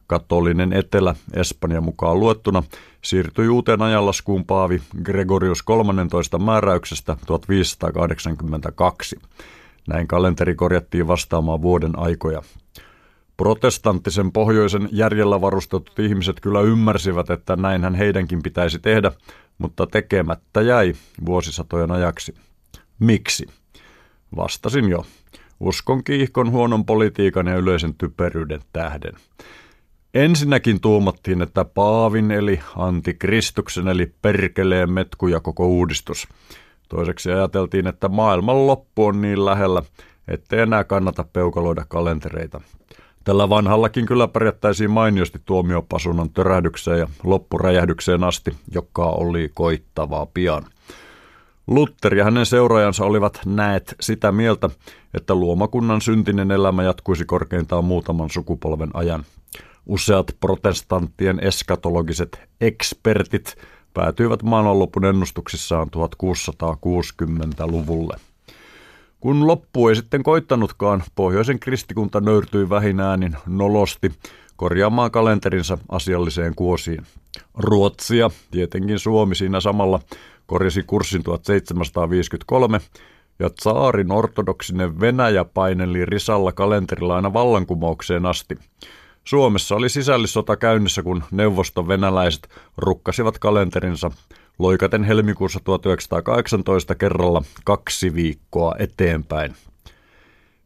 Katolinen 0.06 0.72
etelä, 0.72 1.14
Espanja 1.34 1.80
mukaan 1.80 2.20
luettuna, 2.20 2.62
siirtyi 3.02 3.48
uuteen 3.48 3.82
ajanlaskuun 3.82 4.44
paavi 4.44 4.82
Gregorius 5.02 5.62
13 5.62 6.38
määräyksestä 6.38 7.16
1582. 7.26 9.16
Näin 9.88 10.08
kalenteri 10.08 10.54
korjattiin 10.54 11.08
vastaamaan 11.08 11.62
vuoden 11.62 11.98
aikoja. 11.98 12.42
Protestanttisen 13.42 14.32
pohjoisen 14.32 14.88
järjellä 14.92 15.40
varustetut 15.40 15.98
ihmiset 15.98 16.40
kyllä 16.40 16.60
ymmärsivät, 16.60 17.30
että 17.30 17.56
näinhän 17.56 17.94
heidänkin 17.94 18.42
pitäisi 18.42 18.78
tehdä, 18.78 19.12
mutta 19.58 19.86
tekemättä 19.86 20.60
jäi 20.62 20.92
vuosisatojen 21.26 21.90
ajaksi. 21.90 22.34
Miksi? 22.98 23.46
Vastasin 24.36 24.88
jo. 24.88 25.06
Uskon 25.60 26.04
kiihkon 26.04 26.50
huonon 26.50 26.84
politiikan 26.84 27.46
ja 27.46 27.56
yleisen 27.56 27.94
typeryyden 27.94 28.60
tähden. 28.72 29.12
Ensinnäkin 30.14 30.80
tuumattiin, 30.80 31.42
että 31.42 31.64
Paavin 31.64 32.30
eli 32.30 32.60
antikristuksen 32.76 33.88
eli 33.88 34.14
perkeleen 34.22 34.92
metku 34.92 35.28
ja 35.28 35.40
koko 35.40 35.66
uudistus. 35.66 36.28
Toiseksi 36.88 37.32
ajateltiin, 37.32 37.86
että 37.86 38.08
maailman 38.08 38.66
loppu 38.66 39.06
on 39.06 39.20
niin 39.20 39.44
lähellä, 39.44 39.82
ettei 40.28 40.60
enää 40.60 40.84
kannata 40.84 41.24
peukaloida 41.32 41.84
kalentereita. 41.88 42.60
Tällä 43.24 43.48
vanhallakin 43.48 44.06
kyllä 44.06 44.28
pärjättäisiin 44.28 44.90
mainiosti 44.90 45.40
tuomiopasunan 45.44 46.30
törähdykseen 46.30 46.98
ja 46.98 47.08
loppuräjähdykseen 47.24 48.24
asti, 48.24 48.56
joka 48.74 49.04
oli 49.04 49.50
koittavaa 49.54 50.26
pian. 50.26 50.64
Luther 51.66 52.14
ja 52.14 52.24
hänen 52.24 52.46
seuraajansa 52.46 53.04
olivat 53.04 53.40
näet 53.46 53.94
sitä 54.00 54.32
mieltä, 54.32 54.70
että 55.14 55.34
luomakunnan 55.34 56.00
syntinen 56.00 56.50
elämä 56.50 56.82
jatkuisi 56.82 57.24
korkeintaan 57.24 57.84
muutaman 57.84 58.30
sukupolven 58.30 58.90
ajan. 58.94 59.24
Useat 59.86 60.26
protestanttien 60.40 61.40
eskatologiset 61.40 62.40
ekspertit 62.60 63.56
päätyivät 63.94 64.42
maailmanlopun 64.42 65.04
ennustuksissaan 65.04 65.88
1660-luvulle. 65.96 68.16
Kun 69.22 69.46
loppu 69.46 69.88
ei 69.88 69.96
sitten 69.96 70.22
koittanutkaan, 70.22 71.02
pohjoisen 71.14 71.58
kristikunta 71.60 72.20
nöyrtyi 72.20 72.70
vähin 72.70 73.00
äänin 73.00 73.36
nolosti 73.46 74.12
korjaamaan 74.56 75.10
kalenterinsa 75.10 75.78
asialliseen 75.88 76.54
kuosiin. 76.54 77.06
Ruotsia, 77.54 78.30
tietenkin 78.50 78.98
Suomi 78.98 79.34
siinä 79.34 79.60
samalla, 79.60 80.00
korjasi 80.46 80.82
kurssin 80.82 81.22
1753 81.22 82.80
ja 83.38 83.50
tsaarin 83.50 84.12
ortodoksinen 84.12 85.00
Venäjä 85.00 85.44
paineli 85.44 86.04
risalla 86.04 86.52
kalenterilla 86.52 87.16
aina 87.16 87.32
vallankumoukseen 87.32 88.26
asti. 88.26 88.58
Suomessa 89.24 89.74
oli 89.74 89.88
sisällissota 89.88 90.56
käynnissä, 90.56 91.02
kun 91.02 91.24
neuvoston 91.30 91.88
venäläiset 91.88 92.48
rukkasivat 92.76 93.38
kalenterinsa 93.38 94.10
loikaten 94.58 95.04
helmikuussa 95.04 95.60
1918 95.64 96.94
kerralla 96.94 97.42
kaksi 97.64 98.14
viikkoa 98.14 98.74
eteenpäin. 98.78 99.54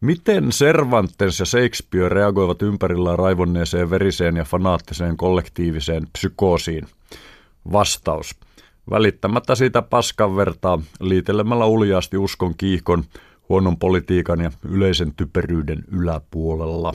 Miten 0.01 0.49
Cervantes 0.51 1.41
ja 1.41 1.47
Shakespeare 1.47 2.09
reagoivat 2.09 2.62
ympärillä 2.62 3.16
raivonneeseen 3.16 3.91
veriseen 3.91 4.37
ja 4.37 4.45
fanaattiseen 4.45 5.16
kollektiiviseen 5.16 6.07
psykoosiin? 6.12 6.87
Vastaus. 7.72 8.37
Välittämättä 8.91 9.55
siitä 9.55 9.82
paskan 9.82 10.37
vertaa, 10.37 10.78
liitelemällä 11.01 11.66
uljaasti 11.66 12.16
uskon 12.16 12.55
kiihkon, 12.57 13.05
huonon 13.49 13.78
politiikan 13.78 14.41
ja 14.41 14.51
yleisen 14.68 15.14
typeryyden 15.14 15.84
yläpuolella. 15.93 16.93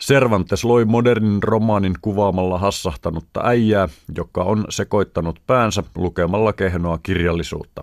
Cervantes 0.00 0.64
loi 0.64 0.84
modernin 0.84 1.42
romaanin 1.42 1.94
kuvaamalla 2.00 2.58
hassahtanutta 2.58 3.40
äijää, 3.44 3.88
joka 4.16 4.42
on 4.42 4.64
sekoittanut 4.68 5.40
päänsä 5.46 5.82
lukemalla 5.96 6.52
kehnoa 6.52 6.98
kirjallisuutta. 7.02 7.82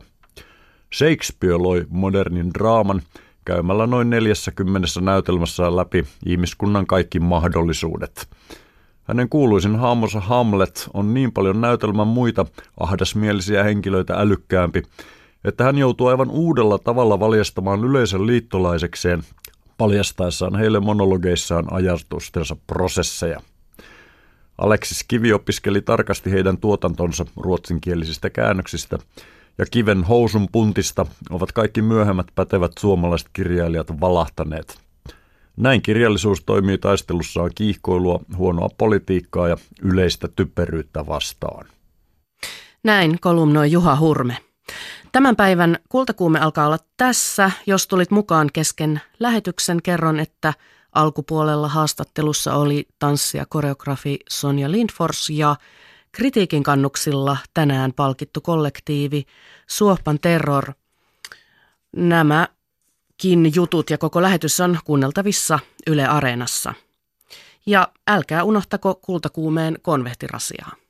Shakespeare 0.93 1.57
loi 1.57 1.85
modernin 1.89 2.53
draaman 2.53 3.01
käymällä 3.45 3.87
noin 3.87 4.09
40 4.09 4.87
näytelmässä 5.01 5.75
läpi 5.75 6.05
ihmiskunnan 6.25 6.85
kaikki 6.85 7.19
mahdollisuudet. 7.19 8.27
Hänen 9.03 9.29
kuuluisin 9.29 9.75
haamonsa 9.75 10.19
Hamlet 10.19 10.89
on 10.93 11.13
niin 11.13 11.31
paljon 11.31 11.61
näytelmän 11.61 12.07
muita 12.07 12.45
ahdasmielisiä 12.79 13.63
henkilöitä 13.63 14.13
älykkäämpi, 14.13 14.83
että 15.43 15.63
hän 15.63 15.77
joutuu 15.77 16.07
aivan 16.07 16.29
uudella 16.29 16.77
tavalla 16.77 17.19
valjastamaan 17.19 17.83
yleisön 17.83 18.27
liittolaisekseen 18.27 19.23
paljastaessaan 19.81 20.55
heille 20.55 20.79
monologeissaan 20.79 21.73
ajatustensa 21.73 22.55
prosesseja. 22.67 23.39
Aleksis 24.57 25.03
Kivi 25.07 25.33
opiskeli 25.33 25.81
tarkasti 25.81 26.31
heidän 26.31 26.57
tuotantonsa 26.57 27.25
ruotsinkielisistä 27.37 28.29
käännöksistä, 28.29 28.97
ja 29.57 29.65
Kiven 29.71 30.03
housun 30.03 30.47
puntista 30.51 31.05
ovat 31.29 31.51
kaikki 31.51 31.81
myöhemmät 31.81 32.27
pätevät 32.35 32.71
suomalaiset 32.79 33.29
kirjailijat 33.33 33.99
valahtaneet. 34.01 34.77
Näin 35.57 35.81
kirjallisuus 35.81 36.43
toimii 36.45 36.77
taistelussaan 36.77 37.51
kiihkoilua, 37.55 38.19
huonoa 38.37 38.69
politiikkaa 38.77 39.47
ja 39.47 39.57
yleistä 39.81 40.27
typeryyttä 40.35 41.07
vastaan. 41.07 41.65
Näin 42.83 43.19
kolumnoi 43.21 43.71
Juha 43.71 43.95
Hurme. 43.95 44.37
Tämän 45.11 45.35
päivän 45.35 45.77
kultakuume 45.89 46.39
alkaa 46.39 46.65
olla 46.65 46.79
tässä. 46.97 47.51
Jos 47.65 47.87
tulit 47.87 48.11
mukaan 48.11 48.49
kesken 48.53 49.01
lähetyksen, 49.19 49.81
kerron, 49.81 50.19
että 50.19 50.53
alkupuolella 50.91 51.67
haastattelussa 51.67 52.55
oli 52.55 52.87
tanssia 52.99 53.45
koreografi 53.45 54.19
Sonja 54.29 54.71
Lindfors 54.71 55.29
ja 55.29 55.55
kritiikin 56.11 56.63
kannuksilla 56.63 57.37
tänään 57.53 57.93
palkittu 57.93 58.41
kollektiivi 58.41 59.25
Suopan 59.67 60.19
Terror. 60.19 60.73
Nämäkin 61.95 63.55
jutut 63.55 63.89
ja 63.89 63.97
koko 63.97 64.21
lähetys 64.21 64.59
on 64.59 64.79
kuunneltavissa 64.85 65.59
Yle 65.87 66.07
Areenassa. 66.07 66.73
Ja 67.65 67.87
älkää 68.07 68.43
unohtako 68.43 68.95
kultakuumeen 68.95 69.77
konvehtirasiaa. 69.81 70.80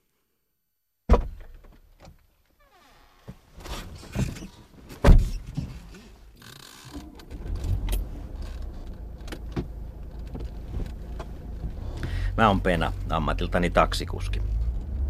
Mä 12.38 12.48
oon 12.48 12.62
Pena, 12.62 12.94
ammatiltani 13.10 13.70
taksikuski. 13.70 14.42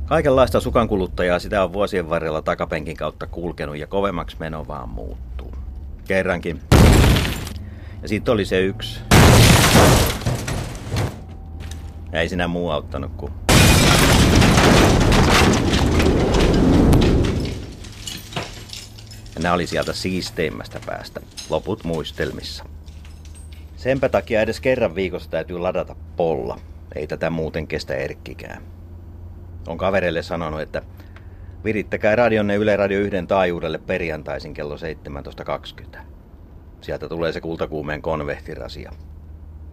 Kaikenlaista 0.06 0.60
sukankuluttajaa 0.60 1.40
sitä 1.40 1.64
on 1.64 1.74
vuosien 1.74 2.10
varrella 2.10 2.42
takapenkin 2.42 2.98
kautta 2.98 3.28
kulkenut 3.28 3.78
ja 3.78 3.88
kovemmaksi 3.88 4.38
meno 4.40 4.68
vaan 4.68 4.90
muuttuu. 4.90 5.54
Kerrankin. 6.08 6.62
Ja 8.02 8.08
sitten 8.08 8.34
oli 8.34 8.46
se 8.46 8.62
yksi. 8.62 9.00
Ei 12.14 12.30
sinä 12.30 12.48
muu 12.48 12.70
auttanut 12.70 13.12
kuin 13.18 13.34
nämä 19.42 19.56
oli 19.56 19.68
sieltä 19.68 19.94
siisteimmästä 19.94 20.80
päästä, 20.86 21.22
loput 21.50 21.84
muistelmissa. 21.84 22.66
Senpä 23.78 24.10
takia 24.10 24.42
edes 24.42 24.60
kerran 24.60 24.96
viikossa 24.96 25.30
täytyy 25.30 25.60
ladata 25.60 25.96
polla. 26.16 26.60
Ei 26.96 27.08
tätä 27.08 27.30
muuten 27.30 27.68
kestä 27.68 27.96
erkkikään. 27.96 28.64
On 29.68 29.78
kavereille 29.78 30.22
sanonut, 30.22 30.62
että 30.62 30.82
virittäkää 31.64 32.16
radionne 32.16 32.56
Yle 32.56 32.76
Radio 32.76 33.00
1 33.00 33.18
taajuudelle 33.28 33.78
perjantaisin 33.78 34.54
kello 34.54 34.76
17.20. 35.96 36.00
Sieltä 36.82 37.10
tulee 37.10 37.32
se 37.32 37.42
kultakuumeen 37.42 38.02
konvehtirasia. 38.02 38.92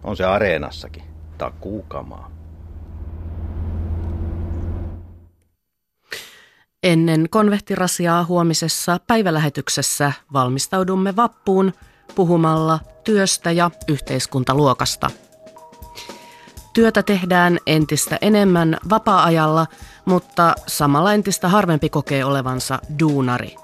On 0.03 0.17
se 0.17 0.25
areenassakin. 0.25 1.03
Takuukamaa. 1.37 2.31
Ennen 6.83 7.27
konvehtirasiaa 7.29 8.25
huomisessa 8.25 8.99
päivälähetyksessä 9.07 10.11
valmistaudumme 10.33 11.15
vappuun 11.15 11.73
puhumalla 12.15 12.79
työstä 13.03 13.51
ja 13.51 13.71
yhteiskuntaluokasta– 13.87 15.09
Työtä 16.73 17.03
tehdään 17.03 17.59
entistä 17.67 18.17
enemmän 18.21 18.77
vapaa-ajalla, 18.89 19.67
mutta 20.05 20.55
samalla 20.67 21.13
entistä 21.13 21.47
harvempi 21.47 21.89
kokee 21.89 22.25
olevansa 22.25 22.79
duunari. 22.99 23.55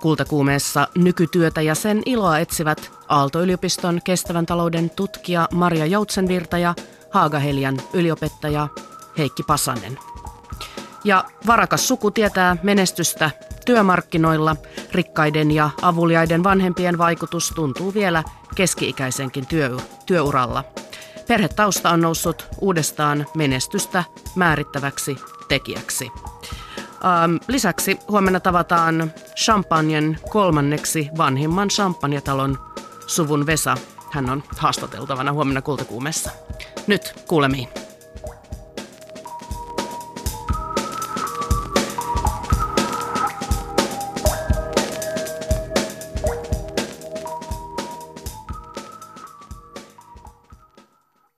Kultakuumeessa 0.00 0.88
nykytyötä 0.96 1.62
ja 1.62 1.74
sen 1.74 2.02
iloa 2.06 2.38
etsivät 2.38 2.90
Aalto-yliopiston 3.08 4.00
kestävän 4.04 4.46
talouden 4.46 4.90
tutkija 4.90 5.48
Maria 5.52 5.86
Joutsenvirta 5.86 6.58
ja 6.58 6.74
Haagahelian 7.10 7.80
yliopettaja 7.92 8.68
Heikki 9.18 9.42
Pasanen. 9.42 9.98
Ja 11.04 11.24
varakas 11.46 11.88
suku 11.88 12.10
tietää 12.10 12.56
menestystä 12.62 13.30
työmarkkinoilla. 13.66 14.56
Rikkaiden 14.92 15.50
ja 15.50 15.70
avuliaiden 15.82 16.44
vanhempien 16.44 16.98
vaikutus 16.98 17.52
tuntuu 17.54 17.94
vielä 17.94 18.24
keski-ikäisenkin 18.54 19.46
työuralla– 20.06 20.64
Perhetausta 21.28 21.90
on 21.90 22.00
noussut 22.00 22.46
uudestaan 22.60 23.26
menestystä 23.36 24.04
määrittäväksi 24.34 25.16
tekijäksi. 25.48 26.10
Ähm, 27.04 27.36
lisäksi 27.48 27.98
huomenna 28.08 28.40
tavataan 28.40 29.12
Champagnen 29.36 30.18
kolmanneksi 30.30 31.08
vanhimman 31.16 31.68
champagnetalon 31.68 32.58
suvun 33.06 33.46
Vesa. 33.46 33.76
Hän 34.12 34.30
on 34.30 34.42
haastateltavana 34.56 35.32
huomenna 35.32 35.62
kultakuumessa. 35.62 36.30
Nyt 36.86 37.14
kuulemiin. 37.28 37.87